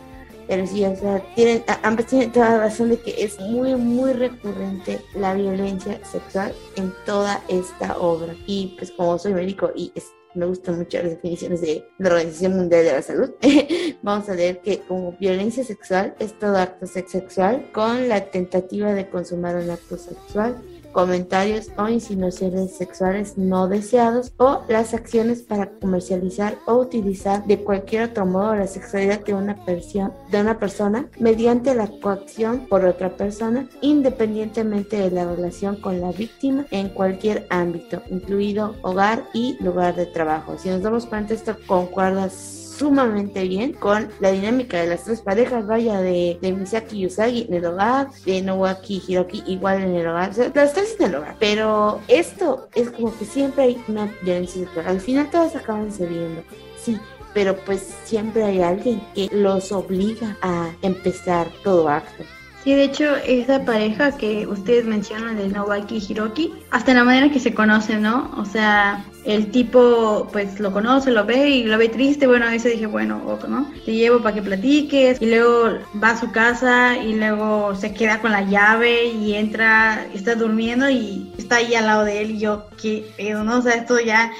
Pero 0.48 0.66
sí, 0.66 0.82
o 0.86 0.96
sea, 0.96 1.22
tienen, 1.34 1.64
ambas 1.82 2.06
tienen 2.06 2.32
toda 2.32 2.48
la 2.48 2.58
razón 2.60 2.88
de 2.88 2.98
que 2.98 3.22
es 3.22 3.38
muy, 3.40 3.74
muy 3.74 4.14
recurrente 4.14 5.02
la 5.14 5.34
violencia 5.34 6.00
sexual 6.10 6.54
en 6.76 6.94
toda 7.04 7.42
esta 7.48 7.98
obra. 7.98 8.34
Y 8.46 8.74
pues 8.78 8.90
como 8.90 9.18
soy 9.18 9.34
médico 9.34 9.70
y 9.76 9.92
es 9.94 10.15
me 10.36 10.46
gustan 10.46 10.78
mucho 10.78 10.98
las 10.98 11.10
definiciones 11.10 11.60
de 11.60 11.88
la 11.98 12.10
Organización 12.10 12.56
Mundial 12.56 12.84
de 12.84 12.92
la 12.92 13.02
Salud, 13.02 13.30
vamos 14.02 14.28
a 14.28 14.34
leer 14.34 14.60
que 14.60 14.80
como 14.80 15.12
violencia 15.12 15.64
sexual 15.64 16.14
es 16.18 16.38
todo 16.38 16.56
acto 16.56 16.86
sexual 16.86 17.70
con 17.72 18.08
la 18.08 18.30
tentativa 18.30 18.92
de 18.94 19.08
consumar 19.08 19.56
un 19.56 19.70
acto 19.70 19.96
sexual 19.96 20.62
comentarios 20.96 21.68
o 21.76 21.90
insinuaciones 21.90 22.74
sexuales 22.74 23.36
no 23.36 23.68
deseados 23.68 24.32
o 24.38 24.62
las 24.66 24.94
acciones 24.94 25.42
para 25.42 25.68
comercializar 25.68 26.56
o 26.64 26.76
utilizar 26.76 27.44
de 27.44 27.58
cualquier 27.62 28.04
otro 28.04 28.24
modo 28.24 28.54
la 28.54 28.66
sexualidad 28.66 29.22
de 29.22 29.34
una, 29.34 29.58
de 29.66 30.40
una 30.40 30.58
persona 30.58 31.06
mediante 31.18 31.74
la 31.74 31.88
coacción 32.00 32.66
por 32.66 32.86
otra 32.86 33.14
persona 33.14 33.68
independientemente 33.82 34.96
de 34.96 35.10
la 35.10 35.26
relación 35.26 35.76
con 35.82 36.00
la 36.00 36.12
víctima 36.12 36.64
en 36.70 36.88
cualquier 36.88 37.46
ámbito, 37.50 38.00
incluido 38.08 38.74
hogar 38.80 39.26
y 39.34 39.62
lugar 39.62 39.96
de 39.96 40.06
trabajo. 40.06 40.56
Si 40.56 40.70
nos 40.70 40.80
damos 40.80 41.04
cuenta, 41.04 41.34
esto 41.34 41.58
concuerda 41.66 42.30
sumamente 42.76 43.44
bien 43.44 43.72
con 43.72 44.08
la 44.20 44.32
dinámica 44.32 44.80
de 44.80 44.88
las 44.88 45.04
tres 45.04 45.20
parejas, 45.20 45.66
vaya, 45.66 46.00
de, 46.00 46.38
de 46.40 46.52
Misaki 46.52 46.98
y 46.98 47.06
Usagi 47.06 47.46
en 47.48 47.54
el 47.54 47.64
hogar, 47.64 48.08
de 48.24 48.42
Nowaki 48.42 49.02
y 49.06 49.12
Hiroki 49.12 49.42
igual 49.46 49.82
en 49.82 49.94
el 49.94 50.06
hogar, 50.06 50.32
las 50.54 50.72
tres 50.72 50.96
en 50.98 51.06
el 51.06 51.14
hogar. 51.16 51.36
Pero 51.38 52.00
esto 52.08 52.68
es 52.74 52.90
como 52.90 53.16
que 53.18 53.24
siempre 53.24 53.64
hay 53.64 53.84
una 53.88 54.12
violencia. 54.22 54.68
Al 54.86 55.00
final 55.00 55.30
todas 55.30 55.56
acaban 55.56 55.90
cediendo, 55.90 56.42
sí, 56.78 56.98
pero 57.34 57.56
pues 57.64 57.94
siempre 58.04 58.44
hay 58.44 58.62
alguien 58.62 59.02
que 59.14 59.28
los 59.32 59.72
obliga 59.72 60.36
a 60.42 60.70
empezar 60.82 61.48
todo 61.62 61.88
acto. 61.88 62.24
Sí, 62.66 62.74
de 62.74 62.82
hecho, 62.82 63.14
esa 63.24 63.64
pareja 63.64 64.16
que 64.16 64.44
ustedes 64.44 64.86
mencionan 64.86 65.36
de 65.36 65.46
Nobaki 65.46 65.98
y 65.98 66.12
Hiroki, 66.12 66.52
hasta 66.72 66.94
la 66.94 67.04
manera 67.04 67.30
que 67.30 67.38
se 67.38 67.54
conocen, 67.54 68.02
¿no? 68.02 68.28
O 68.36 68.44
sea, 68.44 69.04
el 69.24 69.52
tipo 69.52 70.28
pues 70.32 70.58
lo 70.58 70.72
conoce, 70.72 71.12
lo 71.12 71.24
ve 71.24 71.48
y 71.48 71.62
lo 71.62 71.78
ve 71.78 71.88
triste, 71.88 72.26
bueno, 72.26 72.46
a 72.46 72.50
veces 72.50 72.72
dije, 72.72 72.86
bueno, 72.86 73.38
¿no? 73.48 73.70
Te 73.84 73.94
llevo 73.94 74.20
para 74.20 74.34
que 74.34 74.42
platiques 74.42 75.22
y 75.22 75.26
luego 75.26 75.78
va 76.02 76.10
a 76.10 76.20
su 76.20 76.32
casa 76.32 76.96
y 76.96 77.14
luego 77.14 77.76
se 77.76 77.94
queda 77.94 78.20
con 78.20 78.32
la 78.32 78.42
llave 78.42 79.04
y 79.12 79.34
entra, 79.34 80.04
está 80.12 80.34
durmiendo 80.34 80.90
y 80.90 81.30
está 81.38 81.58
ahí 81.58 81.72
al 81.76 81.86
lado 81.86 82.04
de 82.04 82.20
él 82.20 82.32
y 82.32 82.40
yo, 82.40 82.66
qué 82.82 83.08
pedo, 83.16 83.44
¿no? 83.44 83.58
O 83.58 83.62
sea, 83.62 83.74
esto 83.74 84.00
ya 84.00 84.32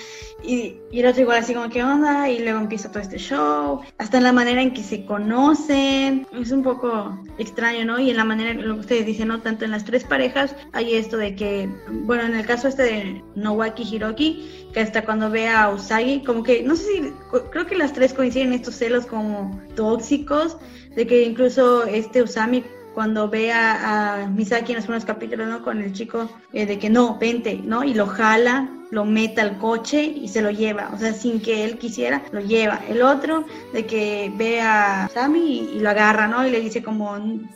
y, 0.46 0.76
el 0.92 1.06
otro 1.06 1.22
igual 1.22 1.38
así 1.38 1.54
como, 1.54 1.68
¿qué 1.68 1.82
onda? 1.82 2.30
Y 2.30 2.38
luego 2.38 2.58
empieza 2.58 2.90
todo 2.90 3.02
este 3.02 3.18
show. 3.18 3.80
Hasta 3.98 4.18
en 4.18 4.24
la 4.24 4.32
manera 4.32 4.62
en 4.62 4.72
que 4.72 4.82
se 4.82 5.04
conocen. 5.04 6.26
Es 6.32 6.52
un 6.52 6.62
poco 6.62 7.18
extraño, 7.38 7.84
¿no? 7.84 7.98
Y 7.98 8.10
en 8.10 8.16
la 8.16 8.24
manera, 8.24 8.54
lo 8.54 8.74
que 8.74 8.80
ustedes 8.80 9.06
dicen, 9.06 9.28
¿no? 9.28 9.40
Tanto 9.40 9.64
en 9.64 9.72
las 9.72 9.84
tres 9.84 10.04
parejas 10.04 10.54
hay 10.72 10.94
esto 10.94 11.16
de 11.16 11.34
que, 11.34 11.68
bueno, 11.88 12.24
en 12.24 12.34
el 12.34 12.46
caso 12.46 12.68
este 12.68 12.82
de 12.82 13.22
Nowaki 13.34 13.82
Hiroki, 13.82 14.68
que 14.72 14.80
hasta 14.80 15.04
cuando 15.04 15.30
ve 15.30 15.48
a 15.48 15.70
Usagi, 15.70 16.22
como 16.24 16.42
que, 16.42 16.62
no 16.62 16.76
sé 16.76 16.84
si, 16.84 17.12
creo 17.50 17.66
que 17.66 17.76
las 17.76 17.92
tres 17.92 18.14
coinciden 18.14 18.52
estos 18.52 18.76
celos 18.76 19.06
como 19.06 19.60
tóxicos, 19.74 20.56
de 20.94 21.06
que 21.06 21.22
incluso 21.24 21.84
este 21.84 22.22
Usami 22.22 22.64
cuando 22.96 23.28
ve 23.28 23.52
a, 23.52 24.26
Misaki 24.34 24.72
en 24.72 24.76
los 24.76 24.86
primeros 24.86 25.04
capítulos, 25.04 25.46
¿no? 25.46 25.62
Con 25.62 25.82
el 25.82 25.92
chico 25.92 26.30
eh, 26.54 26.64
de 26.64 26.78
que 26.78 26.88
no, 26.88 27.18
vente, 27.18 27.60
¿no? 27.62 27.84
Y 27.84 27.92
lo 27.92 28.06
jala, 28.06 28.70
lo 28.90 29.04
mete 29.04 29.42
al 29.42 29.58
coche 29.58 30.02
y 30.02 30.28
se 30.28 30.40
lo 30.40 30.50
lleva, 30.50 30.88
o 30.94 30.98
sea, 30.98 31.12
sin 31.12 31.42
que 31.42 31.62
él 31.62 31.76
quisiera, 31.76 32.22
lo 32.32 32.40
lleva. 32.40 32.80
El 32.88 33.02
otro 33.02 33.44
de 33.74 33.84
que 33.84 34.32
ve 34.36 34.62
a 34.62 35.10
Sammy 35.12 35.68
y, 35.74 35.80
lo 35.80 35.90
agarra, 35.90 36.26
¿no? 36.26 36.46
Y 36.46 36.50
le 36.50 36.58
dice 36.58 36.82
como, 36.82 37.14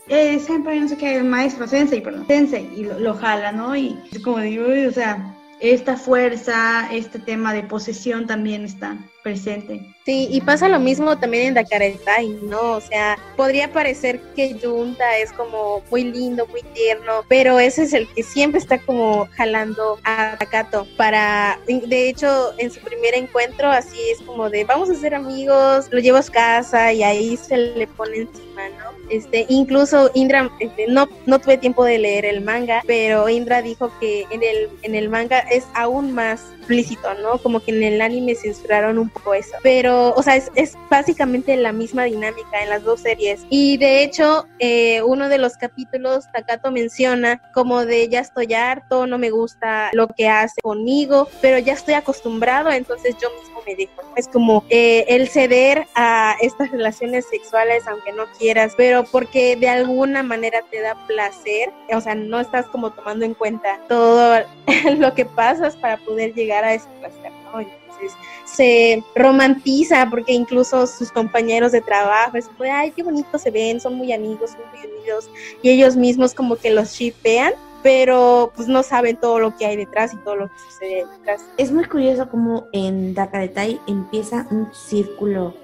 eh, 0.08 0.38
senpai, 0.40 0.78
no 0.78 0.88
sé 0.88 0.98
qué, 0.98 1.22
maestro, 1.22 1.66
sensei, 1.66 2.02
perdón, 2.02 2.26
sensei, 2.26 2.70
y 2.76 2.84
lo, 2.84 2.98
lo 2.98 3.14
jala, 3.14 3.50
¿no? 3.50 3.74
Y 3.74 3.98
es 4.12 4.22
como 4.22 4.40
digo, 4.40 4.66
o 4.66 4.92
sea, 4.92 5.34
esta 5.60 5.96
fuerza, 5.96 6.86
este 6.92 7.18
tema 7.18 7.54
de 7.54 7.62
posesión 7.62 8.26
también 8.26 8.66
está 8.66 8.98
presente. 9.22 9.94
Sí, 10.04 10.28
y 10.30 10.40
pasa 10.40 10.68
lo 10.68 10.80
mismo 10.80 11.18
también 11.18 11.48
en 11.48 11.54
Dakaretai, 11.54 12.28
¿no? 12.42 12.72
O 12.72 12.80
sea, 12.80 13.18
podría 13.36 13.72
parecer 13.72 14.20
que 14.34 14.58
Junta 14.60 15.18
es 15.18 15.32
como 15.32 15.82
muy 15.90 16.04
lindo, 16.04 16.46
muy 16.46 16.62
tierno, 16.74 17.24
pero 17.28 17.58
ese 17.58 17.84
es 17.84 17.92
el 17.92 18.08
que 18.08 18.22
siempre 18.22 18.60
está 18.60 18.78
como 18.78 19.28
jalando 19.36 19.98
a 20.04 20.36
Takato 20.38 20.86
para, 20.96 21.60
de 21.66 22.08
hecho, 22.08 22.52
en 22.58 22.70
su 22.70 22.80
primer 22.80 23.14
encuentro 23.14 23.68
así 23.68 23.98
es 24.10 24.20
como 24.22 24.50
de 24.50 24.64
vamos 24.64 24.90
a 24.90 24.94
ser 24.94 25.14
amigos, 25.14 25.88
lo 25.90 26.00
llevo 26.00 26.18
a 26.18 26.22
casa 26.22 26.92
y 26.92 27.02
ahí 27.02 27.36
se 27.36 27.56
le 27.56 27.86
pone 27.86 28.18
encima, 28.18 28.68
¿no? 28.78 28.90
Este, 29.10 29.44
incluso 29.48 30.10
Indra, 30.14 30.50
este, 30.60 30.86
no, 30.86 31.08
no 31.26 31.40
tuve 31.40 31.58
tiempo 31.58 31.84
de 31.84 31.98
leer 31.98 32.24
el 32.24 32.42
manga, 32.42 32.82
pero 32.86 33.28
Indra 33.28 33.60
dijo 33.60 33.92
que 34.00 34.24
en 34.30 34.42
el, 34.42 34.68
en 34.82 34.94
el 34.94 35.08
manga 35.08 35.40
es 35.40 35.64
aún 35.74 36.12
más 36.12 36.42
explícito, 36.70 37.14
¿no? 37.14 37.38
Como 37.38 37.60
que 37.60 37.72
en 37.72 37.82
el 37.82 38.00
anime 38.00 38.34
censuraron 38.36 38.98
un 38.98 39.09
poco 39.10 39.34
eso. 39.34 39.56
Pero, 39.62 40.12
o 40.14 40.22
sea, 40.22 40.36
es, 40.36 40.50
es 40.54 40.76
básicamente 40.90 41.56
la 41.56 41.72
misma 41.72 42.04
dinámica 42.04 42.62
en 42.62 42.70
las 42.70 42.84
dos 42.84 43.00
series. 43.00 43.44
Y 43.50 43.76
de 43.76 44.02
hecho, 44.02 44.46
eh, 44.58 45.02
uno 45.02 45.28
de 45.28 45.38
los 45.38 45.56
capítulos, 45.56 46.24
Takato 46.32 46.70
menciona 46.70 47.40
como 47.52 47.84
de 47.84 48.08
ya 48.08 48.20
estoy 48.20 48.52
harto, 48.54 49.06
no 49.06 49.18
me 49.18 49.30
gusta 49.30 49.90
lo 49.92 50.08
que 50.08 50.28
hace 50.28 50.60
conmigo, 50.62 51.28
pero 51.40 51.58
ya 51.58 51.74
estoy 51.74 51.94
acostumbrado, 51.94 52.70
entonces 52.70 53.16
yo 53.20 53.28
mismo 53.40 53.62
me 53.66 53.74
dejo. 53.74 54.02
Es 54.16 54.28
como 54.28 54.64
eh, 54.68 55.04
el 55.08 55.28
ceder 55.28 55.86
a 55.94 56.36
estas 56.40 56.70
relaciones 56.70 57.26
sexuales, 57.28 57.86
aunque 57.86 58.12
no 58.12 58.24
quieras, 58.38 58.74
pero 58.76 59.04
porque 59.04 59.56
de 59.56 59.68
alguna 59.68 60.22
manera 60.22 60.62
te 60.70 60.80
da 60.80 60.96
placer, 61.06 61.70
o 61.92 62.00
sea, 62.00 62.14
no 62.14 62.40
estás 62.40 62.66
como 62.66 62.92
tomando 62.92 63.24
en 63.24 63.34
cuenta 63.34 63.80
todo 63.88 64.44
lo 64.98 65.14
que 65.14 65.24
pasas 65.24 65.76
para 65.76 65.96
poder 65.98 66.34
llegar 66.34 66.64
a 66.64 66.74
ese 66.74 66.88
placer, 67.00 67.32
¿no? 67.52 67.79
Entonces 68.00 68.18
se 68.44 69.04
romantiza 69.14 70.08
porque 70.10 70.32
incluso 70.32 70.86
sus 70.86 71.10
compañeros 71.10 71.72
de 71.72 71.80
trabajo 71.80 72.36
es 72.36 72.46
como, 72.46 72.64
ay, 72.72 72.90
qué 72.92 73.02
bonito 73.02 73.38
se 73.38 73.50
ven, 73.50 73.80
son 73.80 73.94
muy 73.94 74.12
amigos, 74.12 74.50
son 74.50 74.60
muy 74.70 74.90
unidos 74.98 75.30
y 75.62 75.70
ellos 75.70 75.96
mismos 75.96 76.34
como 76.34 76.56
que 76.56 76.70
los 76.70 76.92
shipean 76.92 77.52
pero 77.82 78.52
pues 78.54 78.68
no 78.68 78.82
saben 78.82 79.16
todo 79.16 79.38
lo 79.38 79.56
que 79.56 79.64
hay 79.64 79.74
detrás 79.74 80.12
y 80.12 80.18
todo 80.18 80.36
lo 80.36 80.48
que 80.48 80.58
sucede 80.70 81.06
detrás. 81.18 81.46
Es 81.56 81.72
muy 81.72 81.84
curioso 81.84 82.28
como 82.28 82.66
en 82.72 83.14
Dakaretai 83.14 83.80
empieza 83.86 84.46
un 84.50 84.68
círculo 84.74 85.54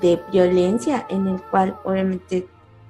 de 0.00 0.18
violencia 0.32 1.06
en 1.10 1.26
el 1.26 1.42
cual 1.42 1.76
obviamente 1.84 2.46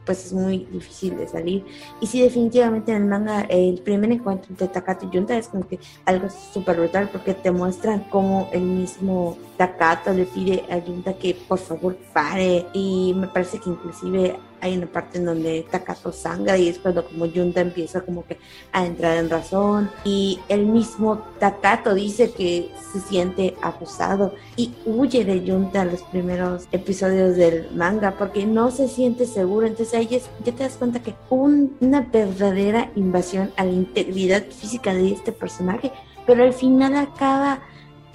pues 0.07 0.25
es 0.25 0.33
muy 0.33 0.67
difícil 0.71 1.17
de 1.19 1.29
salir. 1.29 1.67
Y 2.01 2.07
sí, 2.07 2.23
definitivamente 2.23 2.93
en 2.93 3.03
el 3.03 3.09
manga, 3.09 3.43
el 3.43 3.81
primer 3.81 4.13
encuentro 4.13 4.49
entre 4.51 4.69
Takato 4.69 5.07
y 5.07 5.15
Junta 5.15 5.37
es 5.37 5.49
como 5.49 5.67
que 5.67 5.79
algo 6.05 6.29
súper 6.31 6.77
brutal 6.77 7.11
porque 7.11 7.35
te 7.35 7.51
muestran 7.51 8.07
cómo 8.09 8.49
el 8.53 8.63
mismo 8.63 9.37
Takato 9.57 10.13
le 10.13 10.25
pide 10.25 10.65
a 10.71 10.81
Junta 10.81 11.15
que 11.15 11.35
por 11.35 11.59
favor 11.59 11.97
pare. 12.13 12.67
Y 12.73 13.15
me 13.17 13.29
parece 13.29 13.59
que 13.59 13.71
inclusive 13.71 14.37
hay 14.61 14.77
una 14.77 14.87
parte 14.87 15.19
en 15.19 15.27
donde 15.27 15.67
Takato 15.71 16.13
sangra 16.13 16.57
y 16.57 16.69
es 16.69 16.79
cuando 16.79 17.05
como 17.05 17.27
Junta 17.29 17.61
empieza 17.61 18.01
como 18.01 18.25
que 18.27 18.39
a 18.73 18.85
entrar 18.87 19.17
en 19.19 19.31
razón. 19.31 19.91
Y 20.05 20.41
el 20.49 20.67
mismo 20.67 21.23
Takato 21.39 21.95
dice 21.95 22.33
que 22.33 22.71
se 22.93 23.01
siente 23.01 23.55
abusado 23.63 24.35
y 24.57 24.75
huye 24.85 25.25
de 25.25 25.51
Junta 25.51 25.83
en 25.83 25.93
los 25.93 26.03
primeros 26.03 26.69
episodios 26.73 27.37
del 27.37 27.71
manga 27.73 28.15
porque 28.19 28.47
no 28.47 28.71
se 28.71 28.89
siente 28.89 29.27
seguro. 29.27 29.67
Entonces 29.67 29.95
ahí 29.95 30.07
ya 30.09 30.53
te 30.53 30.63
das 30.63 30.77
cuenta 30.77 31.01
que 31.01 31.15
una 31.31 32.01
verdadera 32.01 32.91
invasión 32.95 33.53
a 33.57 33.65
la 33.65 33.73
integridad 33.73 34.45
física 34.45 34.95
de 34.95 35.13
este 35.13 35.33
personaje 35.33 35.93
pero 36.27 36.43
al 36.43 36.53
final 36.53 36.97
acaba 36.97 37.61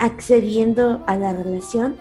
accediendo 0.01 1.03
a 1.07 1.15
la 1.15 1.31
relación 1.31 1.95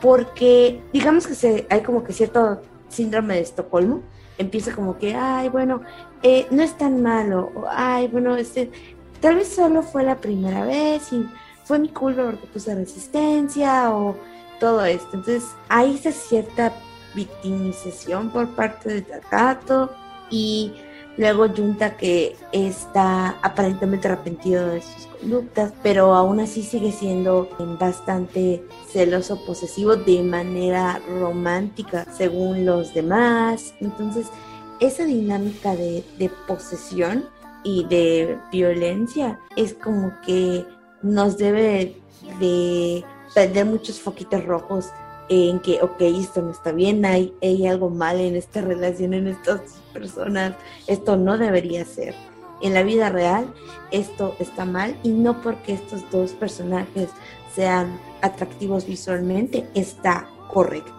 porque 0.00 0.82
digamos 0.92 1.28
que 1.28 1.34
se, 1.36 1.66
hay 1.70 1.82
como 1.82 2.02
que 2.02 2.12
cierto 2.12 2.60
síndrome 2.88 3.34
de 3.34 3.42
Estocolmo, 3.42 4.02
empieza 4.36 4.74
como 4.74 4.98
que, 4.98 5.14
ay, 5.14 5.48
bueno, 5.48 5.82
eh, 6.22 6.46
no 6.50 6.62
es 6.62 6.76
tan 6.76 7.02
malo, 7.02 7.52
o, 7.54 7.66
ay, 7.70 8.08
bueno, 8.08 8.36
este, 8.36 8.70
tal 9.20 9.36
vez 9.36 9.48
solo 9.48 9.82
fue 9.82 10.02
la 10.02 10.16
primera 10.16 10.64
vez 10.64 11.12
y 11.12 11.24
fue 11.64 11.78
mi 11.78 11.88
culpa 11.88 12.24
porque 12.24 12.46
puse 12.48 12.74
resistencia 12.74 13.94
o 13.94 14.16
todo 14.58 14.84
esto. 14.84 15.08
Entonces 15.14 15.44
hay 15.68 15.94
esa 15.94 16.10
cierta 16.10 16.72
victimización 17.14 18.30
por 18.30 18.48
parte 18.48 18.94
de 18.94 19.02
Takato 19.02 19.94
y 20.30 20.72
luego 21.16 21.48
Junta 21.48 21.96
que 21.96 22.36
está 22.52 23.38
aparentemente 23.42 24.08
arrepentido 24.08 24.66
de 24.68 24.82
sus 24.82 25.06
conductas, 25.20 25.72
pero 25.82 26.14
aún 26.14 26.40
así 26.40 26.62
sigue 26.62 26.92
siendo 26.92 27.48
bastante 27.78 28.62
celoso, 28.90 29.44
posesivo 29.44 29.96
de 29.96 30.22
manera 30.22 31.00
romántica 31.20 32.06
según 32.12 32.64
los 32.64 32.94
demás. 32.94 33.74
Entonces, 33.80 34.26
esa 34.80 35.04
dinámica 35.04 35.76
de, 35.76 36.04
de 36.18 36.30
posesión 36.46 37.24
y 37.64 37.84
de 37.84 38.38
violencia 38.50 39.38
es 39.56 39.74
como 39.74 40.12
que 40.26 40.66
nos 41.02 41.38
debe 41.38 41.96
de 42.40 43.04
prender 43.34 43.66
muchos 43.66 44.00
foquitos 44.00 44.44
rojos 44.44 44.90
en 45.32 45.60
que, 45.60 45.82
ok, 45.82 46.00
esto 46.00 46.42
no 46.42 46.50
está 46.50 46.72
bien, 46.72 47.04
hay, 47.04 47.32
algo 47.66 47.90
mal 47.90 48.20
en 48.20 48.36
esta 48.36 48.60
relación, 48.60 49.14
en 49.14 49.28
estas 49.28 49.60
personas, 49.92 50.54
esto 50.86 51.16
no 51.16 51.38
debería 51.38 51.84
ser. 51.84 52.14
En 52.60 52.74
la 52.74 52.82
vida 52.84 53.08
real 53.08 53.52
esto 53.90 54.36
está 54.38 54.64
mal 54.64 54.96
y 55.02 55.10
no 55.10 55.42
porque 55.42 55.72
estos 55.72 56.08
dos 56.10 56.32
personajes 56.32 57.10
sean 57.54 57.98
atractivos 58.20 58.86
visualmente 58.86 59.68
está 59.74 60.28
correcto. 60.48 60.92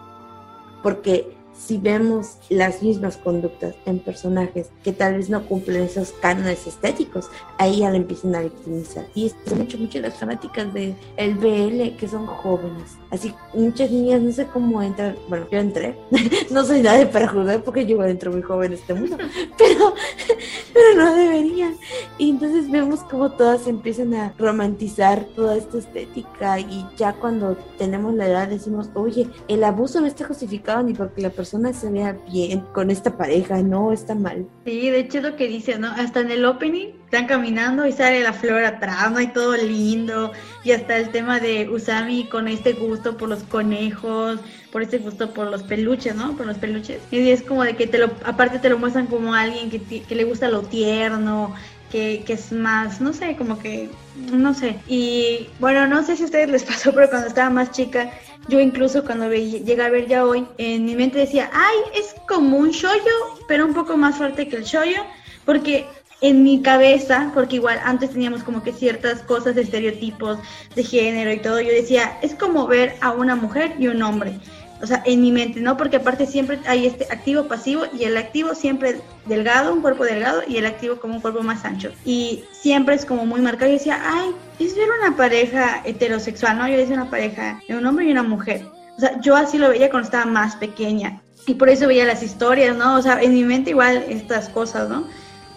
Porque 0.82 1.34
si 1.56 1.78
vemos 1.78 2.38
las 2.50 2.82
mismas 2.82 3.16
conductas 3.16 3.74
en 3.86 3.98
personajes 4.00 4.70
que 4.82 4.92
tal 4.92 5.14
vez 5.14 5.30
no 5.30 5.46
cumplen 5.46 5.82
esos 5.82 6.12
cánones 6.12 6.66
estéticos, 6.66 7.30
ahí 7.58 7.78
ya 7.78 7.90
la 7.90 7.96
empiezan 7.96 8.34
a 8.34 8.40
victimizar. 8.40 9.06
Y 9.14 9.26
esto 9.26 9.56
mucho, 9.56 9.78
mucho 9.78 10.00
las 10.00 10.14
fanáticas 10.14 10.68
el 11.16 11.34
BL 11.34 11.96
que 11.96 12.08
son 12.08 12.26
jóvenes. 12.26 12.98
Así, 13.14 13.32
muchas 13.52 13.92
niñas, 13.92 14.20
no 14.20 14.32
sé 14.32 14.46
cómo 14.46 14.82
entran, 14.82 15.14
bueno, 15.28 15.46
yo 15.48 15.60
entré, 15.60 15.94
no 16.50 16.64
soy 16.64 16.82
nadie 16.82 17.06
para 17.06 17.28
juzgar 17.28 17.62
porque 17.62 17.86
yo 17.86 18.02
entro 18.04 18.32
muy 18.32 18.42
joven 18.42 18.72
en 18.72 18.78
este 18.78 18.92
mundo, 18.92 19.16
pero, 19.56 19.94
pero 20.74 20.96
no 20.96 21.14
deberían. 21.14 21.76
Y 22.18 22.30
entonces 22.30 22.68
vemos 22.68 23.04
como 23.04 23.30
todas 23.30 23.68
empiezan 23.68 24.14
a 24.14 24.34
romantizar 24.36 25.26
toda 25.36 25.56
esta 25.56 25.78
estética 25.78 26.58
y 26.58 26.84
ya 26.96 27.12
cuando 27.12 27.56
tenemos 27.78 28.14
la 28.14 28.26
edad 28.26 28.48
decimos, 28.48 28.90
oye, 28.94 29.28
el 29.46 29.62
abuso 29.62 30.00
no 30.00 30.08
está 30.08 30.26
justificado 30.26 30.82
ni 30.82 30.92
porque 30.92 31.22
la 31.22 31.30
persona 31.30 31.72
se 31.72 31.90
vea 31.90 32.18
bien 32.32 32.64
con 32.72 32.90
esta 32.90 33.16
pareja, 33.16 33.62
no 33.62 33.92
está 33.92 34.16
mal. 34.16 34.48
Sí, 34.64 34.90
de 34.90 34.98
hecho 34.98 35.18
es 35.18 35.24
lo 35.24 35.36
que 35.36 35.46
dice, 35.46 35.78
¿no? 35.78 35.86
Hasta 35.86 36.18
en 36.18 36.32
el 36.32 36.44
opening 36.44 37.03
están 37.14 37.28
caminando 37.28 37.86
y 37.86 37.92
sale 37.92 38.22
la 38.22 38.32
flor 38.32 38.64
atrás. 38.64 39.12
Y 39.20 39.28
todo 39.28 39.56
lindo. 39.56 40.32
Y 40.64 40.72
hasta 40.72 40.96
el 40.96 41.10
tema 41.10 41.38
de 41.38 41.68
Usami 41.68 42.24
con 42.24 42.48
este 42.48 42.72
gusto 42.72 43.16
por 43.16 43.28
los 43.28 43.44
conejos, 43.44 44.40
por 44.72 44.82
este 44.82 44.98
gusto 44.98 45.32
por 45.32 45.48
los 45.48 45.62
peluches, 45.62 46.16
¿no? 46.16 46.36
Por 46.36 46.46
los 46.46 46.58
peluches. 46.58 47.00
Y 47.12 47.30
es 47.30 47.42
como 47.42 47.62
de 47.62 47.76
que 47.76 47.86
te 47.86 47.98
lo, 47.98 48.06
aparte 48.24 48.58
te 48.58 48.68
lo 48.68 48.78
muestran 48.78 49.06
como 49.06 49.32
alguien 49.34 49.70
que, 49.70 49.80
que 50.02 50.14
le 50.14 50.24
gusta 50.24 50.48
lo 50.48 50.62
tierno, 50.62 51.54
que, 51.92 52.24
es 52.26 52.50
más, 52.50 53.00
no 53.00 53.12
sé, 53.12 53.36
como 53.36 53.60
que, 53.60 53.88
no 54.32 54.52
sé. 54.52 54.80
Y 54.88 55.46
bueno, 55.60 55.86
no 55.86 56.02
sé 56.02 56.16
si 56.16 56.22
a 56.22 56.26
ustedes 56.26 56.50
les 56.50 56.64
pasó, 56.72 56.92
pero 56.92 57.08
cuando 57.08 57.28
estaba 57.28 57.50
más 57.50 57.70
chica, 57.70 58.10
yo 58.48 58.58
incluso 58.58 59.04
cuando 59.04 59.32
llegué 59.32 59.80
a 59.80 59.90
ver 59.90 60.08
ya 60.08 60.24
hoy, 60.24 60.44
en 60.58 60.84
mi 60.84 60.96
mente 60.96 61.20
decía, 61.20 61.48
ay, 61.52 61.76
es 61.94 62.16
como 62.26 62.56
un 62.56 62.70
shoyo, 62.70 63.38
pero 63.46 63.64
un 63.64 63.74
poco 63.74 63.96
más 63.96 64.16
fuerte 64.16 64.48
que 64.48 64.56
el 64.56 64.64
shoyo, 64.64 65.04
porque 65.44 65.86
en 66.26 66.42
mi 66.42 66.62
cabeza, 66.62 67.30
porque 67.34 67.56
igual 67.56 67.78
antes 67.84 68.10
teníamos 68.10 68.42
como 68.42 68.62
que 68.62 68.72
ciertas 68.72 69.22
cosas 69.22 69.54
de 69.54 69.62
estereotipos 69.62 70.38
de 70.74 70.82
género 70.82 71.32
y 71.32 71.38
todo, 71.38 71.60
yo 71.60 71.70
decía, 71.70 72.18
es 72.22 72.34
como 72.34 72.66
ver 72.66 72.96
a 73.00 73.12
una 73.12 73.36
mujer 73.36 73.74
y 73.78 73.88
un 73.88 74.02
hombre 74.02 74.40
o 74.84 74.86
sea, 74.86 75.02
en 75.06 75.22
mi 75.22 75.32
mente, 75.32 75.60
¿no? 75.60 75.78
Porque 75.78 75.96
aparte 75.96 76.26
siempre 76.26 76.60
hay 76.66 76.86
este 76.86 77.04
activo 77.10 77.44
pasivo 77.44 77.84
y 77.98 78.04
el 78.04 78.18
activo 78.18 78.54
siempre 78.54 79.00
delgado, 79.24 79.72
un 79.72 79.80
cuerpo 79.80 80.04
delgado 80.04 80.42
y 80.46 80.58
el 80.58 80.66
activo 80.66 80.96
como 80.96 81.14
un 81.14 81.20
cuerpo 81.22 81.42
más 81.42 81.64
ancho. 81.64 81.90
Y 82.04 82.44
siempre 82.52 82.94
es 82.94 83.06
como 83.06 83.24
muy 83.24 83.40
marcado. 83.40 83.70
Yo 83.70 83.78
decía, 83.78 83.98
ay, 84.04 84.34
es 84.58 84.76
ver 84.76 84.88
una 85.00 85.16
pareja 85.16 85.80
heterosexual, 85.86 86.58
¿no? 86.58 86.68
Yo 86.68 86.76
decía 86.76 86.96
una 86.96 87.08
pareja 87.08 87.60
de 87.66 87.76
un 87.76 87.86
hombre 87.86 88.04
y 88.04 88.10
una 88.10 88.22
mujer. 88.22 88.66
O 88.96 89.00
sea, 89.00 89.18
yo 89.22 89.36
así 89.36 89.56
lo 89.56 89.70
veía 89.70 89.88
cuando 89.90 90.04
estaba 90.04 90.26
más 90.26 90.56
pequeña. 90.56 91.22
Y 91.46 91.54
por 91.54 91.70
eso 91.70 91.86
veía 91.86 92.04
las 92.04 92.22
historias, 92.22 92.76
¿no? 92.76 92.96
O 92.96 93.02
sea, 93.02 93.22
en 93.22 93.32
mi 93.32 93.42
mente 93.42 93.70
igual 93.70 94.04
estas 94.08 94.50
cosas, 94.50 94.88
¿no? 94.90 95.06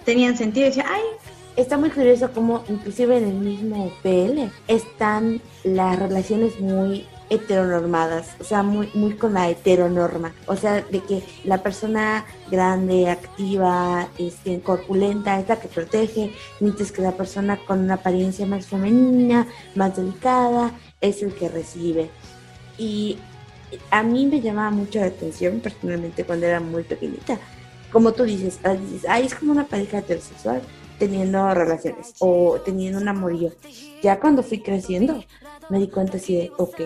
Tenían 0.07 0.37
sentido. 0.37 0.67
Decía, 0.67 0.85
ay, 0.87 1.01
está 1.57 1.77
muy 1.77 1.89
curioso 1.89 2.31
como 2.31 2.63
inclusive 2.69 3.17
en 3.17 3.25
el 3.25 3.33
mismo 3.33 3.91
PL 4.01 4.49
están 4.69 5.41
las 5.65 5.99
relaciones 5.99 6.61
muy 6.61 7.05
heteronormadas, 7.29 8.37
o 8.39 8.45
sea, 8.45 8.63
muy, 8.63 8.89
muy 8.93 9.15
con 9.15 9.33
la 9.33 9.49
heteronorma, 9.49 10.33
o 10.45 10.55
sea, 10.55 10.75
de 10.75 11.01
que 11.01 11.23
la 11.43 11.61
persona 11.61 12.23
grande, 12.49 13.09
activa, 13.09 14.07
este, 14.17 14.61
corpulenta 14.61 15.37
es 15.41 15.49
la 15.49 15.59
que 15.59 15.67
protege, 15.67 16.31
mientras 16.61 16.93
que 16.93 17.01
la 17.01 17.11
persona 17.11 17.59
con 17.67 17.79
una 17.79 17.95
apariencia 17.95 18.45
más 18.45 18.65
femenina, 18.65 19.45
más 19.75 19.97
delicada, 19.97 20.71
es 21.01 21.21
el 21.21 21.33
que 21.33 21.49
recibe. 21.49 22.09
Y 22.77 23.17
a 23.91 24.03
mí 24.03 24.25
me 24.25 24.39
llamaba 24.39 24.71
mucho 24.71 24.99
la 24.99 25.07
atención 25.07 25.59
personalmente 25.59 26.23
cuando 26.23 26.45
era 26.45 26.61
muy 26.61 26.83
pequeñita. 26.83 27.37
Como 27.91 28.11
tú 28.11 28.23
dices, 28.23 28.59
ah, 28.63 28.73
dices, 28.73 29.05
es 29.23 29.35
como 29.35 29.51
una 29.51 29.65
pareja 29.65 29.99
heterosexual 29.99 30.61
teniendo 30.99 31.53
relaciones 31.53 32.13
o 32.19 32.59
teniendo 32.63 32.99
un 32.99 33.07
amorío. 33.07 33.51
Ya 34.01 34.19
cuando 34.19 34.43
fui 34.43 34.61
creciendo, 34.61 35.23
me 35.69 35.79
di 35.79 35.87
cuenta 35.87 36.17
así 36.17 36.35
de, 36.35 36.51
ok, 36.57 36.79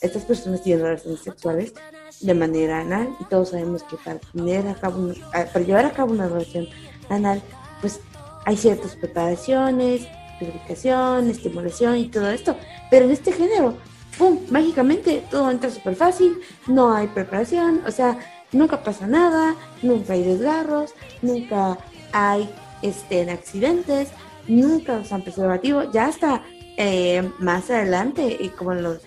estas 0.00 0.24
personas 0.24 0.62
tienen 0.62 0.84
relaciones 0.84 1.20
sexuales 1.20 1.74
de 2.20 2.34
manera 2.34 2.80
anal 2.80 3.14
y 3.20 3.24
todos 3.24 3.50
sabemos 3.50 3.82
que 3.84 3.96
para, 3.96 4.18
tener 4.18 4.66
a 4.68 4.74
cabo, 4.74 5.12
para 5.32 5.60
llevar 5.60 5.86
a 5.86 5.92
cabo 5.92 6.12
una 6.12 6.28
relación 6.28 6.68
anal, 7.08 7.42
pues 7.80 8.00
hay 8.44 8.56
ciertas 8.56 8.96
preparaciones, 8.96 10.06
lubricación, 10.40 11.30
estimulación 11.30 11.96
y 11.96 12.08
todo 12.08 12.30
esto. 12.30 12.56
Pero 12.90 13.04
en 13.04 13.10
este 13.10 13.32
género, 13.32 13.74
¡pum! 14.16 14.38
Mágicamente 14.50 15.24
todo 15.30 15.50
entra 15.50 15.70
súper 15.70 15.96
fácil, 15.96 16.40
no 16.66 16.94
hay 16.94 17.08
preparación, 17.08 17.82
o 17.86 17.90
sea, 17.90 18.18
nunca 18.52 18.82
pasa 18.82 19.06
nada, 19.06 19.54
nunca 19.82 20.14
hay 20.14 20.22
desgarros, 20.22 20.94
nunca 21.22 21.78
hay 22.12 22.48
este, 22.82 23.22
en 23.22 23.30
accidentes, 23.30 24.08
nunca 24.46 24.94
usan 24.98 25.22
preservativo, 25.22 25.90
ya 25.92 26.06
hasta 26.06 26.42
eh, 26.76 27.28
más 27.38 27.70
adelante, 27.70 28.36
y 28.40 28.48
como 28.50 28.72
en 28.72 28.82
los 28.82 29.00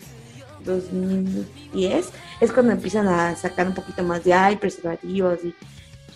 2010, 0.66 2.10
es 2.40 2.52
cuando 2.52 2.74
empiezan 2.74 3.08
a 3.08 3.36
sacar 3.36 3.68
un 3.68 3.74
poquito 3.74 4.04
más 4.04 4.24
de 4.24 4.34
ay, 4.34 4.58
preservativos, 4.58 5.44
y, 5.44 5.56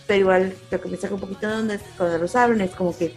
pero 0.06 0.20
igual 0.20 0.54
lo 0.70 0.80
que 0.80 0.88
me 0.88 0.96
saca 0.96 1.14
un 1.14 1.20
poquito 1.20 1.48
de 1.48 1.54
onda 1.54 1.78
cuando 1.96 2.18
los 2.18 2.36
abren 2.36 2.60
es 2.60 2.74
como 2.74 2.96
que 2.96 3.14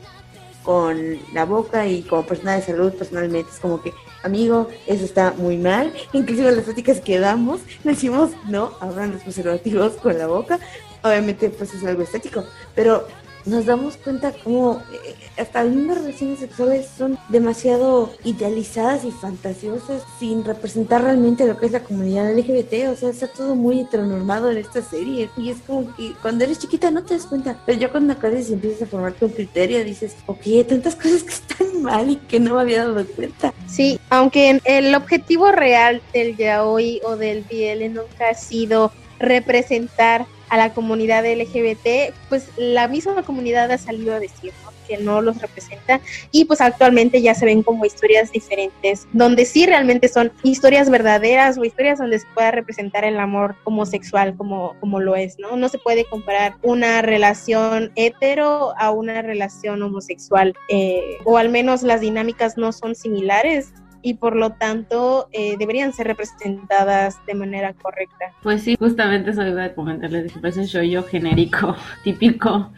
con 0.64 1.18
la 1.34 1.46
boca 1.46 1.88
y 1.88 2.02
como 2.04 2.26
persona 2.26 2.56
de 2.56 2.62
salud 2.62 2.94
personalmente 2.94 3.52
es 3.52 3.60
como 3.60 3.82
que 3.82 3.94
amigo 4.24 4.70
eso 4.88 5.06
está 5.06 5.34
muy 5.38 5.58
mal. 5.58 5.94
Inclusive 6.14 6.52
las 6.52 6.64
prácticas 6.66 7.02
que 7.02 7.20
damos 7.20 7.62
decimos 7.84 8.32
no 8.48 8.72
abran 8.80 9.12
los 9.12 9.22
preservativos 9.24 9.94
con 9.94 10.18
la 10.18 10.28
boca. 10.28 10.60
Obviamente 11.04 11.50
pues 11.50 11.74
es 11.74 11.84
algo 11.86 12.04
estético. 12.04 12.44
Pero 12.76 13.08
nos 13.46 13.66
damos 13.66 13.98
cuenta 13.98 14.34
cómo 14.44 14.82
eh, 14.92 15.16
hasta 15.38 15.64
las 15.64 15.98
relaciones 15.98 16.40
sexuales 16.40 16.88
son 16.98 17.18
demasiado 17.30 18.12
idealizadas 18.24 19.06
y 19.06 19.12
fantasiosas 19.12 20.04
sin 20.20 20.44
representar 20.44 21.04
realmente 21.04 21.46
lo 21.46 21.58
que 21.58 21.68
es 21.68 21.72
la 21.72 21.84
comunidad 21.84 22.34
LGBT. 22.34 22.90
O 22.92 22.96
sea, 22.96 23.10
está 23.10 23.28
todo 23.28 23.56
muy 23.56 23.82
heteronormado 23.82 24.52
en 24.52 24.58
esta 24.58 24.82
serie. 24.82 25.30
Y 25.38 25.50
es 25.50 25.58
como 25.66 25.96
que 25.96 26.14
cuando 26.22 26.44
eres 26.44 26.60
chiquita 26.60 26.92
no 26.92 27.04
te 27.04 27.16
das 27.16 27.26
cuenta. 27.26 27.62
Pero 27.66 27.80
ya 27.80 27.90
cuando 27.90 28.18
creces 28.18 28.50
y 28.50 28.54
empiezas 28.54 28.84
a 28.84 28.88
formarte 28.88 29.26
un 29.26 29.32
criterio, 29.32 29.84
dices, 29.84 30.16
ok, 30.26 30.68
tantas 30.68 30.96
cosas 30.96 31.24
que 31.24 31.34
están 31.34 31.82
mal 31.82 32.10
y 32.10 32.16
que 32.18 32.40
no 32.40 32.56
me 32.56 32.62
había 32.62 32.86
dado 32.86 33.06
cuenta. 33.16 33.54
Sí, 33.68 34.00
aunque 34.10 34.60
el 34.66 34.96
objetivo 34.96 35.52
real 35.52 36.02
del 36.14 36.36
yaoi 36.36 37.02
o 37.04 37.16
del 37.16 37.44
BL 37.44 37.94
nunca 37.94 38.30
ha 38.30 38.34
sido 38.34 38.92
representar 39.20 40.26
a 40.50 40.58
la 40.58 40.74
comunidad 40.74 41.24
LGBT, 41.26 42.14
pues 42.28 42.50
la 42.58 42.88
misma 42.88 43.24
comunidad 43.24 43.72
ha 43.72 43.78
salido 43.78 44.16
a 44.16 44.20
decir 44.20 44.52
que 44.88 44.98
no 44.98 45.22
los 45.22 45.40
representa. 45.40 46.02
Y 46.32 46.46
pues 46.46 46.60
actualmente 46.60 47.22
ya 47.22 47.36
se 47.36 47.46
ven 47.46 47.62
como 47.62 47.86
historias 47.86 48.32
diferentes, 48.32 49.08
donde 49.14 49.46
sí 49.46 49.66
realmente 49.68 50.08
son 50.08 50.32
historias 50.44 50.90
verdaderas 50.90 51.58
o 51.58 51.64
historias 51.64 52.00
donde 52.00 52.20
se 52.20 52.28
pueda 52.34 52.50
representar 52.50 53.06
el 53.06 53.20
amor 53.20 53.56
homosexual 53.64 54.36
como, 54.36 54.76
como 54.80 55.00
lo 55.00 55.16
es, 55.16 55.38
¿no? 55.38 55.70
Se 55.70 55.78
puede 55.78 56.06
comparar 56.06 56.56
una 56.64 57.04
relación 57.04 57.92
hetero 57.96 58.74
a 58.80 58.90
una 58.90 59.22
relación 59.22 59.84
homosexual, 59.84 60.56
eh, 60.70 61.18
o 61.26 61.38
al 61.38 61.50
menos 61.50 61.84
las 61.84 62.02
dinámicas 62.02 62.58
no 62.58 62.72
son 62.72 62.96
similares 62.96 63.72
y 64.02 64.16
por 64.16 64.36
lo 64.36 64.52
tanto 64.52 65.28
eh, 65.32 65.56
deberían 65.58 65.94
ser 65.94 66.08
representadas 66.08 67.18
de 67.26 67.34
manera 67.34 67.74
correcta. 67.74 68.34
Pues 68.42 68.64
sí, 68.64 68.76
justamente 68.78 69.32
eso 69.32 69.46
iba 69.46 69.64
a 69.64 69.74
comentarles, 69.74 70.32
que 70.32 70.40
parece 70.40 70.66
yo 70.88 71.04
genérico, 71.04 71.76
típico 72.04 72.72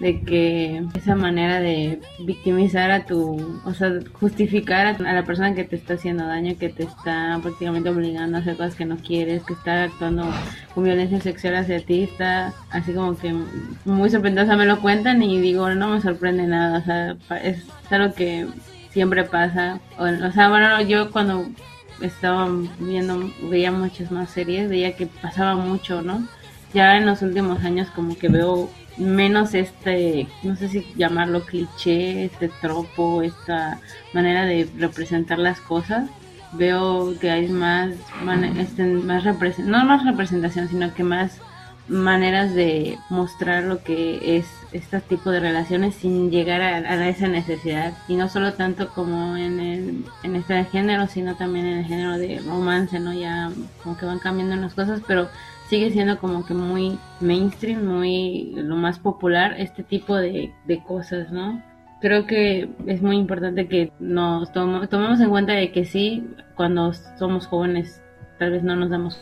de 0.00 0.20
que 0.20 0.84
esa 0.94 1.14
manera 1.14 1.60
de 1.60 2.00
victimizar 2.20 2.90
a 2.90 3.06
tu, 3.06 3.60
o 3.64 3.74
sea, 3.74 3.92
justificar 4.12 4.86
a, 4.86 5.12
la 5.12 5.24
persona 5.24 5.54
que 5.54 5.64
te 5.64 5.76
está 5.76 5.94
haciendo 5.94 6.26
daño, 6.26 6.56
que 6.58 6.68
te 6.68 6.82
está 6.82 7.38
prácticamente 7.42 7.88
obligando 7.88 8.36
a 8.36 8.40
hacer 8.40 8.56
cosas 8.56 8.74
que 8.74 8.84
no 8.84 8.98
quieres, 8.98 9.42
que 9.44 9.54
está 9.54 9.84
actuando 9.84 10.30
con 10.74 10.84
violencia 10.84 11.20
sexual 11.20 11.56
hacia 11.56 11.80
ti, 11.80 12.02
está 12.02 12.52
así 12.70 12.92
como 12.92 13.16
que 13.16 13.34
muy 13.84 14.10
sorprendente, 14.10 14.54
me 14.56 14.66
lo 14.66 14.80
cuentan 14.80 15.22
y 15.22 15.40
digo, 15.40 15.70
no 15.70 15.88
me 15.88 16.02
sorprende 16.02 16.46
nada, 16.46 16.78
o 16.78 16.82
sea, 16.84 17.38
es 17.42 17.64
algo 17.90 18.14
que 18.14 18.46
siempre 18.96 19.24
pasa. 19.24 19.78
O, 19.98 20.32
sea, 20.32 20.48
bueno, 20.48 20.80
yo 20.80 21.10
cuando 21.10 21.44
estaba 22.00 22.48
viendo, 22.78 23.30
veía 23.50 23.70
muchas 23.70 24.10
más 24.10 24.30
series, 24.30 24.70
veía 24.70 24.96
que 24.96 25.06
pasaba 25.06 25.54
mucho, 25.54 26.00
¿no? 26.00 26.26
Ya 26.72 26.96
en 26.96 27.04
los 27.04 27.20
últimos 27.20 27.62
años 27.62 27.88
como 27.94 28.16
que 28.16 28.30
veo 28.30 28.70
menos 28.96 29.52
este, 29.52 30.26
no 30.42 30.56
sé 30.56 30.70
si 30.70 30.86
llamarlo 30.96 31.44
cliché, 31.44 32.24
este 32.24 32.48
tropo, 32.62 33.20
esta 33.20 33.78
manera 34.14 34.46
de 34.46 34.66
representar 34.78 35.38
las 35.40 35.60
cosas. 35.60 36.08
Veo 36.52 37.18
que 37.20 37.30
hay 37.30 37.48
más, 37.48 37.90
este, 38.56 38.84
más 38.84 39.24
no 39.58 39.84
más 39.84 40.06
representación, 40.06 40.70
sino 40.70 40.94
que 40.94 41.04
más 41.04 41.38
maneras 41.88 42.54
de 42.54 42.98
mostrar 43.10 43.64
lo 43.64 43.82
que 43.82 44.38
es 44.38 44.46
este 44.72 45.00
tipo 45.00 45.30
de 45.30 45.40
relaciones 45.40 45.94
sin 45.94 46.30
llegar 46.30 46.60
a, 46.60 47.08
esa 47.08 47.28
necesidad. 47.28 47.92
Y 48.08 48.16
no 48.16 48.28
solo 48.28 48.54
tanto 48.54 48.88
como 48.88 49.36
en, 49.36 49.60
el, 49.60 50.04
en 50.22 50.36
este 50.36 50.64
género 50.64 51.06
sino 51.06 51.36
también 51.36 51.66
en 51.66 51.78
el 51.78 51.84
género 51.84 52.18
de 52.18 52.40
romance 52.40 52.98
no 52.98 53.12
ya 53.12 53.50
como 53.82 53.96
que 53.96 54.06
van 54.06 54.18
cambiando 54.18 54.56
las 54.56 54.74
cosas 54.74 55.00
pero 55.06 55.28
sigue 55.68 55.90
siendo 55.90 56.18
como 56.18 56.44
que 56.44 56.54
muy 56.54 56.98
mainstream 57.20 57.84
muy 57.84 58.52
lo 58.56 58.76
más 58.76 58.98
popular 58.98 59.54
este 59.58 59.82
tipo 59.82 60.16
de, 60.16 60.52
de 60.66 60.82
cosas 60.82 61.30
no 61.30 61.62
creo 62.00 62.26
que 62.26 62.68
es 62.86 63.02
muy 63.02 63.16
importante 63.16 63.68
que 63.68 63.92
nos 63.98 64.52
tomemos 64.52 65.20
en 65.20 65.30
cuenta 65.30 65.54
de 65.54 65.72
que 65.72 65.84
sí 65.84 66.24
cuando 66.54 66.92
somos 67.18 67.46
jóvenes 67.46 68.02
tal 68.38 68.52
vez 68.52 68.62
no 68.62 68.76
nos 68.76 68.90
damos 68.90 69.18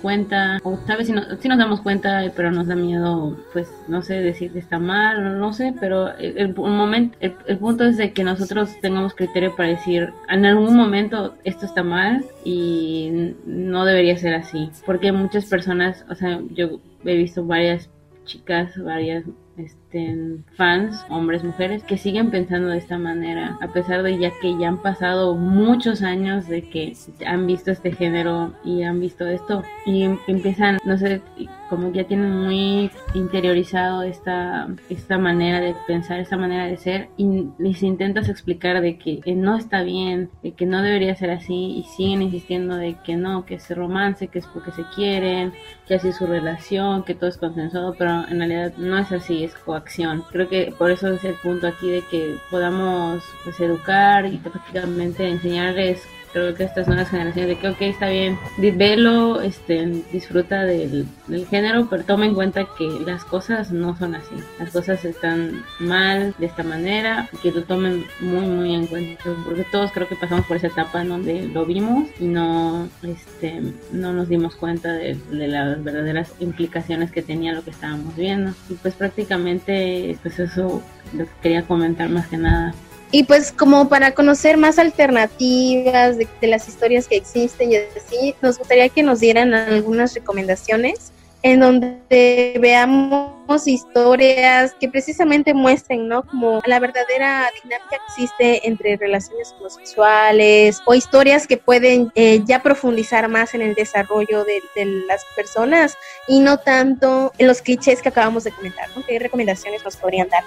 cuenta, 0.00 0.58
o 0.62 0.76
tal 0.86 0.98
vez 0.98 1.06
sí, 1.08 1.48
nos 1.48 1.58
damos 1.58 1.80
cuenta, 1.80 2.30
pero 2.34 2.50
nos 2.50 2.66
da 2.66 2.74
miedo, 2.74 3.36
pues, 3.52 3.68
no 3.88 4.02
sé, 4.02 4.14
decir 4.14 4.52
que 4.52 4.58
está 4.58 4.78
mal, 4.78 5.38
no, 5.38 5.52
sé, 5.52 5.74
pero 5.80 6.16
el, 6.16 6.54
momento, 6.54 7.16
el, 7.20 7.58
punto 7.58 7.84
es 7.84 7.96
de 7.96 8.12
que 8.12 8.24
nosotros 8.24 8.78
tengamos 8.80 9.14
criterio 9.14 9.54
para 9.56 9.70
decir, 9.70 10.12
en 10.28 10.46
algún 10.46 10.76
momento 10.76 11.34
esto 11.44 11.66
está 11.66 11.82
mal 11.82 12.24
y 12.44 13.34
no 13.46 13.84
debería 13.84 14.16
ser 14.16 14.34
así, 14.34 14.70
porque 14.86 15.12
muchas 15.12 15.46
personas, 15.46 16.04
o 16.08 16.14
sea, 16.14 16.40
yo 16.50 16.80
he 17.04 17.16
visto 17.16 17.44
varias 17.44 17.90
chicas, 18.24 18.72
varias 18.82 19.24
este, 19.58 20.38
fans, 20.56 21.04
hombres, 21.08 21.44
mujeres, 21.44 21.82
que 21.82 21.96
siguen 21.96 22.30
pensando 22.30 22.68
de 22.68 22.78
esta 22.78 22.98
manera, 22.98 23.58
a 23.60 23.68
pesar 23.68 24.02
de 24.02 24.18
ya 24.18 24.30
que 24.40 24.56
ya 24.58 24.68
han 24.68 24.82
pasado 24.82 25.34
muchos 25.34 26.02
años 26.02 26.48
de 26.48 26.68
que 26.68 26.92
han 27.26 27.46
visto 27.46 27.70
este 27.70 27.92
género 27.92 28.54
y 28.64 28.82
han 28.82 29.00
visto 29.00 29.26
esto 29.26 29.62
y 29.86 30.04
empiezan, 30.26 30.78
no 30.84 30.96
sé, 30.98 31.22
como 31.68 31.92
ya 31.92 32.04
tienen 32.04 32.36
muy 32.36 32.90
interiorizado 33.14 34.02
esta, 34.02 34.68
esta 34.88 35.18
manera 35.18 35.60
de 35.60 35.74
pensar, 35.86 36.20
esta 36.20 36.36
manera 36.36 36.66
de 36.66 36.76
ser 36.76 37.08
y 37.16 37.48
les 37.58 37.82
intentas 37.82 38.28
explicar 38.28 38.80
de 38.80 38.98
que, 38.98 39.20
no 39.34 39.56
está 39.56 39.82
bien, 39.82 40.30
de 40.42 40.52
que 40.52 40.66
no 40.66 40.82
debería 40.82 41.14
ser 41.14 41.30
así 41.30 41.78
y 41.78 41.84
siguen 41.96 42.22
insistiendo 42.22 42.76
de 42.76 42.96
que 43.04 43.16
no, 43.16 43.44
que 43.44 43.56
es 43.56 43.70
romance, 43.70 44.28
que 44.28 44.38
es 44.38 44.46
porque 44.46 44.72
se 44.72 44.84
quieren, 44.94 45.52
que 45.86 45.94
así 45.94 46.08
es 46.08 46.16
su 46.16 46.26
relación, 46.26 47.04
que 47.04 47.14
todo 47.14 47.28
es 47.28 47.36
consensuado, 47.36 47.94
pero 47.98 48.26
en 48.28 48.38
realidad 48.38 48.72
no 48.78 48.98
es 48.98 49.12
así, 49.12 49.44
coacción. 49.54 50.24
Creo 50.30 50.48
que 50.48 50.74
por 50.76 50.90
eso 50.90 51.08
es 51.08 51.24
el 51.24 51.34
punto 51.34 51.66
aquí 51.66 51.90
de 51.90 52.02
que 52.02 52.36
podamos 52.50 53.22
pues, 53.44 53.58
educar 53.60 54.26
y 54.26 54.38
prácticamente 54.38 55.28
enseñarles 55.28 56.06
creo 56.32 56.54
que 56.54 56.64
estas 56.64 56.86
nuevas 56.86 57.08
generaciones 57.08 57.48
de 57.48 57.58
que, 57.58 57.68
ok, 57.68 57.80
está 57.80 58.08
bien, 58.08 58.38
velo, 58.58 59.40
este, 59.40 60.02
disfruta 60.12 60.64
del, 60.64 61.06
género, 61.50 61.88
pero 61.88 62.04
toma 62.04 62.26
en 62.26 62.34
cuenta 62.34 62.66
que 62.76 62.88
las 63.04 63.24
cosas 63.24 63.70
no 63.72 63.96
son 63.96 64.14
así. 64.14 64.34
Las 64.58 64.70
cosas 64.70 65.04
están 65.04 65.64
mal 65.78 66.34
de 66.38 66.46
esta 66.46 66.62
manera, 66.62 67.28
que 67.42 67.52
lo 67.52 67.62
tomen 67.64 68.04
muy, 68.20 68.46
muy 68.46 68.74
en 68.74 68.86
cuenta, 68.86 69.24
porque 69.44 69.64
todos 69.70 69.92
creo 69.92 70.08
que 70.08 70.16
pasamos 70.16 70.46
por 70.46 70.56
esa 70.56 70.68
etapa 70.68 71.02
en 71.02 71.08
donde 71.08 71.48
lo 71.48 71.64
vimos 71.64 72.08
y 72.18 72.24
no, 72.24 72.88
este, 73.02 73.62
no 73.92 74.12
nos 74.12 74.28
dimos 74.28 74.56
cuenta 74.56 74.92
de, 74.92 75.14
de 75.30 75.48
las 75.48 75.82
verdaderas 75.82 76.32
implicaciones 76.40 77.10
que 77.10 77.22
tenía 77.22 77.52
lo 77.52 77.62
que 77.62 77.70
estábamos 77.70 78.16
viendo. 78.16 78.52
Y 78.68 78.74
pues 78.74 78.94
prácticamente, 78.94 80.18
pues 80.22 80.38
eso 80.38 80.82
lo 81.12 81.24
que 81.24 81.30
quería 81.42 81.62
comentar 81.62 82.08
más 82.08 82.28
que 82.28 82.36
nada. 82.36 82.74
Y 83.10 83.24
pues 83.24 83.52
como 83.52 83.88
para 83.88 84.12
conocer 84.12 84.58
más 84.58 84.78
alternativas 84.78 86.18
de, 86.18 86.28
las 86.42 86.68
historias 86.68 87.06
que 87.06 87.16
existen 87.16 87.72
y 87.72 87.76
así, 87.76 88.34
nos 88.42 88.58
gustaría 88.58 88.88
que 88.90 89.02
nos 89.02 89.20
dieran 89.20 89.54
algunas 89.54 90.14
recomendaciones 90.14 91.12
en 91.42 91.60
donde 91.60 92.58
veamos 92.60 93.37
historias 93.66 94.74
que 94.74 94.88
precisamente 94.88 95.54
muestren, 95.54 96.08
¿no? 96.08 96.22
Como 96.22 96.60
la 96.66 96.78
verdadera 96.78 97.50
dinámica 97.62 97.88
que 97.90 97.96
existe 98.06 98.68
entre 98.68 98.96
relaciones 98.96 99.54
homosexuales 99.58 100.80
o 100.84 100.94
historias 100.94 101.46
que 101.46 101.56
pueden 101.56 102.12
eh, 102.14 102.42
ya 102.44 102.62
profundizar 102.62 103.28
más 103.28 103.54
en 103.54 103.62
el 103.62 103.74
desarrollo 103.74 104.44
de, 104.44 104.60
de, 104.74 104.84
las 105.06 105.24
personas 105.36 105.96
y 106.26 106.40
no 106.40 106.58
tanto 106.58 107.32
en 107.38 107.46
los 107.46 107.62
clichés 107.62 108.02
que 108.02 108.10
acabamos 108.10 108.44
de 108.44 108.52
comentar, 108.52 108.88
¿no? 108.94 109.04
¿Qué 109.06 109.18
recomendaciones 109.18 109.84
nos 109.84 109.96
podrían 109.96 110.28
dar? 110.28 110.44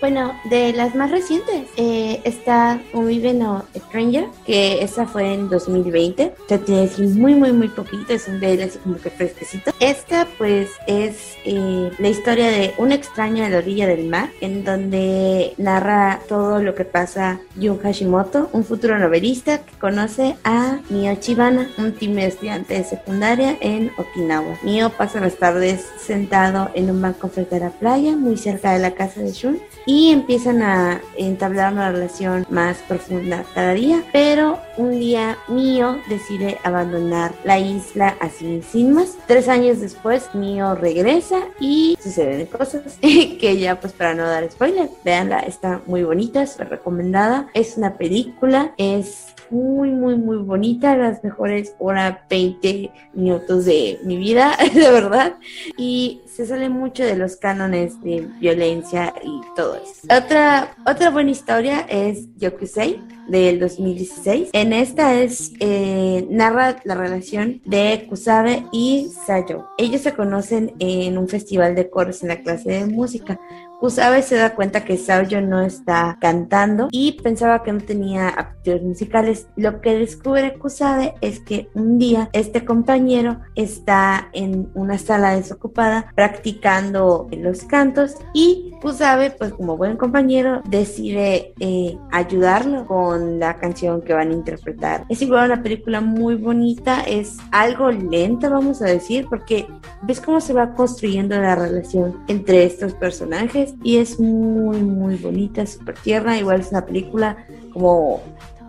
Bueno, 0.00 0.38
de 0.44 0.72
las 0.72 0.94
más 0.94 1.10
recientes 1.10 1.68
eh, 1.76 2.20
está 2.24 2.80
We 2.94 3.34
No 3.34 3.64
Stranger, 3.76 4.26
que 4.46 4.82
esa 4.82 5.06
fue 5.06 5.34
en 5.34 5.50
2020. 5.50 6.34
O 6.44 6.48
sea, 6.48 6.58
tiene 6.58 6.84
así 6.84 7.02
muy, 7.02 7.34
muy, 7.34 7.52
muy 7.52 7.68
poquito, 7.68 8.14
es 8.14 8.26
un 8.26 8.42
así 8.42 8.78
como 8.78 8.96
que 8.96 9.10
fresquecito. 9.10 9.72
Esta, 9.78 10.26
pues, 10.38 10.70
es 10.86 11.36
eh, 11.44 11.90
la 11.98 12.08
historia 12.08 12.39
de 12.46 12.74
un 12.78 12.92
extraño 12.92 13.44
a 13.44 13.48
la 13.48 13.58
orilla 13.58 13.86
del 13.86 14.08
mar, 14.08 14.30
en 14.40 14.64
donde 14.64 15.54
narra 15.58 16.20
todo 16.28 16.62
lo 16.62 16.74
que 16.74 16.84
pasa 16.84 17.40
Jun 17.60 17.78
Hashimoto, 17.78 18.48
un 18.52 18.64
futuro 18.64 18.98
novelista 18.98 19.58
que 19.58 19.78
conoce 19.78 20.36
a 20.44 20.78
Mio 20.88 21.14
Chibana, 21.16 21.68
un 21.78 21.92
tímido 21.92 22.28
estudiante 22.28 22.74
de 22.74 22.84
secundaria 22.84 23.56
en 23.60 23.90
Okinawa. 23.96 24.58
Mio 24.62 24.90
pasa 24.90 25.20
las 25.20 25.36
tardes 25.36 25.84
sentado 25.98 26.70
en 26.74 26.90
un 26.90 27.02
banco 27.02 27.28
frente 27.28 27.56
a 27.56 27.60
la 27.60 27.70
playa, 27.70 28.16
muy 28.16 28.36
cerca 28.36 28.72
de 28.72 28.78
la 28.78 28.92
casa 28.92 29.20
de 29.20 29.32
Shun, 29.32 29.60
y 29.86 30.10
empiezan 30.10 30.62
a 30.62 31.00
entablar 31.16 31.72
una 31.72 31.90
relación 31.90 32.46
más 32.50 32.78
profunda 32.88 33.44
cada 33.54 33.72
día, 33.72 34.02
pero 34.12 34.58
un 34.76 34.98
día 34.98 35.38
Mio 35.48 35.98
decide 36.08 36.58
abandonar 36.62 37.32
la 37.44 37.58
isla 37.58 38.16
así 38.20 38.62
sin 38.70 38.92
más. 38.92 39.16
Tres 39.26 39.48
años 39.48 39.80
después 39.80 40.34
Mio 40.34 40.74
regresa 40.74 41.40
y 41.58 41.96
suceden 42.30 42.46
cosas. 42.46 42.98
Que 43.40 43.58
ya 43.58 43.80
pues 43.80 43.92
para 43.92 44.14
no 44.14 44.26
dar 44.26 44.50
spoiler, 44.50 44.88
veanla, 45.04 45.40
está 45.40 45.80
muy 45.86 46.02
bonita, 46.02 46.46
súper 46.46 46.70
recomendada, 46.70 47.48
es 47.54 47.76
una 47.76 47.96
película, 47.96 48.74
es 48.76 49.28
muy, 49.50 49.90
muy, 49.90 50.16
muy 50.16 50.38
bonita, 50.38 50.96
las 50.96 51.22
mejores 51.22 51.74
hora 51.78 52.26
20 52.28 52.90
minutos 53.14 53.64
de 53.64 53.98
mi 54.04 54.16
vida, 54.16 54.56
de 54.74 54.90
verdad. 54.90 55.34
Y 55.76 56.22
se 56.26 56.46
sale 56.46 56.68
mucho 56.68 57.04
de 57.04 57.16
los 57.16 57.36
cánones 57.36 58.00
de 58.02 58.28
violencia 58.40 59.14
y 59.22 59.40
todo 59.54 59.76
eso. 59.76 60.02
Otra, 60.04 60.74
otra 60.86 61.10
buena 61.10 61.30
historia 61.30 61.80
es 61.88 62.26
Yokusei 62.36 63.00
del 63.28 63.60
2016. 63.60 64.50
En 64.52 64.72
esta 64.72 65.14
es 65.14 65.52
eh, 65.60 66.26
narra 66.30 66.76
la 66.84 66.94
relación 66.94 67.62
de 67.64 68.06
Kusabe 68.08 68.64
y 68.72 69.08
Sayo. 69.26 69.68
Ellos 69.78 70.00
se 70.00 70.14
conocen 70.14 70.74
en 70.78 71.16
un 71.16 71.28
festival 71.28 71.74
de 71.74 71.88
coros 71.88 72.22
en 72.22 72.28
la 72.28 72.40
clase 72.42 72.70
de 72.70 72.86
música. 72.86 73.38
Kusabe 73.80 74.20
se 74.20 74.36
da 74.36 74.54
cuenta 74.54 74.84
que 74.84 74.98
Sayo 74.98 75.40
no 75.40 75.62
está 75.62 76.18
cantando 76.20 76.88
y 76.90 77.12
pensaba 77.12 77.62
que 77.62 77.72
no 77.72 77.80
tenía 77.80 78.28
aptitudes 78.28 78.82
musicales. 78.82 79.46
Lo 79.56 79.80
que 79.80 79.94
descubre 79.94 80.58
Kusabe 80.58 81.14
es 81.22 81.40
que 81.40 81.70
un 81.72 81.98
día 81.98 82.28
este 82.34 82.66
compañero 82.66 83.40
está 83.54 84.28
en 84.34 84.70
una 84.74 84.98
sala 84.98 85.34
desocupada 85.34 86.12
practicando 86.14 87.26
los 87.32 87.64
cantos 87.64 88.16
y 88.34 88.74
Kusabe, 88.82 89.30
pues 89.30 89.54
como 89.54 89.78
buen 89.78 89.96
compañero, 89.96 90.60
decide 90.68 91.54
eh, 91.58 91.96
ayudarlo 92.12 92.86
con 92.86 93.38
la 93.38 93.56
canción 93.56 94.02
que 94.02 94.12
van 94.12 94.30
a 94.30 94.34
interpretar. 94.34 95.04
Es 95.08 95.22
igual 95.22 95.50
una 95.50 95.62
película 95.62 96.02
muy 96.02 96.34
bonita, 96.34 97.00
es 97.00 97.38
algo 97.50 97.90
lenta, 97.90 98.50
vamos 98.50 98.82
a 98.82 98.86
decir, 98.86 99.26
porque 99.28 99.66
ves 100.02 100.20
cómo 100.20 100.40
se 100.40 100.52
va 100.52 100.74
construyendo 100.74 101.38
la 101.38 101.54
relación 101.54 102.24
entre 102.28 102.64
estos 102.64 102.92
personajes 102.94 103.69
y 103.82 103.98
es 103.98 104.20
muy, 104.20 104.78
muy 104.78 105.16
bonita, 105.16 105.66
súper 105.66 105.96
tierna. 105.96 106.38
Igual 106.38 106.60
es 106.60 106.70
una 106.70 106.84
película 106.84 107.44
como 107.72 108.20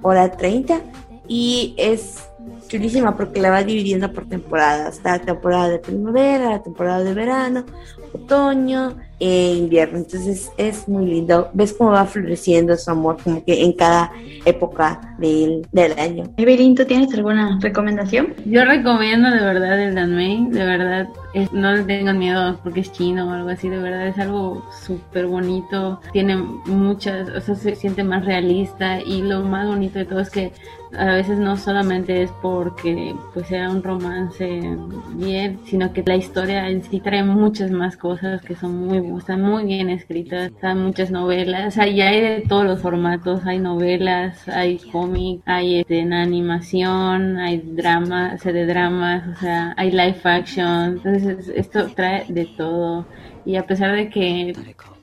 hora 0.02 0.32
30 0.32 0.82
y 1.28 1.74
es 1.78 2.31
chulísima 2.72 3.16
porque 3.16 3.42
la 3.42 3.50
va 3.50 3.64
dividiendo 3.64 4.12
por 4.14 4.28
temporadas. 4.28 4.98
Está 4.98 5.18
la 5.18 5.26
temporada 5.26 5.70
de 5.70 5.80
primavera, 5.80 6.50
la 6.50 6.64
temporada 6.64 7.04
de 7.04 7.14
verano, 7.14 7.66
otoño, 8.14 8.96
e 9.22 9.54
invierno. 9.56 10.00
Entonces 10.00 10.52
es 10.58 10.88
muy 10.88 11.06
lindo. 11.06 11.50
Ves 11.54 11.74
cómo 11.74 11.92
va 11.92 12.06
floreciendo 12.06 12.76
su 12.76 12.90
amor 12.90 13.18
como 13.24 13.46
que 13.46 13.64
en 13.64 13.74
cada 13.74 14.12
época 14.46 15.16
del, 15.20 15.68
del 15.72 15.98
año. 16.00 16.24
Evelyn, 16.38 16.74
¿tú 16.76 16.86
tienes 16.86 17.14
alguna 17.14 17.60
recomendación? 17.62 18.34
Yo 18.46 18.66
recomiendo 18.66 19.30
de 19.30 19.40
verdad 19.40 19.80
el 19.80 19.94
Danmei, 19.94 20.48
de 20.50 20.66
verdad 20.66 21.08
no 21.52 21.74
le 21.74 21.84
tengan 21.84 22.18
miedo 22.18 22.60
porque 22.64 22.80
es 22.80 22.92
chino 22.92 23.30
o 23.30 23.32
algo 23.32 23.50
así, 23.50 23.70
de 23.70 23.78
verdad 23.78 24.08
es 24.08 24.18
algo 24.18 24.66
súper 24.86 25.28
bonito, 25.28 26.02
tiene 26.12 26.36
muchas, 26.36 27.30
o 27.30 27.40
sea, 27.40 27.56
se 27.56 27.76
siente 27.76 28.04
más 28.04 28.26
realista 28.26 29.00
y 29.00 29.22
lo 29.22 29.42
más 29.44 29.68
bonito 29.68 30.00
de 30.00 30.06
todo 30.06 30.20
es 30.20 30.30
que 30.30 30.52
a 30.98 31.06
veces 31.06 31.40
no 31.40 31.58
solamente 31.58 32.24
es 32.24 32.32
porque 32.42 33.16
pues 33.34 33.48
sea 33.48 33.70
un 33.70 33.82
romance 33.84 34.78
bien, 35.16 35.60
sino 35.66 35.94
que 35.94 36.04
la 36.06 36.16
historia 36.16 36.70
en 36.70 36.84
sí 36.84 37.00
trae 37.00 37.24
muchas 37.24 37.72
más 37.72 37.98
cosas 37.98 38.42
que 38.42 38.56
son 38.56 38.88
muy 38.88 39.18
están 39.18 39.42
muy 39.42 39.66
bien 39.66 39.90
escritas, 39.90 40.52
están 40.52 40.84
muchas 40.84 41.12
novelas, 41.12 41.78
hay, 41.78 42.02
hay 42.02 42.22
de 42.22 42.44
todos 42.48 42.66
los 42.66 42.82
formatos, 42.82 43.46
hay 43.46 43.60
novelas, 43.60 44.48
hay 44.50 44.78
cómic, 44.92 45.42
hay 45.46 45.80
este, 45.80 46.02
animación, 46.02 47.38
hay 47.38 47.60
drama, 47.60 48.36
o 48.36 48.52
de 48.52 48.66
dramas, 48.66 49.38
o 49.38 49.40
sea, 49.40 49.74
hay 49.78 49.92
live 49.92 50.20
action, 50.24 50.98
entonces 50.98 51.52
esto 51.56 51.88
trae 51.96 52.26
de 52.28 52.46
todo 52.58 53.06
y 53.46 53.56
a 53.56 53.66
pesar 53.66 53.96
de 53.96 54.10
que 54.10 54.54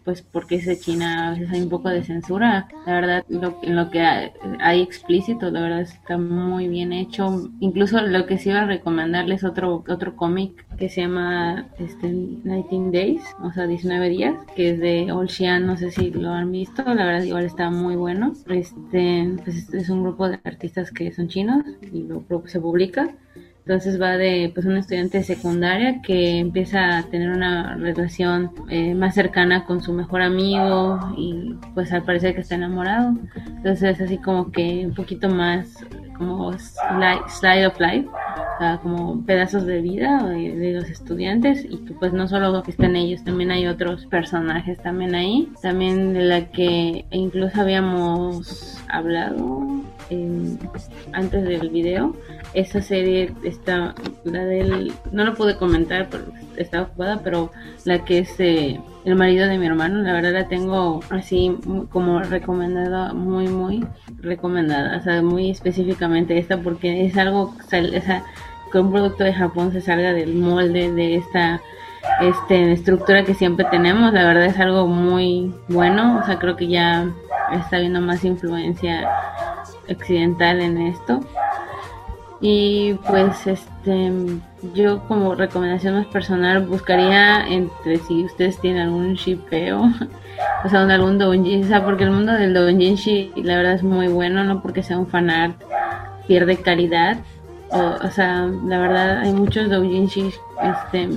pues 0.08 0.22
porque 0.22 0.54
es 0.54 0.64
de 0.64 0.78
China 0.78 1.28
a 1.28 1.30
veces 1.32 1.50
hay 1.52 1.60
un 1.60 1.68
poco 1.68 1.90
de 1.90 2.02
censura. 2.02 2.66
La 2.86 2.94
verdad, 2.94 3.24
lo, 3.28 3.58
en 3.62 3.76
lo 3.76 3.90
que 3.90 4.00
hay, 4.00 4.80
explícito, 4.80 5.50
la 5.50 5.60
verdad 5.60 5.82
está 5.82 6.16
muy 6.16 6.66
bien 6.66 6.94
hecho. 6.94 7.50
Incluso 7.60 8.00
lo 8.00 8.24
que 8.24 8.38
sí 8.38 8.48
iba 8.48 8.62
a 8.62 8.64
recomendarles 8.64 9.44
otro 9.44 9.84
otro 9.86 10.16
cómic 10.16 10.64
que 10.78 10.88
se 10.88 11.02
llama 11.02 11.66
este, 11.78 12.08
19 12.08 12.90
Days, 12.90 13.22
o 13.42 13.52
sea, 13.52 13.66
19 13.66 14.08
días, 14.08 14.34
que 14.56 14.70
es 14.70 14.80
de 14.80 15.12
Olxian, 15.12 15.66
no 15.66 15.76
sé 15.76 15.90
si 15.90 16.10
lo 16.10 16.30
han 16.30 16.52
visto, 16.52 16.82
la 16.82 17.04
verdad 17.04 17.24
igual 17.24 17.44
está 17.44 17.68
muy 17.68 17.96
bueno. 17.96 18.32
Este, 18.48 19.30
pues 19.44 19.74
es 19.74 19.90
un 19.90 20.04
grupo 20.04 20.26
de 20.26 20.40
artistas 20.42 20.90
que 20.90 21.12
son 21.12 21.28
chinos 21.28 21.66
y 21.92 22.04
lo, 22.04 22.24
se 22.46 22.58
publica 22.58 23.10
Entonces 23.68 24.00
va 24.00 24.16
de 24.16 24.50
pues 24.54 24.64
un 24.64 24.78
estudiante 24.78 25.18
de 25.18 25.24
secundaria 25.24 26.00
que 26.00 26.38
empieza 26.38 26.96
a 26.96 27.02
tener 27.02 27.28
una 27.28 27.76
relación 27.76 28.50
eh, 28.70 28.94
más 28.94 29.14
cercana 29.14 29.66
con 29.66 29.82
su 29.82 29.92
mejor 29.92 30.22
amigo 30.22 30.98
y 31.18 31.54
pues 31.74 31.92
al 31.92 32.02
parecer 32.02 32.34
que 32.34 32.40
está 32.40 32.54
enamorado. 32.54 33.12
Entonces 33.46 33.82
es 33.82 34.00
así 34.00 34.16
como 34.16 34.50
que 34.52 34.86
un 34.86 34.94
poquito 34.94 35.28
más 35.28 35.84
como 36.16 36.50
slide, 36.58 37.66
of 37.66 37.78
life, 37.78 38.08
como 38.82 39.22
pedazos 39.26 39.66
de 39.66 39.82
vida 39.82 40.26
de, 40.26 40.72
los 40.72 40.88
estudiantes 40.88 41.62
y 41.68 41.76
pues 41.76 42.14
no 42.14 42.26
solo 42.26 42.62
que 42.62 42.70
están 42.70 42.96
ellos, 42.96 43.22
también 43.22 43.50
hay 43.50 43.66
otros 43.66 44.06
personajes 44.06 44.78
también 44.78 45.14
ahí, 45.14 45.52
también 45.60 46.14
de 46.14 46.22
la 46.22 46.46
que 46.46 47.04
incluso 47.10 47.60
habíamos 47.60 48.82
hablado 48.88 49.82
antes 51.12 51.44
del 51.44 51.70
video. 51.70 52.14
Esa 52.54 52.80
serie 52.80 53.32
está, 53.44 53.94
la 54.24 54.44
del, 54.44 54.92
no 55.12 55.24
lo 55.24 55.34
pude 55.34 55.56
comentar, 55.56 56.08
pero 56.10 56.24
estaba 56.56 56.84
ocupada, 56.84 57.20
pero 57.22 57.50
la 57.84 58.04
que 58.04 58.18
es 58.18 58.40
eh, 58.40 58.80
el 59.04 59.16
marido 59.16 59.48
de 59.48 59.58
mi 59.58 59.66
hermano, 59.66 60.00
la 60.02 60.12
verdad 60.12 60.32
la 60.32 60.48
tengo 60.48 61.00
así 61.10 61.56
como 61.90 62.20
recomendada, 62.20 63.12
muy, 63.12 63.48
muy 63.48 63.86
recomendada, 64.18 64.98
o 64.98 65.02
sea, 65.02 65.22
muy 65.22 65.50
específicamente 65.50 66.38
esta, 66.38 66.58
porque 66.58 67.06
es 67.06 67.16
algo, 67.16 67.54
esa, 67.70 68.24
que 68.70 68.78
un 68.78 68.90
producto 68.90 69.24
de 69.24 69.34
Japón 69.34 69.72
se 69.72 69.80
salga 69.80 70.12
del 70.12 70.34
molde 70.34 70.92
de 70.92 71.16
esta 71.16 71.60
este, 72.20 72.72
estructura 72.72 73.24
que 73.24 73.34
siempre 73.34 73.66
tenemos, 73.70 74.12
la 74.12 74.26
verdad 74.26 74.46
es 74.46 74.58
algo 74.58 74.86
muy 74.86 75.54
bueno, 75.68 76.18
o 76.20 76.26
sea, 76.26 76.38
creo 76.38 76.56
que 76.56 76.68
ya 76.68 77.08
está 77.52 77.76
habiendo 77.76 78.00
más 78.00 78.24
influencia 78.24 79.08
occidental 79.90 80.60
en 80.60 80.78
esto. 80.78 81.20
Y 82.40 82.94
pues 83.08 83.46
este 83.46 84.12
yo 84.74 85.00
como 85.08 85.34
recomendación 85.34 85.94
más 85.94 86.06
personal 86.06 86.66
buscaría 86.66 87.46
entre 87.48 87.98
si 87.98 88.24
ustedes 88.24 88.60
tienen 88.60 88.82
algún 88.82 89.14
shipeo, 89.14 89.82
o 90.64 90.68
sea, 90.68 90.82
algún 90.82 91.18
doujinshi, 91.18 91.64
o 91.64 91.68
sea, 91.68 91.84
porque 91.84 92.04
el 92.04 92.10
mundo 92.10 92.32
del 92.32 92.54
doujinshi 92.54 93.32
la 93.36 93.56
verdad 93.56 93.74
es 93.74 93.82
muy 93.82 94.08
bueno, 94.08 94.44
no 94.44 94.62
porque 94.62 94.82
sea 94.82 94.98
un 94.98 95.08
fanart 95.08 95.60
pierde 96.26 96.56
calidad. 96.56 97.18
O, 97.70 98.06
o 98.06 98.10
sea, 98.10 98.46
la 98.66 98.78
verdad 98.78 99.20
hay 99.20 99.32
muchos 99.32 99.68
doujinshi 99.68 100.30
este 100.62 101.08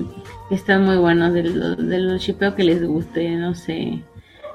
que 0.49 0.55
están 0.55 0.85
muy 0.85 0.97
buenos 0.97 1.33
de, 1.33 1.43
de 1.43 1.99
los 1.99 2.21
shipeo 2.21 2.55
que 2.55 2.63
les 2.63 2.85
guste, 2.85 3.29
no 3.35 3.53
sé 3.53 4.03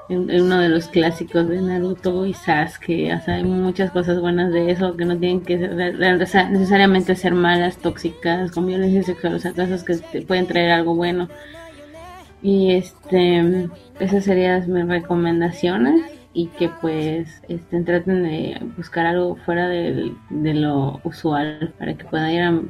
en, 0.09 0.41
uno 0.41 0.59
de 0.59 0.69
los 0.69 0.87
clásicos 0.87 1.47
de 1.47 1.61
Naruto 1.61 2.25
y 2.25 2.33
Sasuke, 2.33 3.13
o 3.13 3.23
sea, 3.23 3.35
hay 3.35 3.43
muchas 3.43 3.91
cosas 3.91 4.19
buenas 4.19 4.51
de 4.51 4.71
eso 4.71 4.95
que 4.95 5.05
no 5.05 5.17
tienen 5.17 5.41
que 5.41 5.57
ser, 5.57 6.49
necesariamente 6.49 7.15
ser 7.15 7.33
malas, 7.33 7.77
tóxicas, 7.77 8.51
con 8.51 8.67
violencia 8.67 9.03
sexual, 9.03 9.35
o 9.35 9.39
sea, 9.39 9.51
cosas 9.51 9.83
que 9.83 9.95
te 9.97 10.21
pueden 10.21 10.47
traer 10.47 10.71
algo 10.71 10.95
bueno. 10.95 11.27
Y 12.41 12.71
este, 12.71 13.69
esas 13.99 14.23
serían 14.23 14.71
mis 14.71 14.87
recomendaciones 14.87 16.01
y 16.33 16.47
que 16.47 16.69
pues 16.81 17.41
estén 17.49 17.83
traten 17.83 18.23
de 18.23 18.61
buscar 18.77 19.07
algo 19.07 19.35
fuera 19.37 19.67
de, 19.67 20.11
de 20.29 20.53
lo 20.53 21.01
usual 21.03 21.73
para 21.79 21.95
que 21.95 22.05
puedan 22.05 22.31
ir 22.31 22.41
a 22.43 22.61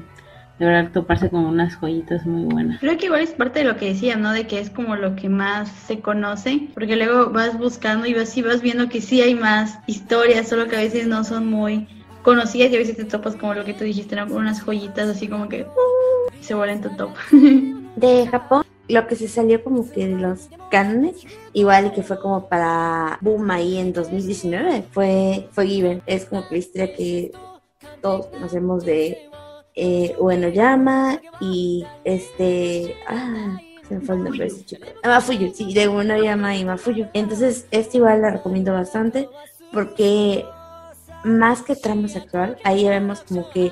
de 0.60 0.66
verdad 0.66 0.91
toparse 0.91 1.30
con 1.30 1.45
unas 1.45 1.76
joyitas 1.76 2.26
muy 2.26 2.43
buenas. 2.43 2.80
Creo 2.80 2.97
que 2.97 3.05
igual 3.05 3.22
es 3.22 3.32
parte 3.32 3.60
de 3.60 3.66
lo 3.66 3.78
que 3.78 3.89
decía, 3.89 4.16
¿no? 4.16 4.32
De 4.32 4.47
que 4.47 4.60
es 4.60 4.70
como 4.70 4.95
lo 4.95 5.16
que 5.16 5.30
más 5.30 5.70
se 5.70 5.99
conoce, 5.99 6.70
porque 6.74 6.95
luego 6.95 7.30
vas 7.32 7.58
buscando 7.58 8.08
y 8.08 8.14
vas, 8.14 8.36
y 8.38 8.41
vas 8.41 8.62
viendo 8.62 8.89
que 8.89 9.01
sí 9.01 9.22
hay 9.22 9.36
más 9.36 9.80
historias, 9.88 10.47
solo 10.47 10.68
que 10.68 10.76
a 10.76 10.80
veces 10.80 11.08
no 11.08 11.24
son 11.24 11.47
muy 11.47 11.88
conocidas 12.24 12.72
y 12.72 12.76
a 12.76 12.80
veces 12.80 12.97
te 12.97 13.05
topas 13.05 13.36
como 13.36 13.53
lo 13.53 13.64
que 13.64 13.74
tú 13.74 13.84
dijiste, 13.84 14.16
¿no? 14.16 14.28
Con 14.28 14.38
unas 14.38 14.62
joyitas 14.62 15.08
así 15.10 15.28
como 15.28 15.47
que 15.47 15.64
uh, 15.64 16.43
se 16.43 16.55
vuelven 16.55 16.82
tu 16.82 16.89
top. 16.89 17.12
de 17.95 18.28
Japón 18.28 18.64
lo 18.89 19.08
que 19.08 19.16
se 19.16 19.28
salió 19.28 19.64
como 19.64 19.89
que 19.89 20.08
de 20.08 20.16
los 20.16 20.49
cánones, 20.72 21.26
igual 21.53 21.88
y 21.88 21.91
que 21.91 22.03
fue 22.03 22.20
como 22.20 22.47
para 22.47 23.18
boom 23.22 23.51
ahí 23.51 23.78
en 23.78 23.93
2019, 23.93 24.86
fue, 24.91 25.47
fue 25.51 25.68
Given. 25.68 26.01
Es 26.05 26.26
como 26.26 26.47
que 26.47 26.55
la 26.55 26.60
historia 26.60 26.95
que 26.95 27.32
todos 28.01 28.28
conocemos 28.28 28.86
de 28.86 29.28
eh, 29.78 30.15
Ueno 30.19 30.49
Llama 30.49 31.21
y 31.39 31.86
este. 32.03 32.95
Ah, 33.07 33.57
se 33.88 33.95
me 33.95 34.01
fue 34.01 34.15
el 34.15 34.23
nombre 34.23 34.47
ese 34.47 34.65
chico. 34.65 34.88
Ah, 35.03 35.09
Mafuyu, 35.09 35.53
sí, 35.53 35.73
de 35.73 35.88
Ueno 35.88 36.17
Llama 36.17 36.55
y 36.57 36.65
Mafuyu. 36.65 37.05
Entonces, 37.13 37.67
este 37.71 37.97
igual 37.97 38.21
la 38.21 38.32
recomiendo 38.32 38.73
bastante 38.73 39.30
porque 39.71 40.43
más 41.23 41.61
que 41.61 41.75
trama 41.75 42.07
sexual, 42.07 42.57
ahí 42.63 42.88
vemos 42.88 43.21
como 43.21 43.49
que 43.51 43.71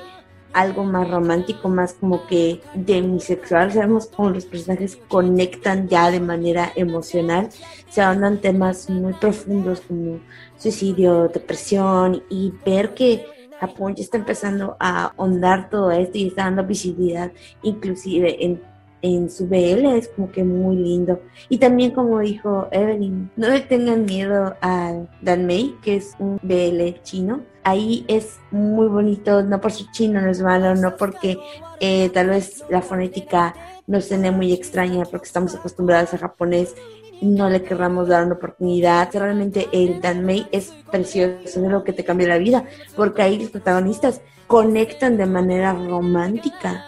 algo 0.52 0.84
más 0.84 1.10
romántico, 1.10 1.68
más 1.68 1.92
como 1.94 2.26
que 2.26 2.62
demisexual, 2.74 3.72
sabemos 3.72 4.06
cómo 4.06 4.30
los 4.30 4.46
personajes 4.46 4.96
conectan 5.08 5.86
ya 5.88 6.10
de 6.10 6.20
manera 6.20 6.72
emocional, 6.76 7.50
se 7.90 8.00
ahondan 8.00 8.40
temas 8.40 8.88
muy 8.88 9.12
profundos 9.14 9.82
como 9.82 10.20
suicidio, 10.56 11.28
depresión 11.28 12.22
y 12.30 12.54
ver 12.64 12.94
que 12.94 13.26
Japón 13.60 13.94
ya 13.94 14.02
está 14.02 14.18
empezando 14.18 14.76
a 14.78 15.06
ahondar 15.06 15.70
todo 15.70 15.90
esto 15.90 16.18
y 16.18 16.28
está 16.28 16.44
dando 16.44 16.64
visibilidad 16.64 17.32
inclusive 17.62 18.44
en, 18.44 18.60
en 19.02 19.30
su 19.30 19.46
BL, 19.46 19.86
es 19.96 20.08
como 20.08 20.30
que 20.30 20.44
muy 20.44 20.76
lindo. 20.76 21.20
Y 21.48 21.58
también 21.58 21.92
como 21.92 22.20
dijo 22.20 22.68
Evelyn, 22.70 23.30
no 23.36 23.48
le 23.48 23.60
tengan 23.60 24.04
miedo 24.04 24.54
al 24.60 25.08
Danmei, 25.22 25.74
que 25.82 25.96
es 25.96 26.14
un 26.18 26.38
BL 26.42 27.02
chino. 27.02 27.42
Ahí 27.62 28.04
es 28.08 28.38
muy 28.50 28.86
bonito, 28.86 29.42
no 29.42 29.60
por 29.60 29.72
su 29.72 29.90
chino 29.90 30.20
no 30.20 30.30
es 30.30 30.40
malo, 30.40 30.74
no 30.74 30.96
porque 30.96 31.38
eh, 31.80 32.10
tal 32.10 32.28
vez 32.28 32.64
la 32.70 32.80
fonética 32.80 33.54
nos 33.86 34.08
tiene 34.08 34.30
muy 34.30 34.52
extraña 34.52 35.04
porque 35.04 35.26
estamos 35.26 35.54
acostumbrados 35.54 36.12
a 36.14 36.18
japonés 36.18 36.74
no 37.22 37.48
le 37.48 37.62
querramos 37.62 38.08
dar 38.08 38.24
una 38.24 38.34
oportunidad. 38.34 39.08
Realmente 39.12 39.68
el 39.72 40.00
Danmei 40.00 40.46
es 40.52 40.72
precioso, 40.90 41.38
es 41.44 41.56
lo 41.56 41.84
que 41.84 41.92
te 41.92 42.04
cambia 42.04 42.28
la 42.28 42.38
vida, 42.38 42.64
porque 42.94 43.22
ahí 43.22 43.38
los 43.38 43.50
protagonistas 43.50 44.20
conectan 44.46 45.16
de 45.16 45.26
manera 45.26 45.72
romántica, 45.72 46.84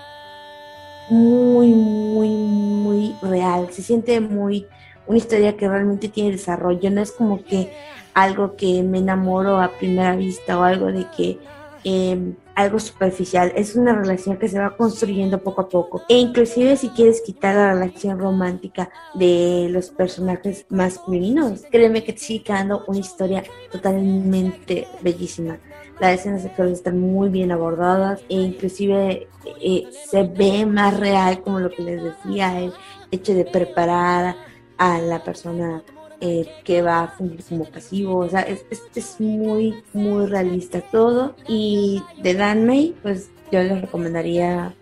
muy, 1.11 1.69
muy, 1.69 2.29
muy 2.29 3.17
real. 3.23 3.69
Se 3.73 3.83
siente 3.83 4.21
muy 4.21 4.67
una 5.07 5.19
historia 5.19 5.57
que 5.57 5.69
realmente 5.69 6.09
tiene 6.09 6.33
desarrollo, 6.33 6.91
no 6.91 7.01
es 7.01 7.13
como 7.13 7.43
que 7.43 7.73
algo 8.15 8.57
que 8.57 8.83
me 8.83 8.99
enamoro 8.99 9.61
a 9.61 9.73
primera 9.79 10.15
vista 10.17 10.59
o 10.59 10.63
algo 10.63 10.87
de 10.87 11.07
que 11.17 11.39
eh, 11.85 12.35
algo 12.59 12.81
superficial, 12.81 13.53
es 13.55 13.77
una 13.77 13.95
relación 13.95 14.37
que 14.37 14.49
se 14.49 14.59
va 14.59 14.77
construyendo 14.77 15.41
poco 15.41 15.61
a 15.61 15.69
poco. 15.69 16.03
E 16.09 16.19
inclusive 16.19 16.77
si 16.77 16.89
quieres 16.89 17.21
quitar 17.21 17.55
la 17.55 17.73
relación 17.73 18.19
romántica 18.19 18.91
de 19.15 19.69
los 19.71 19.91
personajes 19.91 20.67
masculinos, 20.69 21.63
créeme 21.71 22.03
que 22.03 22.15
te 22.15 22.19
sigue 22.19 22.43
quedando 22.43 22.83
una 22.89 22.99
historia 22.99 23.45
totalmente 23.71 24.89
bellísima. 25.03 25.59
Las 26.01 26.19
escenas 26.19 26.43
sexuales 26.43 26.79
están 26.79 26.99
muy 26.99 27.29
bien 27.29 27.53
abordadas 27.53 28.23
e 28.29 28.35
inclusive 28.35 29.29
eh, 29.63 29.85
se 30.11 30.25
ve 30.25 30.67
más 30.67 30.99
real 30.99 31.43
como 31.43 31.61
lo 31.61 31.71
que 31.71 31.83
les 31.83 32.03
decía, 32.03 32.59
el 32.59 32.73
hecho 33.13 33.35
de 33.35 33.45
preparar 33.45 34.35
a 34.79 34.99
la 34.99 35.23
persona 35.23 35.85
eh, 36.21 36.49
que 36.65 36.83
va 36.83 37.03
a 37.03 37.09
fungir 37.09 37.45
como 37.49 37.65
pasivo, 37.65 38.19
o 38.19 38.29
sea, 38.29 38.41
es, 38.41 38.65
es, 38.95 39.21
muy, 39.21 39.83
muy 39.93 40.27
realista 40.27 40.81
todo. 40.81 41.35
Y 41.47 42.03
de 42.23 42.35
Danmei, 42.35 42.95
pues 43.03 43.31
yo 43.53 43.63
les 43.63 43.81
recomendaría 43.81 44.75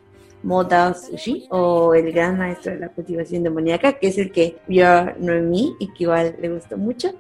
Moda 0.42 0.94
Sushi 0.94 1.46
o 1.50 1.94
El 1.94 2.12
Gran 2.12 2.38
Maestro 2.38 2.72
de 2.72 2.78
la 2.78 2.88
Cultivación 2.88 3.42
Demoníaca, 3.42 3.94
que 3.94 4.08
es 4.08 4.18
el 4.18 4.32
que 4.32 4.56
vio 4.66 5.14
Noemi 5.18 5.74
y 5.78 5.88
que 5.88 6.04
igual 6.04 6.36
le 6.40 6.48
gustó 6.48 6.76
mucho. 6.78 7.12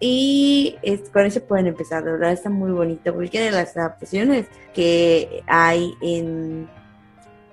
Y 0.00 0.76
es, 0.82 1.08
con 1.10 1.24
eso 1.24 1.40
pueden 1.42 1.66
empezar, 1.68 2.04
de 2.04 2.12
verdad 2.12 2.32
está 2.32 2.50
muy 2.50 2.70
bonito. 2.70 3.14
Cualquiera 3.14 3.46
de 3.46 3.52
las 3.52 3.76
adaptaciones 3.76 4.46
que 4.74 5.42
hay 5.46 5.94
en 6.00 6.68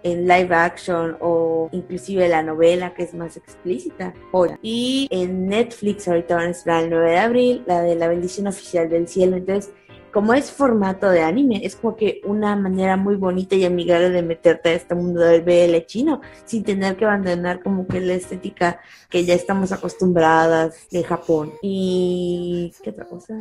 en 0.06 0.28
live 0.28 0.54
action 0.56 1.18
o 1.20 1.68
inclusive 1.72 2.30
la 2.30 2.44
novela 2.44 2.94
que 2.94 3.04
es 3.04 3.14
más 3.16 3.38
explícita. 3.38 4.14
Y 4.62 5.08
en 5.10 5.48
Netflix 5.48 6.08
ahorita 6.08 6.36
van 6.36 6.48
a 6.48 6.52
esperar 6.52 6.84
el 6.84 6.92
9 6.92 7.10
de 7.10 7.18
abril, 7.18 7.64
la 7.66 7.82
de 7.82 7.96
la 7.96 8.08
bendición 8.08 8.46
oficial 8.46 8.88
del 8.88 9.08
cielo. 9.08 9.36
Entonces, 9.36 9.74
como 10.14 10.34
es 10.34 10.52
formato 10.52 11.10
de 11.10 11.24
anime, 11.24 11.60
es 11.66 11.76
como 11.76 11.96
que 11.96 12.22
una 12.24 12.56
manera 12.56 12.96
muy 12.98 13.16
bonita 13.16 13.56
y 13.56 13.66
amigable 13.66 14.12
de 14.12 14.22
meterte 14.22 14.70
a 14.70 14.74
este 14.74 14.94
mundo 14.94 15.22
del 15.22 15.42
BL 15.42 15.86
chino, 15.88 16.22
sin 16.46 16.64
tener 16.64 16.96
que 16.96 17.04
abandonar 17.04 17.62
como 17.64 17.88
que 17.88 18.00
la 18.00 18.14
estética 18.14 18.80
que 19.10 19.26
ya 19.26 19.34
estamos 19.34 19.72
acostumbradas 19.72 20.88
de 20.90 21.04
Japón. 21.04 21.52
Y 21.64 22.72
qué 22.84 22.92
otra 22.92 23.06
cosa. 23.06 23.34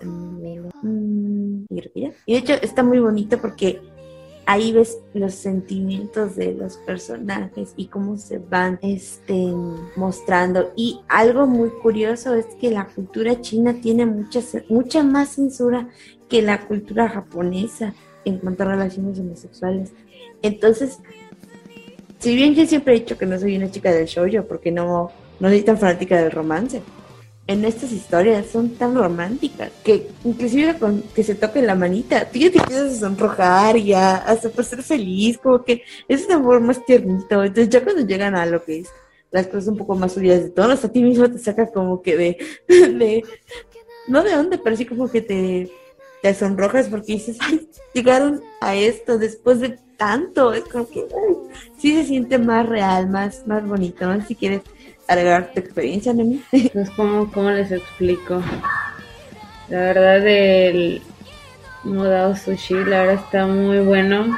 Mm, 0.00 1.66
y 1.68 2.32
de 2.32 2.38
hecho 2.38 2.54
está 2.62 2.82
muy 2.82 3.00
bonito 3.00 3.38
porque 3.38 3.82
ahí 4.52 4.70
ves 4.72 4.98
los 5.14 5.34
sentimientos 5.34 6.36
de 6.36 6.52
los 6.52 6.76
personajes 6.76 7.72
y 7.76 7.86
cómo 7.86 8.18
se 8.18 8.38
van 8.38 8.78
este, 8.82 9.50
mostrando. 9.96 10.72
Y 10.76 11.00
algo 11.08 11.46
muy 11.46 11.70
curioso 11.70 12.34
es 12.34 12.44
que 12.60 12.70
la 12.70 12.86
cultura 12.86 13.40
china 13.40 13.80
tiene 13.80 14.04
mucha, 14.04 14.40
mucha 14.68 15.02
más 15.02 15.30
censura 15.30 15.88
que 16.28 16.42
la 16.42 16.66
cultura 16.66 17.08
japonesa. 17.08 17.94
en 18.24 18.38
cuanto 18.38 18.62
a 18.62 18.66
relaciones 18.66 19.18
homosexuales. 19.18 19.90
Entonces, 20.42 21.00
si 22.20 22.36
bien 22.36 22.54
yo 22.54 22.64
siempre 22.66 22.94
he 22.94 23.00
dicho 23.00 23.18
que 23.18 23.26
no 23.26 23.36
soy 23.36 23.56
una 23.56 23.68
chica 23.68 23.90
del 23.90 24.06
show, 24.06 24.26
yo 24.26 24.46
porque 24.46 24.70
no, 24.70 25.10
no 25.40 25.48
soy 25.48 25.62
tan 25.62 25.76
fanática 25.76 26.16
del 26.22 26.30
romance, 26.30 26.82
en 27.46 27.64
estas 27.64 27.92
historias 27.92 28.46
son 28.46 28.70
tan 28.70 28.94
románticas 28.94 29.70
que 29.82 30.08
inclusive 30.24 30.78
con 30.78 31.02
que 31.14 31.24
se 31.24 31.34
toque 31.34 31.60
la 31.60 31.74
manita, 31.74 32.28
tú 32.28 32.38
ya 32.38 32.50
te 32.50 32.58
empiezas 32.58 32.92
a 32.92 33.00
sonrojar 33.00 33.76
y 33.76 33.92
a, 33.92 34.16
hasta 34.16 34.48
por 34.48 34.64
ser 34.64 34.82
feliz, 34.82 35.38
como 35.38 35.64
que 35.64 35.82
es 36.08 36.26
un 36.26 36.32
amor 36.32 36.60
más 36.60 36.84
tiernito. 36.84 37.42
Entonces 37.42 37.68
ya 37.68 37.82
cuando 37.82 38.06
llegan 38.06 38.36
a 38.36 38.46
lo 38.46 38.62
que 38.64 38.80
es 38.80 38.88
las 39.30 39.46
cosas 39.46 39.68
un 39.68 39.76
poco 39.78 39.94
más 39.94 40.12
subidas 40.12 40.42
de 40.42 40.50
tono, 40.50 40.72
hasta 40.72 40.86
a 40.86 40.92
ti 40.92 41.02
mismo 41.02 41.28
te 41.30 41.38
saca 41.38 41.70
como 41.70 42.02
que 42.02 42.16
de, 42.16 42.38
de 42.68 43.24
no 44.06 44.22
de 44.22 44.32
dónde, 44.32 44.58
pero 44.58 44.76
sí 44.76 44.86
como 44.86 45.10
que 45.10 45.22
te, 45.22 45.70
te 46.22 46.34
sonrojas 46.34 46.88
porque 46.88 47.14
dices, 47.14 47.38
ay, 47.40 47.68
llegaron 47.92 48.42
a 48.60 48.76
esto 48.76 49.18
después 49.18 49.60
de 49.60 49.78
tanto, 49.96 50.52
es 50.52 50.64
como 50.64 50.88
que 50.88 51.00
ay, 51.00 51.36
sí 51.78 51.94
se 51.94 52.04
siente 52.04 52.38
más 52.38 52.68
real, 52.68 53.08
más, 53.08 53.46
más 53.46 53.66
bonito. 53.66 54.08
Si 54.28 54.34
quieres 54.34 54.62
agregar 55.08 55.52
tu 55.52 55.60
experiencia, 55.60 56.12
Nemi. 56.12 56.42
Pues, 56.72 56.90
¿cómo, 56.90 57.30
¿cómo 57.32 57.50
les 57.50 57.70
explico? 57.70 58.42
La 59.68 59.80
verdad, 59.80 60.26
el 60.26 61.02
modado 61.84 62.36
sushi, 62.36 62.74
la 62.74 63.02
verdad 63.02 63.24
está 63.24 63.46
muy 63.46 63.80
bueno. 63.80 64.36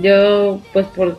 Yo, 0.00 0.60
pues, 0.72 0.86
por 0.86 1.18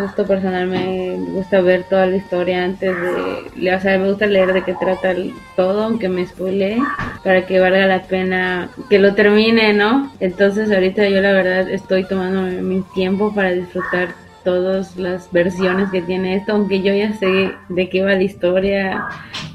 gusto 0.00 0.26
personal, 0.26 0.66
me 0.66 1.16
gusta 1.32 1.60
ver 1.60 1.84
toda 1.84 2.06
la 2.06 2.16
historia 2.16 2.64
antes 2.64 2.94
de. 2.94 3.74
O 3.74 3.80
sea, 3.80 3.98
me 3.98 4.08
gusta 4.08 4.26
leer 4.26 4.52
de 4.52 4.62
qué 4.62 4.74
trata 4.74 5.14
todo, 5.54 5.84
aunque 5.84 6.08
me 6.08 6.26
spoile, 6.26 6.78
para 7.22 7.46
que 7.46 7.60
valga 7.60 7.86
la 7.86 8.02
pena 8.02 8.68
que 8.90 8.98
lo 8.98 9.14
termine, 9.14 9.72
¿no? 9.72 10.12
Entonces, 10.20 10.70
ahorita 10.70 11.08
yo, 11.08 11.20
la 11.20 11.32
verdad, 11.32 11.70
estoy 11.70 12.04
tomando 12.04 12.42
mi 12.62 12.82
tiempo 12.94 13.32
para 13.34 13.52
disfrutar 13.52 14.25
todas 14.46 14.96
las 14.96 15.32
versiones 15.32 15.90
que 15.90 16.02
tiene 16.02 16.36
esto, 16.36 16.52
aunque 16.52 16.80
yo 16.80 16.94
ya 16.94 17.12
sé 17.14 17.52
de 17.68 17.88
qué 17.88 18.02
va 18.02 18.14
la 18.14 18.22
historia, 18.22 19.08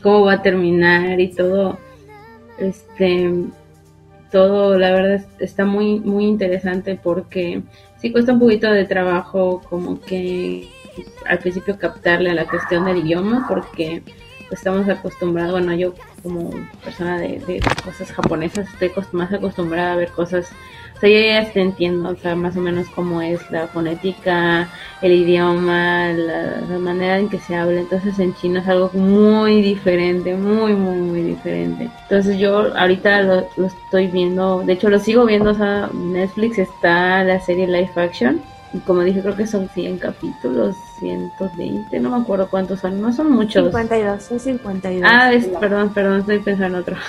cómo 0.04 0.26
va 0.26 0.34
a 0.34 0.42
terminar 0.42 1.18
y 1.18 1.30
todo, 1.30 1.80
este, 2.58 3.34
todo, 4.34 4.78
la 4.78 4.92
verdad 4.92 5.26
está 5.40 5.64
muy, 5.64 6.02
muy 6.02 6.26
interesante 6.26 7.00
porque 7.02 7.62
sí 8.02 8.12
cuesta 8.12 8.34
un 8.34 8.42
poquito 8.42 8.70
de 8.70 8.84
trabajo 8.84 9.62
como 9.70 10.02
que 10.02 10.68
al 11.26 11.40
principio 11.40 11.80
captarle 11.80 12.32
a 12.32 12.34
la 12.34 12.46
cuestión 12.46 12.84
del 12.84 12.98
idioma 12.98 13.46
porque 13.48 14.04
estamos 14.52 14.90
acostumbrados, 14.90 15.54
bueno, 15.54 15.74
yo 15.74 15.94
como 16.22 16.52
persona 16.84 17.18
de, 17.18 17.40
de 17.40 17.62
cosas 17.86 18.12
japonesas 18.12 18.68
estoy 18.74 18.92
más 19.14 19.32
acostumbrada 19.32 19.94
a 19.94 19.96
ver 19.96 20.12
cosas 20.12 20.50
sea, 21.02 21.10
yo 21.10 21.20
ya 21.20 21.52
te 21.52 21.62
entiendo, 21.62 22.10
o 22.10 22.16
sea, 22.16 22.36
más 22.36 22.56
o 22.56 22.62
menos 22.62 22.88
cómo 22.90 23.22
es 23.22 23.40
la 23.52 23.68
fonética, 23.68 24.70
el 25.02 25.12
idioma, 25.12 26.14
la, 26.14 26.80
manera 26.80 27.18
en 27.18 27.28
que 27.28 27.40
se 27.40 27.56
habla. 27.56 27.82
Entonces 27.82 28.18
en 28.20 28.34
chino 28.36 28.60
es 28.60 28.68
algo 28.68 28.92
muy 28.94 29.62
diferente, 29.62 30.36
muy, 30.36 30.74
muy, 30.74 30.98
muy 30.98 31.22
diferente. 31.24 31.90
Entonces 32.04 32.38
yo 32.38 32.76
ahorita 32.78 33.22
lo, 33.24 33.48
estoy 33.66 34.08
viendo, 34.08 34.64
de 34.64 34.74
hecho 34.74 34.90
lo 34.90 35.00
sigo 35.00 35.26
viendo, 35.26 35.52
o 35.52 35.56
sea, 35.56 35.90
Netflix 35.94 36.60
está 36.60 37.24
la 37.24 37.40
serie 37.42 37.68
Live 37.68 37.92
Action. 37.96 38.42
Y 38.74 38.80
como 38.80 39.02
dije, 39.02 39.22
creo 39.22 39.36
que 39.36 39.48
son 39.48 39.68
100 39.68 39.98
capítulos, 39.98 40.78
120, 41.00 42.00
no 42.00 42.12
me 42.12 42.24
acuerdo 42.24 42.48
cuántos 42.50 42.80
son, 42.80 43.02
no 43.02 43.12
son 43.12 43.30
muchos. 43.32 43.66
52, 43.66 44.24
son 44.24 44.40
52. 44.40 45.12
Ah, 45.12 45.34
es, 45.34 45.48
perdón, 45.48 45.94
perdón, 45.94 46.22
estoy 46.22 46.40
pensando 46.40 46.78
en 46.78 46.84
otro. 46.84 46.96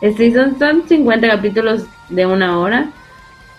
Este, 0.00 0.32
son, 0.32 0.58
son 0.58 0.88
50 0.88 1.28
capítulos 1.28 1.84
de 2.08 2.24
una 2.24 2.58
hora 2.58 2.90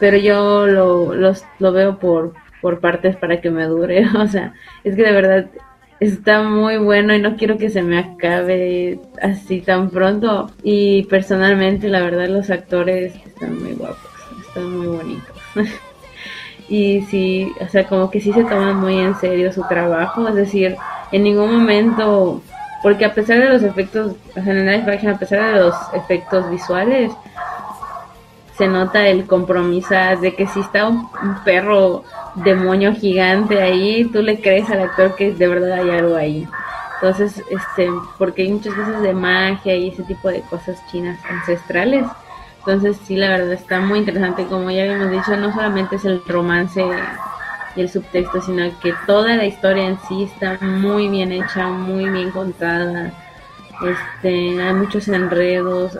pero 0.01 0.17
yo 0.17 0.65
lo, 0.65 1.13
los, 1.13 1.45
lo 1.59 1.71
veo 1.71 1.99
por, 1.99 2.33
por 2.59 2.79
partes 2.79 3.15
para 3.15 3.39
que 3.39 3.51
me 3.51 3.65
dure. 3.65 4.03
O 4.17 4.27
sea, 4.27 4.53
es 4.83 4.95
que 4.95 5.03
de 5.03 5.11
verdad 5.11 5.45
está 5.99 6.41
muy 6.41 6.77
bueno 6.77 7.13
y 7.13 7.21
no 7.21 7.37
quiero 7.37 7.59
que 7.59 7.69
se 7.69 7.83
me 7.83 7.99
acabe 7.99 8.99
así 9.21 9.61
tan 9.61 9.91
pronto. 9.91 10.49
Y 10.63 11.03
personalmente, 11.03 11.87
la 11.87 12.01
verdad, 12.01 12.27
los 12.29 12.49
actores 12.49 13.15
están 13.15 13.61
muy 13.61 13.73
guapos, 13.73 13.99
están 14.47 14.75
muy 14.75 14.87
bonitos. 14.87 15.37
y 16.67 17.01
sí, 17.01 17.51
o 17.61 17.67
sea, 17.67 17.85
como 17.85 18.09
que 18.09 18.21
sí 18.21 18.33
se 18.33 18.43
toman 18.43 18.77
muy 18.77 18.97
en 18.97 19.13
serio 19.17 19.53
su 19.53 19.61
trabajo, 19.67 20.27
es 20.27 20.33
decir, 20.33 20.77
en 21.11 21.23
ningún 21.23 21.53
momento, 21.53 22.41
porque 22.81 23.05
a 23.05 23.13
pesar 23.13 23.37
de 23.37 23.49
los 23.49 23.61
efectos, 23.61 24.15
o 24.35 24.41
sea, 24.41 24.51
en 24.51 24.67
el 24.67 25.09
a 25.09 25.19
pesar 25.19 25.53
de 25.53 25.59
los 25.59 25.75
efectos 25.93 26.49
visuales, 26.49 27.11
se 28.62 28.68
nota 28.68 29.07
el 29.07 29.26
compromiso 29.26 29.95
de 30.22 30.36
que 30.36 30.45
si 30.45 30.59
está 30.59 30.88
un, 30.88 31.09
perro 31.43 32.03
demonio 32.36 32.93
gigante 32.93 33.59
ahí, 33.59 34.05
tú 34.05 34.22
le 34.22 34.39
crees 34.39 34.70
al 34.70 34.82
actor 34.82 35.16
que 35.16 35.34
de 35.34 35.47
verdad 35.47 35.80
hay 35.80 35.89
algo 35.89 36.16
ahí. 36.16 36.47
Entonces, 36.93 37.43
este, 37.49 37.89
porque 38.20 38.43
hay 38.43 38.51
muchas 38.51 38.76
cosas 38.76 39.01
de 39.01 39.14
magia 39.14 39.76
y 39.76 39.88
ese 39.88 40.03
tipo 40.03 40.30
de 40.30 40.41
cosas 40.41 40.80
chinas 40.91 41.18
ancestrales. 41.28 42.05
Entonces, 42.59 42.99
sí, 43.03 43.16
la 43.16 43.30
verdad 43.30 43.53
está 43.53 43.80
muy 43.80 43.97
interesante. 43.97 44.45
Como 44.45 44.70
ya 44.70 44.84
habíamos 44.84 45.09
dicho, 45.09 45.36
no 45.38 45.51
solamente 45.51 45.95
es 45.95 46.05
el 46.05 46.22
romance 46.28 46.86
y 47.76 47.82
el 47.82 47.89
subtexto, 47.89 48.43
sino 48.43 48.70
que 48.80 48.93
toda 49.07 49.38
la 49.38 49.45
historia 49.45 49.88
en 49.88 49.97
sí 50.07 50.26
está 50.32 50.64
muy 50.64 51.07
bien 51.07 51.32
hecha, 51.32 51.66
muy 51.68 52.07
bien 52.12 52.30
contada 52.30 53.12
este, 53.84 54.61
hay 54.61 54.73
muchos 54.73 55.07
enredos, 55.07 55.97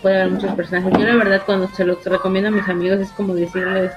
puede 0.00 0.20
haber 0.20 0.32
muchos 0.32 0.54
personajes. 0.54 0.92
Yo 0.98 1.06
la 1.06 1.16
verdad 1.16 1.42
cuando 1.44 1.68
se 1.68 1.84
los 1.84 2.04
recomiendo 2.04 2.48
a 2.48 2.52
mis 2.52 2.68
amigos 2.68 3.00
es 3.00 3.10
como 3.10 3.34
decirles, 3.34 3.92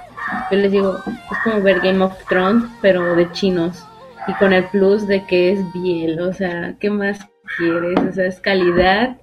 yo 0.52 0.58
les 0.58 0.72
digo, 0.72 0.98
es 1.06 1.38
como 1.44 1.62
ver 1.62 1.82
Game 1.82 2.04
of 2.04 2.14
Thrones, 2.28 2.66
pero 2.82 3.16
de 3.16 3.32
chinos. 3.32 3.86
Y 4.28 4.34
con 4.34 4.54
el 4.54 4.66
plus 4.66 5.08
de 5.08 5.26
que 5.26 5.52
es 5.52 5.74
biel, 5.74 6.20
o 6.20 6.34
sea, 6.34 6.76
¿qué 6.80 6.90
más 6.90 7.20
quieres? 7.58 8.00
O 8.00 8.12
sea, 8.12 8.26
es 8.26 8.40
calidad 8.40 9.18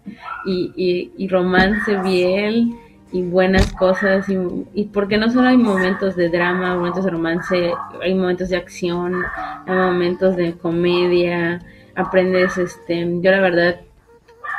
y, 0.45 1.11
y, 1.17 1.29
romance 1.29 2.01
biel 2.03 2.73
y 3.11 3.23
buenas 3.23 3.73
cosas 3.73 4.29
y, 4.29 4.39
y, 4.75 4.85
porque 4.87 5.19
no 5.19 5.29
solo 5.31 5.49
hay 5.49 5.57
momentos 5.57 6.15
de 6.15 6.29
drama, 6.29 6.77
momentos 6.77 7.05
de 7.05 7.11
romance, 7.11 7.73
hay 8.01 8.15
momentos 8.15 8.49
de 8.49 8.57
acción, 8.57 9.23
hay 9.67 9.75
momentos 9.75 10.37
de 10.37 10.57
comedia, 10.57 11.61
aprendes, 11.95 12.59
este, 12.59 13.01
yo 13.21 13.31
la 13.31 13.41
verdad 13.41 13.81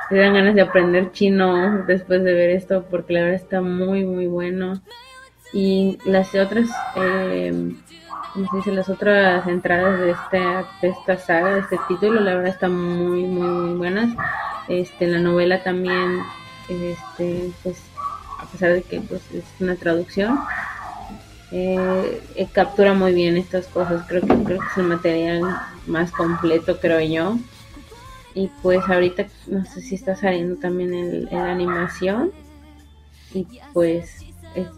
te 0.10 0.18
dan 0.18 0.34
ganas 0.34 0.56
de 0.56 0.62
aprender 0.62 1.12
chino 1.12 1.84
después 1.86 2.24
de 2.24 2.34
ver 2.34 2.52
esto 2.52 2.86
porque 2.90 3.14
la 3.14 3.22
verdad 3.22 3.36
está 3.36 3.62
muy 3.62 4.06
muy 4.06 4.28
bueno. 4.28 4.82
Y 5.54 6.00
las 6.06 6.34
otras 6.36 6.70
eh, 6.96 7.74
las 8.66 8.90
otras 8.90 9.48
entradas 9.48 10.00
de 10.00 10.12
esta 10.12 10.66
de 10.82 10.90
esta 10.90 11.18
saga 11.18 11.56
de 11.56 11.60
este 11.62 11.78
título 11.88 12.20
la 12.20 12.36
verdad 12.36 12.52
están 12.52 12.76
muy 12.76 13.24
muy 13.24 13.48
muy 13.48 13.78
buenas. 13.78 14.10
Este 14.68 15.08
la 15.08 15.20
novela 15.20 15.64
también 15.64 16.20
este 16.70 17.52
pues 17.64 17.82
a 18.40 18.46
pesar 18.46 18.74
de 18.74 18.84
que 18.84 19.02
pues 19.02 19.22
es 19.32 19.46
una 19.60 19.76
traducción 19.76 20.40
eh, 21.52 22.22
eh, 22.36 22.48
captura 22.52 22.94
muy 22.94 23.14
bien 23.14 23.38
estas 23.38 23.68
cosas. 23.68 24.04
Creo 24.08 24.22
que, 24.22 24.28
creo 24.44 24.60
que 24.60 24.66
es 24.66 24.78
el 24.78 24.86
material 24.86 25.42
más 25.88 26.12
completo, 26.12 26.80
creo 26.80 27.00
yo. 27.00 27.38
Y 28.36 28.50
pues 28.62 28.82
ahorita 28.88 29.28
no 29.48 29.64
sé 29.66 29.82
si 29.82 29.96
está 29.96 30.16
saliendo 30.16 30.56
también 30.56 30.94
en, 30.94 31.36
animación. 31.36 32.32
Y 33.34 33.48
pues 33.74 34.26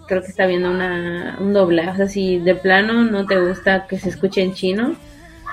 creo 0.07 0.21
que 0.21 0.27
está 0.27 0.45
viendo 0.45 0.71
una, 0.71 1.37
un 1.39 1.53
doblaje. 1.53 2.03
O 2.03 2.07
si 2.07 2.39
de 2.39 2.55
plano 2.55 3.03
no 3.03 3.25
te 3.25 3.39
gusta 3.39 3.87
que 3.87 3.99
se 3.99 4.09
escuche 4.09 4.41
en 4.41 4.53
chino, 4.53 4.95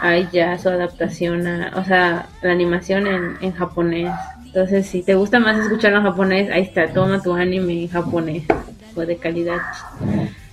hay 0.01 0.29
ya 0.33 0.59
su 0.59 0.69
adaptación 0.69 1.47
a, 1.47 1.73
o 1.77 1.85
sea, 1.85 2.29
la 2.43 2.53
animación 2.53 3.07
en, 3.07 3.37
en 3.41 3.53
japonés. 3.53 4.13
Entonces, 4.47 4.87
si 4.87 5.03
te 5.03 5.15
gusta 5.15 5.39
más 5.39 5.59
escucharlo 5.59 5.99
en 5.99 6.05
japonés, 6.05 6.51
ahí 6.51 6.63
está, 6.63 6.93
toma 6.93 7.23
tu 7.23 7.33
anime 7.33 7.85
en 7.85 7.89
japonés, 7.89 8.45
o 8.95 9.01
de 9.01 9.17
calidad 9.17 9.59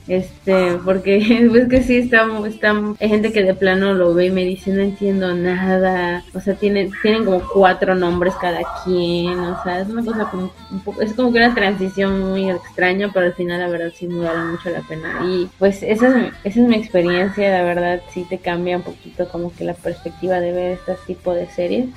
este 0.09 0.73
porque 0.83 1.47
pues 1.49 1.69
que 1.69 1.83
sí 1.83 1.97
está, 1.97 2.27
está 2.47 2.73
hay 2.99 3.09
gente 3.09 3.31
que 3.31 3.43
de 3.43 3.53
plano 3.53 3.93
lo 3.93 4.13
ve 4.13 4.25
y 4.25 4.31
me 4.31 4.43
dice 4.43 4.71
no 4.71 4.81
entiendo 4.81 5.33
nada 5.33 6.23
o 6.33 6.41
sea 6.41 6.55
tienen 6.55 6.91
tienen 7.01 7.25
como 7.25 7.41
cuatro 7.53 7.95
nombres 7.95 8.33
cada 8.41 8.61
quien 8.83 9.39
o 9.39 9.63
sea 9.63 9.81
es 9.81 9.89
una 9.89 10.03
cosa 10.03 10.29
como 10.29 10.51
un 10.71 10.79
poco 10.81 11.01
es 11.01 11.13
como 11.13 11.31
que 11.31 11.37
una 11.37 11.53
transición 11.53 12.29
muy 12.29 12.49
extraña 12.49 13.11
pero 13.13 13.27
al 13.27 13.33
final 13.33 13.59
la 13.59 13.67
verdad 13.67 13.93
sí 13.95 14.07
me 14.07 14.25
vale 14.25 14.51
mucho 14.51 14.69
la 14.69 14.81
pena. 14.81 15.21
Y 15.23 15.49
pues 15.57 15.83
esa 15.83 16.07
es, 16.07 16.33
esa 16.43 16.59
es 16.61 16.67
mi 16.67 16.75
experiencia 16.75 17.49
la 17.51 17.63
verdad 17.63 18.01
sí 18.11 18.25
te 18.29 18.39
cambia 18.39 18.77
un 18.77 18.83
poquito 18.83 19.27
como 19.29 19.53
que 19.55 19.63
la 19.63 19.73
perspectiva 19.73 20.39
de 20.39 20.51
ver 20.51 20.71
este 20.73 20.95
tipo 21.05 21.33
de 21.33 21.47
series 21.47 21.87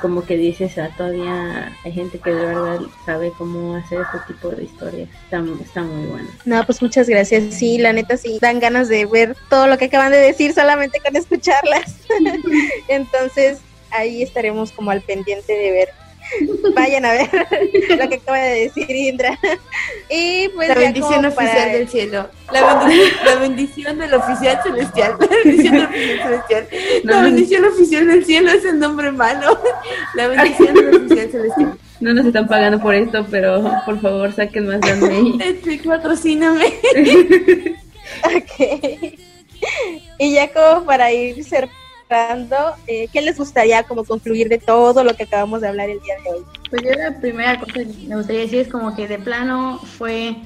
como 0.00 0.24
que 0.24 0.36
dices, 0.36 0.76
ah, 0.78 0.90
todavía 0.96 1.72
hay 1.84 1.92
gente 1.92 2.18
que 2.18 2.30
de 2.30 2.46
verdad 2.46 2.80
sabe 3.04 3.32
cómo 3.36 3.76
hacer 3.76 4.00
este 4.00 4.32
tipo 4.32 4.50
de 4.50 4.64
historias. 4.64 5.08
Está, 5.24 5.44
está 5.62 5.82
muy 5.82 6.06
bueno. 6.06 6.28
No, 6.44 6.64
pues 6.64 6.82
muchas 6.82 7.08
gracias. 7.08 7.54
Sí, 7.54 7.78
la 7.78 7.92
neta 7.92 8.16
sí, 8.16 8.38
dan 8.40 8.58
ganas 8.60 8.88
de 8.88 9.06
ver 9.06 9.36
todo 9.48 9.66
lo 9.66 9.78
que 9.78 9.86
acaban 9.86 10.12
de 10.12 10.18
decir 10.18 10.52
solamente 10.52 11.00
con 11.00 11.16
escucharlas. 11.16 11.98
Entonces, 12.88 13.60
ahí 13.90 14.22
estaremos 14.22 14.72
como 14.72 14.90
al 14.90 15.02
pendiente 15.02 15.52
de 15.52 15.70
ver. 15.70 15.88
Vayan 16.74 17.04
a 17.04 17.12
ver 17.12 17.28
lo 17.98 18.08
que 18.08 18.14
acaba 18.16 18.38
de 18.38 18.60
decir 18.64 18.90
Indra. 18.90 19.38
Y 20.10 20.48
pues 20.48 20.68
la 20.68 20.74
bendición 20.74 21.24
oficial 21.24 21.34
para- 21.34 21.72
del 21.72 21.88
cielo. 21.88 22.28
La 22.52 22.74
bendición, 22.84 23.16
la 23.24 23.34
bendición 23.36 23.98
del 23.98 24.14
oficial 24.14 24.60
celestial. 24.62 25.16
La 25.20 25.26
bendición 25.44 25.74
del 25.74 25.84
oficial 25.86 26.18
celestial. 26.22 26.68
La 27.04 27.22
bendición 27.22 27.64
oficial 27.64 28.06
del 28.06 28.24
cielo 28.24 28.50
es 28.50 28.64
el 28.64 28.78
nombre 28.78 29.10
malo. 29.12 29.58
La 30.14 30.28
bendición 30.28 30.74
del 30.74 30.96
oficial 30.96 31.30
celestial. 31.30 31.78
No 31.98 32.12
nos 32.12 32.26
están 32.26 32.46
pagando 32.46 32.78
por 32.78 32.94
esto, 32.94 33.26
pero 33.30 33.72
por 33.86 33.98
favor 34.00 34.30
saquen 34.32 34.66
más 34.66 34.80
de 34.82 34.94
mail. 34.96 35.38
Netflix, 35.38 35.86
patrocíname. 35.86 36.66
Ok. 38.24 39.14
Y 40.18 40.32
ya 40.34 40.52
como 40.52 40.84
para 40.84 41.10
ir 41.12 41.42
cerrando, 41.42 41.74
eh, 42.08 43.08
¿qué 43.12 43.20
les 43.20 43.36
gustaría 43.36 43.82
como 43.82 44.04
concluir 44.04 44.48
de 44.48 44.58
todo 44.58 45.02
lo 45.04 45.14
que 45.14 45.24
acabamos 45.24 45.60
de 45.60 45.68
hablar 45.68 45.90
el 45.90 46.00
día 46.00 46.14
de 46.24 46.30
hoy? 46.30 46.44
Pues 46.70 46.82
yo 46.82 46.90
la 46.92 47.18
primera 47.20 47.58
cosa 47.58 47.72
que 47.72 47.86
me 48.06 48.16
gustaría 48.16 48.42
decir 48.42 48.60
es 48.60 48.68
como 48.68 48.94
que 48.94 49.08
de 49.08 49.18
plano 49.18 49.78
fue 49.98 50.36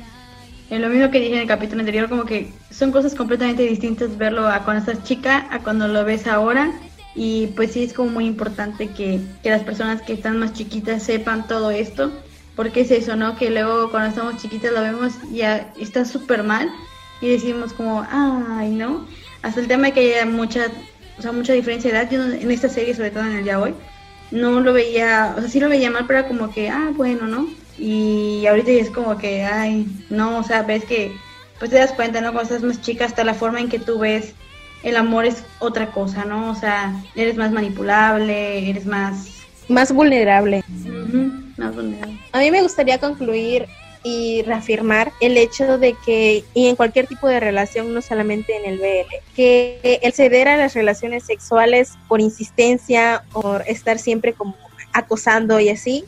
en 0.70 0.82
lo 0.82 0.88
mismo 0.88 1.11
que 1.11 1.20
dije 1.20 1.34
en 1.34 1.40
el 1.40 1.48
capítulo 1.48 1.80
anterior, 1.80 2.08
como 2.08 2.24
que 2.24 2.52
son 2.70 2.92
cosas 2.92 3.14
completamente 3.14 3.64
distintas 3.64 4.16
verlo 4.16 4.46
a 4.46 4.64
cuando 4.64 4.90
estás 4.90 5.04
chica, 5.04 5.48
a 5.50 5.58
cuando 5.58 5.88
lo 5.88 6.04
ves 6.04 6.26
ahora. 6.26 6.72
Y 7.14 7.48
pues 7.48 7.72
sí 7.72 7.82
es 7.82 7.92
como 7.92 8.11
muy 8.11 8.26
importante 8.26 8.88
que, 8.88 9.20
que 9.42 9.50
las 9.50 9.62
personas 9.64 10.00
que 10.00 10.12
están 10.12 10.38
más 10.38 10.52
chiquitas 10.52 11.02
sepan 11.02 11.48
todo 11.48 11.72
esto, 11.72 12.12
porque 12.54 12.82
es 12.82 12.92
eso, 12.92 13.16
¿no? 13.16 13.36
Que 13.36 13.50
luego 13.50 13.90
cuando 13.90 14.11
estamos 14.11 14.40
chiquitas 14.40 14.72
lo 14.72 14.80
vemos 14.80 15.14
y 15.32 15.38
ya 15.38 15.72
está 15.76 16.04
súper 16.04 16.44
mal 16.44 16.70
y 17.20 17.28
decimos 17.28 17.72
como, 17.72 18.06
ay, 18.08 18.70
¿no? 18.70 19.06
Hasta 19.42 19.61
el 19.61 19.66
tema 19.66 19.88
de 19.88 19.92
que 19.92 20.14
haya 20.14 20.26
mucha, 20.26 20.66
o 21.20 21.22
sea, 21.22 21.32
mucha 21.32 21.52
diferencia 21.52 21.92
de 21.92 21.98
edad, 21.98 22.10
yo 22.10 22.24
en 22.24 22.50
esta 22.50 22.70
serie, 22.70 22.94
sobre 22.94 23.10
todo 23.10 23.24
en 23.24 23.36
el 23.36 23.44
ya 23.44 23.60
hoy, 23.60 23.74
no 24.30 24.60
lo 24.60 24.72
veía, 24.72 25.34
o 25.36 25.40
sea, 25.40 25.50
sí 25.50 25.60
lo 25.60 25.68
veía 25.68 25.90
mal, 25.90 26.06
pero 26.08 26.26
como 26.26 26.50
que, 26.50 26.70
ah, 26.70 26.92
bueno, 26.96 27.26
¿no? 27.26 27.46
Y 27.78 28.46
ahorita 28.46 28.72
ya 28.72 28.80
es 28.80 28.90
como 28.90 29.18
que, 29.18 29.44
ay, 29.44 29.86
no, 30.08 30.38
o 30.38 30.42
sea, 30.42 30.62
ves 30.62 30.84
que, 30.86 31.12
pues 31.58 31.70
te 31.70 31.76
das 31.76 31.92
cuenta, 31.92 32.22
¿no? 32.22 32.32
Cuando 32.32 32.54
estás 32.54 32.62
más 32.66 32.80
chica, 32.80 33.04
hasta 33.04 33.22
la 33.22 33.34
forma 33.34 33.60
en 33.60 33.68
que 33.68 33.78
tú 33.78 33.98
ves 33.98 34.32
el 34.82 34.96
amor 34.96 35.26
es 35.26 35.44
otra 35.58 35.90
cosa, 35.90 36.24
¿no? 36.24 36.50
O 36.50 36.54
sea, 36.54 36.94
eres 37.14 37.36
más 37.36 37.52
manipulable, 37.52 38.70
eres 38.70 38.86
más... 38.86 39.28
Más 39.68 39.92
vulnerable. 39.92 40.64
más 41.58 41.74
vulnerable. 41.74 42.18
A 42.32 42.38
mí 42.38 42.50
me 42.50 42.62
gustaría 42.62 42.98
concluir 42.98 43.66
y 44.03 44.42
reafirmar 44.42 45.12
el 45.20 45.36
hecho 45.36 45.78
de 45.78 45.94
que, 46.05 46.44
y 46.55 46.68
en 46.68 46.76
cualquier 46.76 47.07
tipo 47.07 47.28
de 47.28 47.40
relación, 47.40 47.92
no 47.92 48.01
solamente 48.01 48.57
en 48.57 48.64
el 48.64 48.78
BL, 48.78 49.14
que 49.36 50.01
el 50.03 50.12
ceder 50.12 50.48
a 50.48 50.57
las 50.57 50.74
relaciones 50.74 51.24
sexuales 51.24 51.92
por 52.09 52.20
insistencia, 52.20 53.24
por 53.32 53.62
estar 53.66 53.98
siempre 53.98 54.32
como 54.32 54.57
acosando 54.92 55.61
y 55.61 55.68
así, 55.68 56.05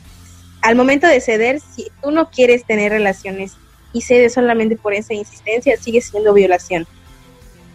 al 0.61 0.75
momento 0.75 1.07
de 1.07 1.21
ceder, 1.21 1.59
si 1.59 1.91
tú 2.01 2.11
no 2.11 2.29
quieres 2.29 2.65
tener 2.65 2.91
relaciones 2.91 3.53
y 3.91 4.01
cedes 4.01 4.33
solamente 4.33 4.75
por 4.75 4.93
esa 4.93 5.13
insistencia, 5.13 5.77
sigue 5.77 6.01
siendo 6.01 6.33
violación, 6.33 6.87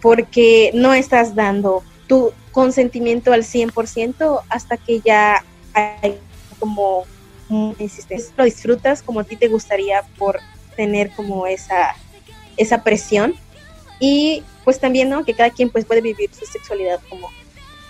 porque 0.01 0.71
no 0.75 0.95
estás 0.95 1.35
dando 1.35 1.85
tu 2.07 2.33
consentimiento 2.51 3.33
al 3.33 3.45
100% 3.45 4.41
hasta 4.49 4.77
que 4.79 5.01
ya 5.01 5.45
hay 5.75 6.19
como 6.59 7.05
Lo 7.49 8.45
disfrutas 8.45 9.03
como 9.03 9.21
a 9.21 9.25
ti 9.25 9.37
te 9.37 9.49
gustaría 9.49 10.03
por 10.19 10.41
tener 10.77 11.11
como 11.11 11.47
esa, 11.47 11.95
esa 12.57 12.83
presión 12.83 13.35
y 14.01 14.43
pues 14.65 14.79
también, 14.79 15.09
¿no? 15.09 15.25
Que 15.25 15.35
cada 15.35 15.51
quien 15.51 15.71
pues 15.71 15.85
puede 15.85 16.01
vivir 16.01 16.31
su 16.35 16.45
sexualidad 16.45 17.01
como 17.09 17.31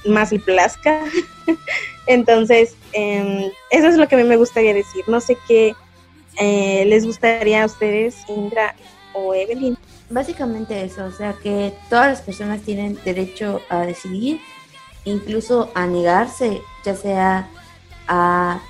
más 0.07 0.33
le 0.33 0.39
plazca. 0.39 1.03
Entonces, 2.07 2.77
em, 2.93 3.51
eso 3.71 3.89
es 3.89 3.97
lo 3.97 4.09
que 4.09 4.15
a 4.15 4.19
mí 4.19 4.25
me 4.25 4.37
gustaría 4.37 4.73
decir. 4.73 5.05
No 5.09 5.21
sé 5.21 5.37
qué 5.47 5.75
eh, 6.39 6.85
les 6.87 7.05
gustaría 7.05 7.63
a 7.63 7.67
ustedes, 7.67 8.17
Indra 8.29 8.75
o 9.13 9.35
Evelyn. 9.35 9.77
Básicamente 10.11 10.85
eso, 10.85 11.05
o 11.05 11.11
sea 11.11 11.35
que 11.43 11.75
todas 11.91 12.09
las 12.09 12.23
personas 12.23 12.63
tienen 12.63 12.99
derecho 13.05 13.61
a 13.69 13.85
decidir, 13.85 14.41
incluso 15.05 15.71
a 15.75 15.87
negarse, 15.87 16.63
ya 16.85 16.95
sea 16.95 17.51
a 18.07 18.63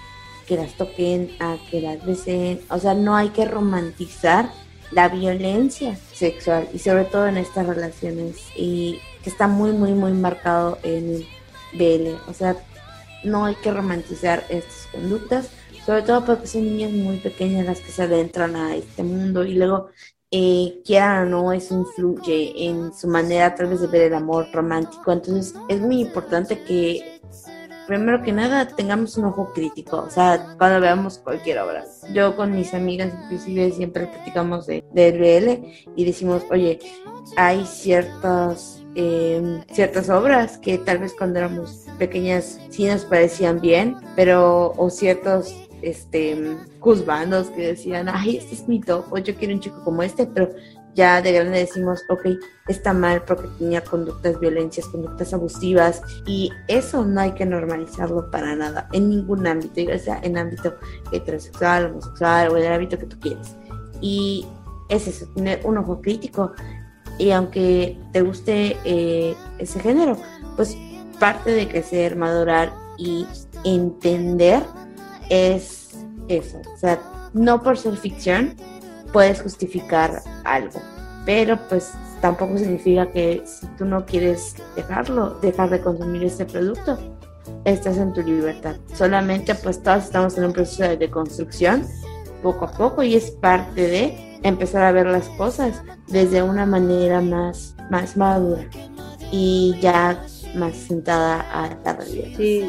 que 0.49 0.57
las 0.57 0.73
toquen, 0.75 1.31
a 1.39 1.59
que 1.71 1.83
las 1.83 2.05
besen, 2.05 2.61
o 2.71 2.79
sea, 2.79 2.95
no 2.95 3.15
hay 3.15 3.29
que 3.29 3.45
romantizar 3.45 4.51
la 4.91 5.09
violencia 5.09 5.99
sexual 6.15 6.67
y 6.73 6.79
sobre 6.79 7.05
todo 7.05 7.29
en 7.29 7.37
estas 7.37 7.67
relaciones 7.67 8.39
y 8.57 8.99
que 9.23 9.29
está 9.29 9.47
muy 9.47 9.73
muy 9.73 9.93
muy 9.93 10.13
marcado 10.13 10.79
en 10.83 11.17
el 11.17 11.27
BL, 11.75 12.31
o 12.31 12.33
sea, 12.33 12.57
no 13.23 13.45
hay 13.45 13.55
que 13.57 13.71
romantizar 13.71 14.45
estas 14.49 14.89
conductas, 14.91 15.51
sobre 15.85 16.03
todo 16.03 16.25
porque 16.25 16.47
son 16.47 16.65
niñas 16.65 16.93
muy 16.93 17.19
pequeñas 17.19 17.67
las 17.67 17.81
que 17.81 17.93
se 17.93 18.03
adentran 18.03 18.57
a 18.57 18.75
este 18.75 19.03
mundo 19.03 19.45
y 19.45 19.55
luego 19.55 19.91
eh, 20.31 20.83
quieran 20.85 21.33
o 21.33 21.43
no, 21.43 21.53
eso 21.53 21.75
influye 21.75 22.67
en 22.67 22.93
su 22.95 23.09
manera 23.09 23.55
tal 23.55 23.69
vez 23.69 23.81
de 23.81 23.87
ver 23.87 24.03
el 24.03 24.15
amor 24.15 24.47
romántico. 24.53 25.11
Entonces 25.13 25.55
es 25.69 25.81
muy 25.81 26.01
importante 26.01 26.63
que, 26.65 27.18
primero 27.89 28.23
que 28.23 28.33
nada, 28.33 28.69
tengamos 28.69 29.17
un 29.17 29.25
ojo 29.25 29.51
crítico, 29.55 30.05
o 30.07 30.11
sea, 30.11 30.55
cuando 30.59 30.79
veamos 30.79 31.19
cualquier 31.19 31.59
obra. 31.59 31.85
Yo 32.13 32.37
con 32.37 32.55
mis 32.55 32.75
amigas 32.75 33.13
inclusive 33.25 33.73
siempre 33.73 34.07
platicamos 34.07 34.67
de, 34.67 34.85
del 34.93 35.19
BL 35.19 35.67
y 35.97 36.05
decimos, 36.05 36.43
oye, 36.51 36.79
hay 37.37 37.65
ciertas, 37.65 38.83
eh, 38.95 39.63
ciertas 39.73 40.11
obras 40.11 40.59
que 40.59 40.77
tal 40.77 40.99
vez 40.99 41.15
cuando 41.17 41.39
éramos 41.39 41.87
pequeñas 41.99 42.61
sí 42.69 42.85
nos 42.85 43.07
parecían 43.07 43.59
bien, 43.61 43.97
pero, 44.15 44.75
o 44.77 44.91
ciertos 44.91 45.57
este 45.81 46.59
juzbandos 46.81 47.49
que 47.49 47.69
decían, 47.69 48.09
ay, 48.09 48.37
este 48.37 48.55
es 48.55 48.69
mi 48.69 48.81
top, 48.81 49.11
o 49.11 49.19
yo 49.19 49.35
quiero 49.35 49.55
un 49.55 49.61
chico 49.61 49.83
como 49.83 50.03
este, 50.03 50.27
pero 50.27 50.51
ya 50.99 51.23
de 51.23 51.31
grande 51.31 51.61
decimos, 51.61 52.03
ok, 52.09 52.27
está 52.67 52.93
mal 52.93 53.23
porque 53.23 53.47
tenía 53.57 53.85
conductas 53.85 54.41
violencias, 54.41 54.89
conductas 54.89 55.33
abusivas, 55.33 56.03
y 56.27 56.51
eso 56.67 57.05
no 57.05 57.21
hay 57.21 57.33
que 57.33 57.47
normalizarlo 57.47 58.33
para 58.33 58.57
nada, 58.57 58.89
en 58.93 59.09
ningún 59.09 59.47
ámbito, 59.47 59.81
ya 59.81 59.97
sea 59.97 60.19
en 60.25 60.37
ámbito 60.37 60.75
heterosexual, 61.13 61.87
homosexual, 61.87 62.49
o 62.49 62.57
en 62.57 62.65
el 62.65 62.73
ámbito 62.73 62.99
que 62.99 63.07
tú 63.07 63.17
quieras. 63.21 63.55
Y 64.01 64.45
es 64.89 65.07
eso, 65.07 65.27
tener 65.37 65.61
un 65.65 65.79
ojo 65.79 66.01
crítico, 66.01 66.53
y 67.17 67.31
aunque 67.31 67.97
te 68.13 68.23
guste 68.23 68.77
eh, 68.85 69.37
ese 69.59 69.79
género, 69.79 70.17
pues 70.57 70.77
parte 71.21 71.53
de 71.53 71.69
crecer, 71.69 72.17
madurar 72.17 72.73
y 72.97 73.25
entender 73.65 74.65
es 75.31 75.97
eso. 76.27 76.61
O 76.75 76.77
sea, 76.77 77.01
no 77.35 77.63
por 77.63 77.79
ser 77.79 77.97
ficción 77.97 78.57
puedes 79.13 79.43
justificar 79.43 80.23
algo, 80.45 80.81
pero 81.25 81.59
pues 81.69 81.93
tampoco 82.21 82.59
significa 82.59 83.11
que 83.11 83.43
si 83.45 83.67
tú 83.79 83.85
no 83.85 84.05
quieres 84.05 84.57
dejarlo, 84.77 85.39
dejar 85.41 85.71
de 85.71 85.81
consumir 85.81 86.25
este 86.25 86.45
producto, 86.45 86.99
estás 87.65 87.97
en 87.97 88.13
tu 88.13 88.23
libertad. 88.23 88.77
Solamente 88.95 89.55
pues 89.55 89.83
todos 89.83 90.05
estamos 90.05 90.37
en 90.39 90.45
un 90.45 90.53
proceso 90.53 90.85
de 90.85 90.97
deconstrucción 90.97 91.85
poco 92.43 92.67
a 92.67 92.73
poco 92.73 93.03
y 93.03 93.15
es 93.15 93.31
parte 93.31 93.89
de 93.89 94.39
empezar 94.43 94.85
a 94.85 94.93
ver 94.93 95.07
las 95.07 95.29
cosas 95.31 95.83
desde 96.07 96.43
una 96.43 96.67
manera 96.67 97.21
más, 97.21 97.75
más 97.91 98.17
madura 98.17 98.65
y 99.31 99.77
ya 99.81 100.23
más 100.55 100.77
sentada 100.77 101.41
a 101.53 101.77
la 101.85 101.93
realidad. 101.95 102.29
Sí, 102.37 102.65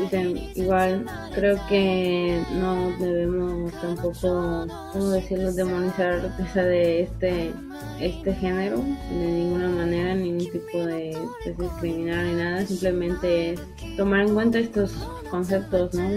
igual 0.55 1.05
creo 1.33 1.57
que 1.67 2.41
no 2.53 2.91
debemos 2.99 3.71
tampoco, 3.81 4.65
¿cómo 4.93 5.09
decirlo?, 5.09 5.51
demonizar 5.53 6.19
o 6.39 6.53
sea, 6.53 6.63
de 6.63 7.03
este, 7.03 7.51
este 7.99 8.33
género 8.35 8.77
de 8.77 9.15
ninguna 9.15 9.69
manera, 9.69 10.15
ningún 10.15 10.49
tipo 10.51 10.77
de, 10.77 11.17
de 11.45 11.53
discriminar 11.57 12.25
ni 12.25 12.33
nada, 12.33 12.65
simplemente 12.65 13.53
es 13.53 13.61
tomar 13.97 14.21
en 14.21 14.33
cuenta 14.33 14.59
estos 14.59 14.91
conceptos, 15.29 15.93
¿no? 15.93 16.09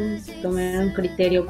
Tomar 0.42 0.78
un 0.78 0.92
criterio 0.92 1.46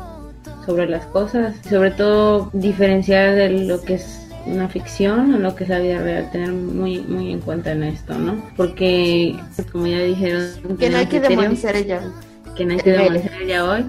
sobre 0.66 0.88
las 0.88 1.06
cosas, 1.06 1.54
sobre 1.68 1.90
todo 1.90 2.50
diferenciar 2.52 3.34
de 3.34 3.48
lo 3.50 3.80
que 3.80 3.94
es 3.94 4.31
una 4.46 4.68
ficción 4.68 5.34
o 5.34 5.38
lo 5.38 5.54
que 5.54 5.64
es 5.64 5.70
la 5.70 5.78
vida 5.78 6.00
real, 6.02 6.30
tener 6.30 6.52
muy 6.52 7.00
muy 7.00 7.32
en 7.32 7.40
cuenta 7.40 7.72
en 7.72 7.82
esto, 7.84 8.14
¿no? 8.18 8.42
Porque 8.56 9.36
como 9.70 9.86
ya 9.86 9.98
dijeron, 10.00 10.46
Que 10.78 10.90
no 10.90 10.98
hay 10.98 11.06
que 11.06 11.20
demonizar 11.20 11.76
ella. 11.76 12.02
que 12.56 12.64
no 12.64 12.72
hay 12.72 12.80
que 12.84 12.92
demonizar 12.92 13.42
ya 13.46 13.64
hoy 13.64 13.84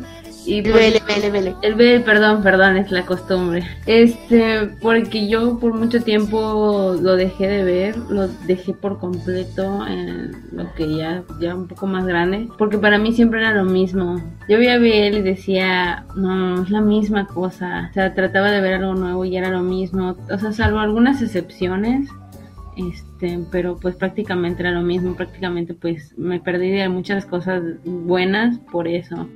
y 0.46 0.58
El 0.60 0.64
pues- 0.64 0.76
vele, 0.76 1.02
vele, 1.08 1.30
vele. 1.32 1.56
el 1.62 1.76
B, 1.76 2.00
perdón, 2.02 2.44
perdón, 2.44 2.78
es 2.78 2.92
la 2.92 3.06
costumbre. 3.06 3.64
Este, 3.86 4.70
porque 4.82 5.28
yo 5.28 5.60
por 5.60 5.74
mucho 5.74 6.02
tiempo 6.02 6.96
lo 7.02 7.16
dejé 7.16 7.48
de 7.48 7.64
ver, 7.64 7.98
lo 8.10 8.28
dejé 8.28 8.74
por 8.74 9.00
completo 9.00 9.86
en 9.88 10.32
lo 10.52 10.74
que 10.74 10.96
ya, 10.96 11.24
ya 11.40 11.56
un 11.56 11.68
poco 11.68 11.88
más 11.88 12.06
grande, 12.06 12.48
porque 12.58 12.78
para 12.78 12.98
mí 12.98 13.14
siempre 13.14 13.40
era 13.40 13.54
lo 13.54 13.64
mismo. 13.66 14.22
Yo 14.50 14.58
veía 14.58 14.78
BL 14.78 15.18
y 15.18 15.22
decía, 15.22 16.06
no, 16.16 16.64
es 16.64 16.70
la 16.70 16.82
misma 16.82 17.28
cosa. 17.28 17.88
O 17.92 17.94
sea, 17.94 18.14
trataba 18.14 18.52
de 18.52 18.62
ver 18.62 18.74
algo 18.76 18.96
nuevo 18.96 19.26
y 19.26 19.38
era 19.38 19.50
lo 19.50 19.62
mismo. 19.62 20.16
O 20.30 20.38
sea, 20.38 20.52
salvo 20.52 20.80
algunas 20.80 21.22
excepciones. 21.22 22.10
Este, 22.76 23.40
pero 23.52 23.78
pues 23.78 23.96
prácticamente 23.96 24.64
era 24.64 24.72
lo 24.72 24.82
mismo, 24.82 25.16
prácticamente 25.16 25.76
pues 25.76 26.18
me 26.18 26.40
perdí 26.40 26.72
de 26.72 26.90
muchas 26.90 27.24
cosas 27.28 27.62
buenas 27.86 28.58
por 28.72 28.88
eso. 28.88 29.28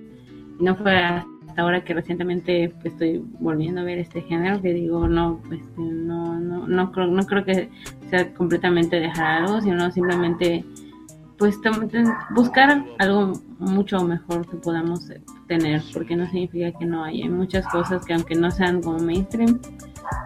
No 0.60 0.76
fue 0.76 0.96
hasta 0.96 1.62
ahora 1.62 1.84
que 1.84 1.94
recientemente 1.94 2.74
pues, 2.82 2.94
estoy 2.94 3.24
volviendo 3.40 3.82
a 3.82 3.84
ver 3.84 4.00
este 4.00 4.22
género, 4.22 4.62
que 4.62 4.74
digo, 4.74 5.08
no, 5.08 5.42
pues 5.48 5.62
no, 5.78 6.40
no, 6.40 6.68
no, 6.68 6.92
creo, 6.92 7.08
no 7.08 7.24
creo 7.24 7.46
que 7.46 7.70
sea 8.10 8.34
completamente 8.34 9.00
dejar 9.00 9.44
algo, 9.44 9.62
sino 9.62 9.92
simplemente 9.92 10.66
pues 11.38 11.60
buscar 12.32 12.84
algo 12.98 13.34
mucho 13.60 14.04
mejor 14.04 14.48
que 14.50 14.58
podamos 14.58 15.08
tener, 15.48 15.82
porque 15.94 16.16
no 16.16 16.26
significa 16.26 16.78
que 16.78 16.86
no 16.86 17.04
haya 17.04 17.30
muchas 17.30 17.68
cosas 17.68 18.04
que 18.06 18.14
aunque 18.14 18.36
no 18.36 18.50
sean 18.50 18.82
como 18.82 19.00
mainstream, 19.00 19.60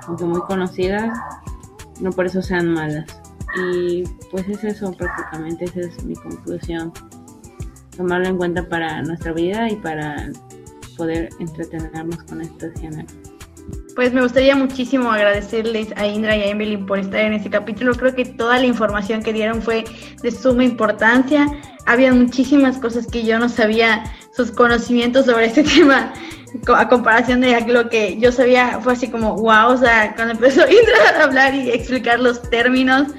aunque 0.08 0.24
muy 0.24 0.42
conocidas, 0.42 1.18
no 2.00 2.12
por 2.12 2.26
eso 2.26 2.42
sean 2.42 2.74
malas. 2.74 3.06
Y 3.58 4.04
pues 4.32 4.48
es 4.48 4.64
eso 4.64 4.94
prácticamente, 4.94 5.66
esa 5.66 5.82
es 5.82 6.04
mi 6.06 6.16
conclusión. 6.16 6.94
Tomarlo 8.02 8.30
en 8.30 8.38
cuenta 8.38 8.68
para 8.68 9.04
nuestra 9.04 9.32
vida 9.32 9.70
y 9.70 9.76
para 9.76 10.28
poder 10.98 11.30
entretenernos 11.40 12.24
con 12.24 12.42
estos 12.42 12.72
géneros. 12.80 13.14
Pues 13.96 14.12
me 14.12 14.24
gustaría 14.24 14.56
muchísimo 14.56 15.12
agradecerles 15.12 15.90
a 15.98 16.08
Indra 16.08 16.36
y 16.36 16.42
a 16.42 16.46
Emily 16.48 16.78
por 16.78 16.98
estar 16.98 17.20
en 17.20 17.34
este 17.34 17.52
capítulo. 17.52 17.94
Creo 17.94 18.16
que 18.16 18.26
toda 18.26 18.58
la 18.58 18.66
información 18.66 19.22
que 19.22 19.34
dieron 19.34 19.62
fue 19.62 19.84
de 20.24 20.32
suma 20.32 20.64
importancia. 20.64 21.46
Había 21.86 22.12
muchísimas 22.12 22.80
cosas 22.80 23.06
que 23.06 23.24
yo 23.24 23.38
no 23.38 23.50
sabía, 23.50 24.04
sus 24.36 24.50
conocimientos 24.50 25.28
sobre 25.28 25.46
este 25.46 25.62
tema 25.76 26.12
a 26.76 26.90
comparación 26.90 27.42
de 27.42 27.62
lo 27.68 27.88
que 27.88 28.18
yo 28.20 28.32
sabía, 28.32 28.80
fue 28.82 28.94
así 28.94 29.10
como, 29.10 29.36
wow, 29.36 29.74
o 29.74 29.78
sea, 29.78 30.16
cuando 30.16 30.34
empezó 30.34 30.62
Indra 30.68 31.20
a 31.20 31.24
hablar 31.24 31.54
y 31.54 31.70
explicar 31.70 32.20
los 32.20 32.42
términos 32.50 33.10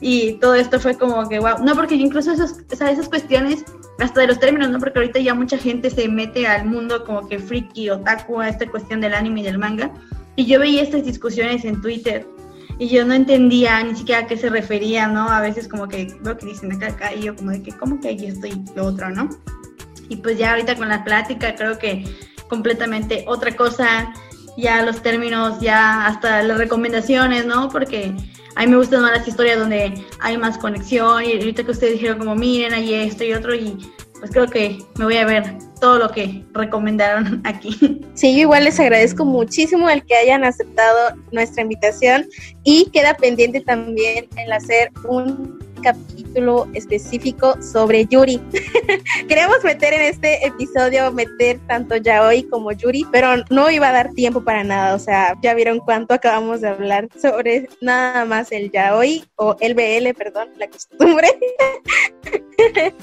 y 0.00 0.34
todo 0.34 0.54
esto 0.54 0.80
fue 0.80 0.96
como 0.96 1.28
que, 1.28 1.38
wow, 1.38 1.62
no, 1.62 1.74
porque 1.74 1.94
incluso 1.94 2.32
esos, 2.32 2.60
esas 2.70 3.08
cuestiones, 3.08 3.64
hasta 3.98 4.22
de 4.22 4.28
los 4.28 4.40
términos, 4.40 4.70
¿no? 4.70 4.78
Porque 4.78 4.98
ahorita 4.98 5.20
ya 5.20 5.34
mucha 5.34 5.58
gente 5.58 5.90
se 5.90 6.08
mete 6.08 6.46
al 6.46 6.66
mundo 6.66 7.04
como 7.04 7.28
que 7.28 7.38
friki, 7.38 7.90
otaku, 7.90 8.40
a 8.40 8.48
esta 8.48 8.66
cuestión 8.66 9.00
del 9.00 9.14
anime 9.14 9.40
y 9.40 9.44
del 9.44 9.58
manga, 9.58 9.90
y 10.36 10.46
yo 10.46 10.58
veía 10.58 10.82
estas 10.82 11.04
discusiones 11.04 11.64
en 11.64 11.80
Twitter 11.82 12.26
y 12.78 12.88
yo 12.88 13.04
no 13.04 13.12
entendía 13.12 13.82
ni 13.82 13.94
siquiera 13.94 14.22
a 14.22 14.26
qué 14.26 14.38
se 14.38 14.48
refería, 14.48 15.06
¿no? 15.06 15.28
A 15.28 15.42
veces 15.42 15.68
como 15.68 15.86
que 15.86 16.16
veo 16.22 16.38
que 16.38 16.46
dicen 16.46 16.72
acá, 16.72 16.88
acá, 16.88 17.14
y 17.14 17.24
yo 17.24 17.36
como 17.36 17.50
de 17.50 17.62
que, 17.62 17.72
¿cómo 17.72 18.00
que 18.00 18.08
aquí 18.08 18.26
estoy 18.26 18.64
lo 18.74 18.86
otro, 18.86 19.10
no? 19.10 19.28
Y 20.08 20.16
pues 20.16 20.38
ya 20.38 20.52
ahorita 20.52 20.76
con 20.76 20.88
la 20.88 21.04
plática 21.04 21.54
creo 21.54 21.78
que 21.78 22.04
completamente 22.48 23.24
otra 23.28 23.54
cosa, 23.54 24.14
ya 24.56 24.82
los 24.82 25.02
términos, 25.02 25.60
ya 25.60 26.06
hasta 26.06 26.42
las 26.42 26.58
recomendaciones, 26.58 27.46
¿no? 27.46 27.68
Porque 27.68 28.14
a 28.56 28.60
mí 28.62 28.70
me 28.70 28.76
gustan 28.76 29.02
más 29.02 29.12
las 29.12 29.26
historias 29.26 29.58
donde 29.58 30.04
hay 30.20 30.36
más 30.36 30.58
conexión 30.58 31.24
y 31.24 31.32
ahorita 31.32 31.64
que 31.64 31.70
ustedes 31.70 31.94
dijeron 31.94 32.18
como 32.18 32.34
miren, 32.34 32.74
hay 32.74 32.94
esto 32.94 33.24
y 33.24 33.32
otro 33.32 33.54
y 33.54 33.76
pues 34.18 34.30
creo 34.32 34.46
que 34.48 34.78
me 34.98 35.04
voy 35.04 35.16
a 35.16 35.24
ver 35.24 35.56
todo 35.80 35.98
lo 35.98 36.10
que 36.10 36.44
recomendaron 36.52 37.40
aquí. 37.44 38.04
Sí, 38.14 38.34
yo 38.34 38.40
igual 38.40 38.64
les 38.64 38.78
agradezco 38.78 39.24
muchísimo 39.24 39.88
el 39.88 40.04
que 40.04 40.14
hayan 40.14 40.44
aceptado 40.44 41.16
nuestra 41.32 41.62
invitación 41.62 42.28
y 42.64 42.90
queda 42.90 43.14
pendiente 43.14 43.60
también 43.60 44.28
el 44.36 44.52
hacer 44.52 44.90
un 45.08 45.58
capítulo 45.82 46.19
específico 46.74 47.60
sobre 47.62 48.06
Yuri. 48.06 48.40
Queríamos 49.28 49.62
meter 49.64 49.92
en 49.94 50.02
este 50.02 50.46
episodio, 50.46 51.12
meter 51.12 51.58
tanto 51.66 51.96
Yaoi 51.96 52.44
como 52.44 52.72
Yuri, 52.72 53.06
pero 53.10 53.28
no 53.50 53.70
iba 53.70 53.88
a 53.88 53.92
dar 53.92 54.12
tiempo 54.12 54.42
para 54.42 54.64
nada. 54.64 54.94
O 54.94 54.98
sea, 54.98 55.36
ya 55.42 55.54
vieron 55.54 55.80
cuánto 55.80 56.14
acabamos 56.14 56.60
de 56.60 56.68
hablar 56.68 57.08
sobre 57.20 57.68
nada 57.80 58.24
más 58.24 58.52
el 58.52 58.70
Yaoi 58.70 59.24
o 59.36 59.56
el 59.60 59.74
BL, 59.74 60.14
perdón, 60.16 60.50
la 60.56 60.68
costumbre. 60.68 61.28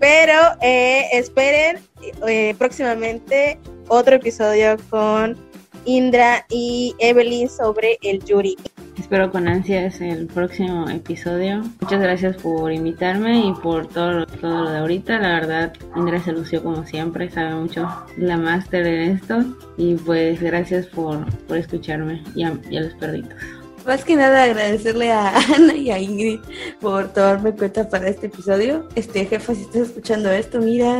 pero 0.00 0.34
eh, 0.60 1.08
esperen 1.12 1.78
eh, 2.26 2.54
próximamente 2.58 3.58
otro 3.88 4.16
episodio 4.16 4.76
con 4.90 5.36
Indra 5.84 6.44
y 6.50 6.94
Evelyn 6.98 7.48
sobre 7.48 7.98
el 8.02 8.22
Yuri. 8.24 8.56
Espero 8.98 9.30
con 9.30 9.46
ansias 9.46 10.00
el 10.00 10.26
próximo 10.26 10.90
episodio. 10.90 11.62
Muchas 11.80 12.00
gracias 12.00 12.36
por 12.36 12.72
invitarme 12.72 13.46
y 13.46 13.52
por 13.52 13.86
todo, 13.86 14.26
todo 14.26 14.64
lo 14.64 14.70
de 14.70 14.78
ahorita. 14.78 15.18
La 15.20 15.28
verdad, 15.40 15.72
Indra 15.94 16.20
se 16.20 16.32
lució 16.32 16.62
como 16.62 16.84
siempre, 16.84 17.30
sabe 17.30 17.54
mucho 17.54 17.88
la 18.16 18.36
máster 18.36 18.86
en 18.86 19.16
esto. 19.16 19.44
Y 19.76 19.94
pues 19.94 20.42
gracias 20.42 20.86
por, 20.86 21.24
por 21.46 21.56
escucharme 21.56 22.22
y 22.34 22.42
a, 22.42 22.50
los 22.50 22.94
perritos. 22.94 23.38
Más 23.86 24.04
que 24.04 24.16
nada 24.16 24.42
agradecerle 24.42 25.12
a 25.12 25.38
Ana 25.54 25.74
y 25.74 25.90
a 25.90 25.98
Ingrid 25.98 26.40
por 26.80 27.12
tomarme 27.12 27.52
cuenta 27.52 27.88
para 27.88 28.08
este 28.08 28.26
episodio. 28.26 28.88
Este 28.96 29.24
jefa, 29.24 29.54
si 29.54 29.62
estás 29.62 29.82
escuchando 29.82 30.30
esto, 30.30 30.58
mira, 30.58 30.98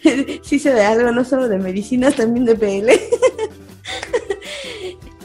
si 0.42 0.58
se 0.58 0.72
ve 0.72 0.82
algo, 0.82 1.10
no 1.10 1.24
solo 1.24 1.48
de 1.48 1.58
medicina, 1.58 2.12
también 2.12 2.46
de 2.46 2.54
PL. 2.54 2.92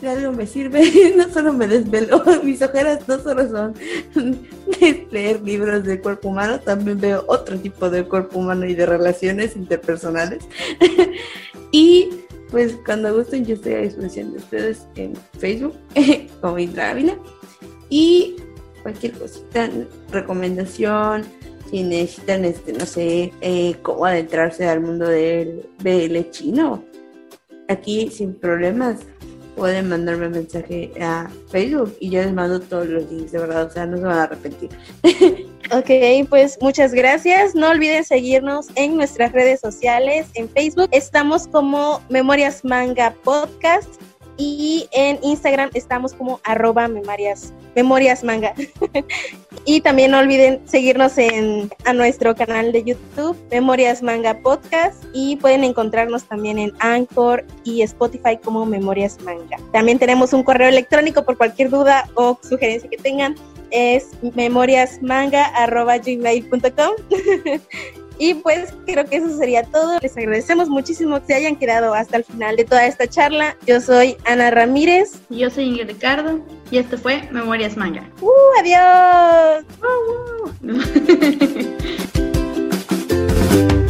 algo 0.04 0.32
me 0.32 0.46
sirve, 0.46 1.14
no 1.18 1.30
solo 1.30 1.54
me 1.54 1.68
desvelo, 1.68 2.24
mis 2.44 2.62
ojeras 2.62 3.08
no 3.08 3.20
solo 3.20 3.50
son 3.50 3.74
de 4.80 5.08
leer 5.12 5.42
libros 5.42 5.84
de 5.84 6.00
cuerpo 6.00 6.30
humano, 6.30 6.60
también 6.60 7.00
veo 7.00 7.24
otro 7.28 7.58
tipo 7.58 7.90
de 7.90 8.04
cuerpo 8.08 8.40
humano 8.40 8.66
y 8.66 8.76
de 8.76 8.86
relaciones 8.86 9.56
interpersonales. 9.56 10.44
y 11.72 12.10
pues 12.52 12.78
cuando 12.86 13.16
gusten 13.16 13.46
yo 13.46 13.56
estoy 13.56 13.74
a 13.74 13.80
disposición 13.80 14.32
de 14.32 14.38
ustedes 14.38 14.88
en 14.96 15.14
Facebook 15.40 15.76
como 16.42 16.60
Indra 16.60 16.92
Ávila 16.92 17.18
y 17.90 18.36
cualquier 18.84 19.14
cosita, 19.14 19.70
recomendación, 20.12 21.24
si 21.70 21.84
necesitan, 21.84 22.46
este, 22.46 22.74
no 22.74 22.86
sé, 22.86 23.34
eh, 23.42 23.76
cómo 23.82 24.06
adentrarse 24.06 24.68
al 24.68 24.82
mundo 24.82 25.08
del 25.08 25.68
BL 25.84 26.30
chino, 26.30 26.84
aquí 27.68 28.10
sin 28.12 28.36
problemas 28.36 29.00
pueden 29.56 29.90
mandarme 29.90 30.30
mensaje 30.30 30.92
a 31.02 31.30
Facebook 31.50 31.96
y 32.00 32.10
yo 32.10 32.22
les 32.22 32.34
mando 32.34 32.60
todos 32.60 32.88
los 32.88 33.12
links, 33.12 33.32
de 33.32 33.40
verdad, 33.40 33.66
o 33.66 33.70
sea, 33.70 33.86
no 33.86 33.98
se 33.98 34.04
van 34.04 34.20
a 34.20 34.24
arrepentir. 34.24 34.70
Ok, 35.72 35.90
pues 36.30 36.60
muchas 36.62 36.94
gracias. 36.94 37.56
No 37.56 37.72
olviden 37.72 38.04
seguirnos 38.04 38.68
en 38.76 38.98
nuestras 38.98 39.32
redes 39.32 39.60
sociales. 39.60 40.28
En 40.36 40.48
Facebook 40.48 40.90
estamos 40.92 41.48
como 41.48 42.04
Memorias 42.08 42.64
Manga 42.64 43.16
Podcast 43.24 43.90
y 44.38 44.88
en 44.92 45.20
Instagram 45.22 45.70
estamos 45.74 46.14
como 46.14 46.40
arroba 46.44 46.88
memorias, 46.88 47.54
memorias 47.76 48.24
manga. 48.24 48.54
y 49.66 49.82
también 49.82 50.12
no 50.12 50.20
olviden 50.20 50.62
seguirnos 50.66 51.18
en 51.18 51.72
a 51.86 51.94
nuestro 51.94 52.36
canal 52.36 52.72
de 52.72 52.84
YouTube, 52.84 53.36
Memorias 53.52 54.04
Manga 54.04 54.38
Podcast, 54.40 55.04
y 55.14 55.38
pueden 55.38 55.64
encontrarnos 55.64 56.26
también 56.26 56.60
en 56.60 56.74
Anchor 56.80 57.46
y 57.64 57.82
Spotify 57.82 58.38
como 58.44 58.66
Memorias 58.66 59.18
Manga. 59.22 59.58
También 59.72 59.98
tenemos 60.00 60.34
un 60.34 60.44
correo 60.44 60.68
electrónico 60.70 61.24
por 61.24 61.38
cualquier 61.38 61.70
duda 61.70 62.10
o 62.16 62.38
sugerencia 62.48 62.90
que 62.90 62.98
tengan, 62.98 63.36
es 63.72 64.10
memoriasmanga.gmail.com 64.36 66.92
Y 68.18 68.36
pues 68.36 68.74
creo 68.86 69.06
que 69.06 69.18
eso 69.18 69.38
sería 69.38 69.64
todo. 69.64 70.00
Les 70.02 70.16
agradecemos 70.18 70.70
muchísimo 70.70 71.20
que 71.20 71.28
se 71.28 71.36
hayan 71.36 71.56
quedado 71.56 71.94
hasta 71.94 72.18
el 72.18 72.24
final 72.24 72.56
de 72.56 72.66
toda 72.66 72.86
esta 72.86 73.08
charla. 73.08 73.56
Yo 73.66 73.82
soy 73.82 74.18
Ana 74.26 74.52
Ramírez. 74.52 75.14
Yo 75.30 75.50
soy 75.50 75.66
Ingrid 75.66 75.88
Ricardo. 75.88 76.40
Y 76.72 76.78
esto 76.78 76.98
fue 76.98 77.28
Memorias 77.32 77.78
Manga. 77.78 78.10
¡Uh, 78.22 78.32
adiós! 78.60 79.66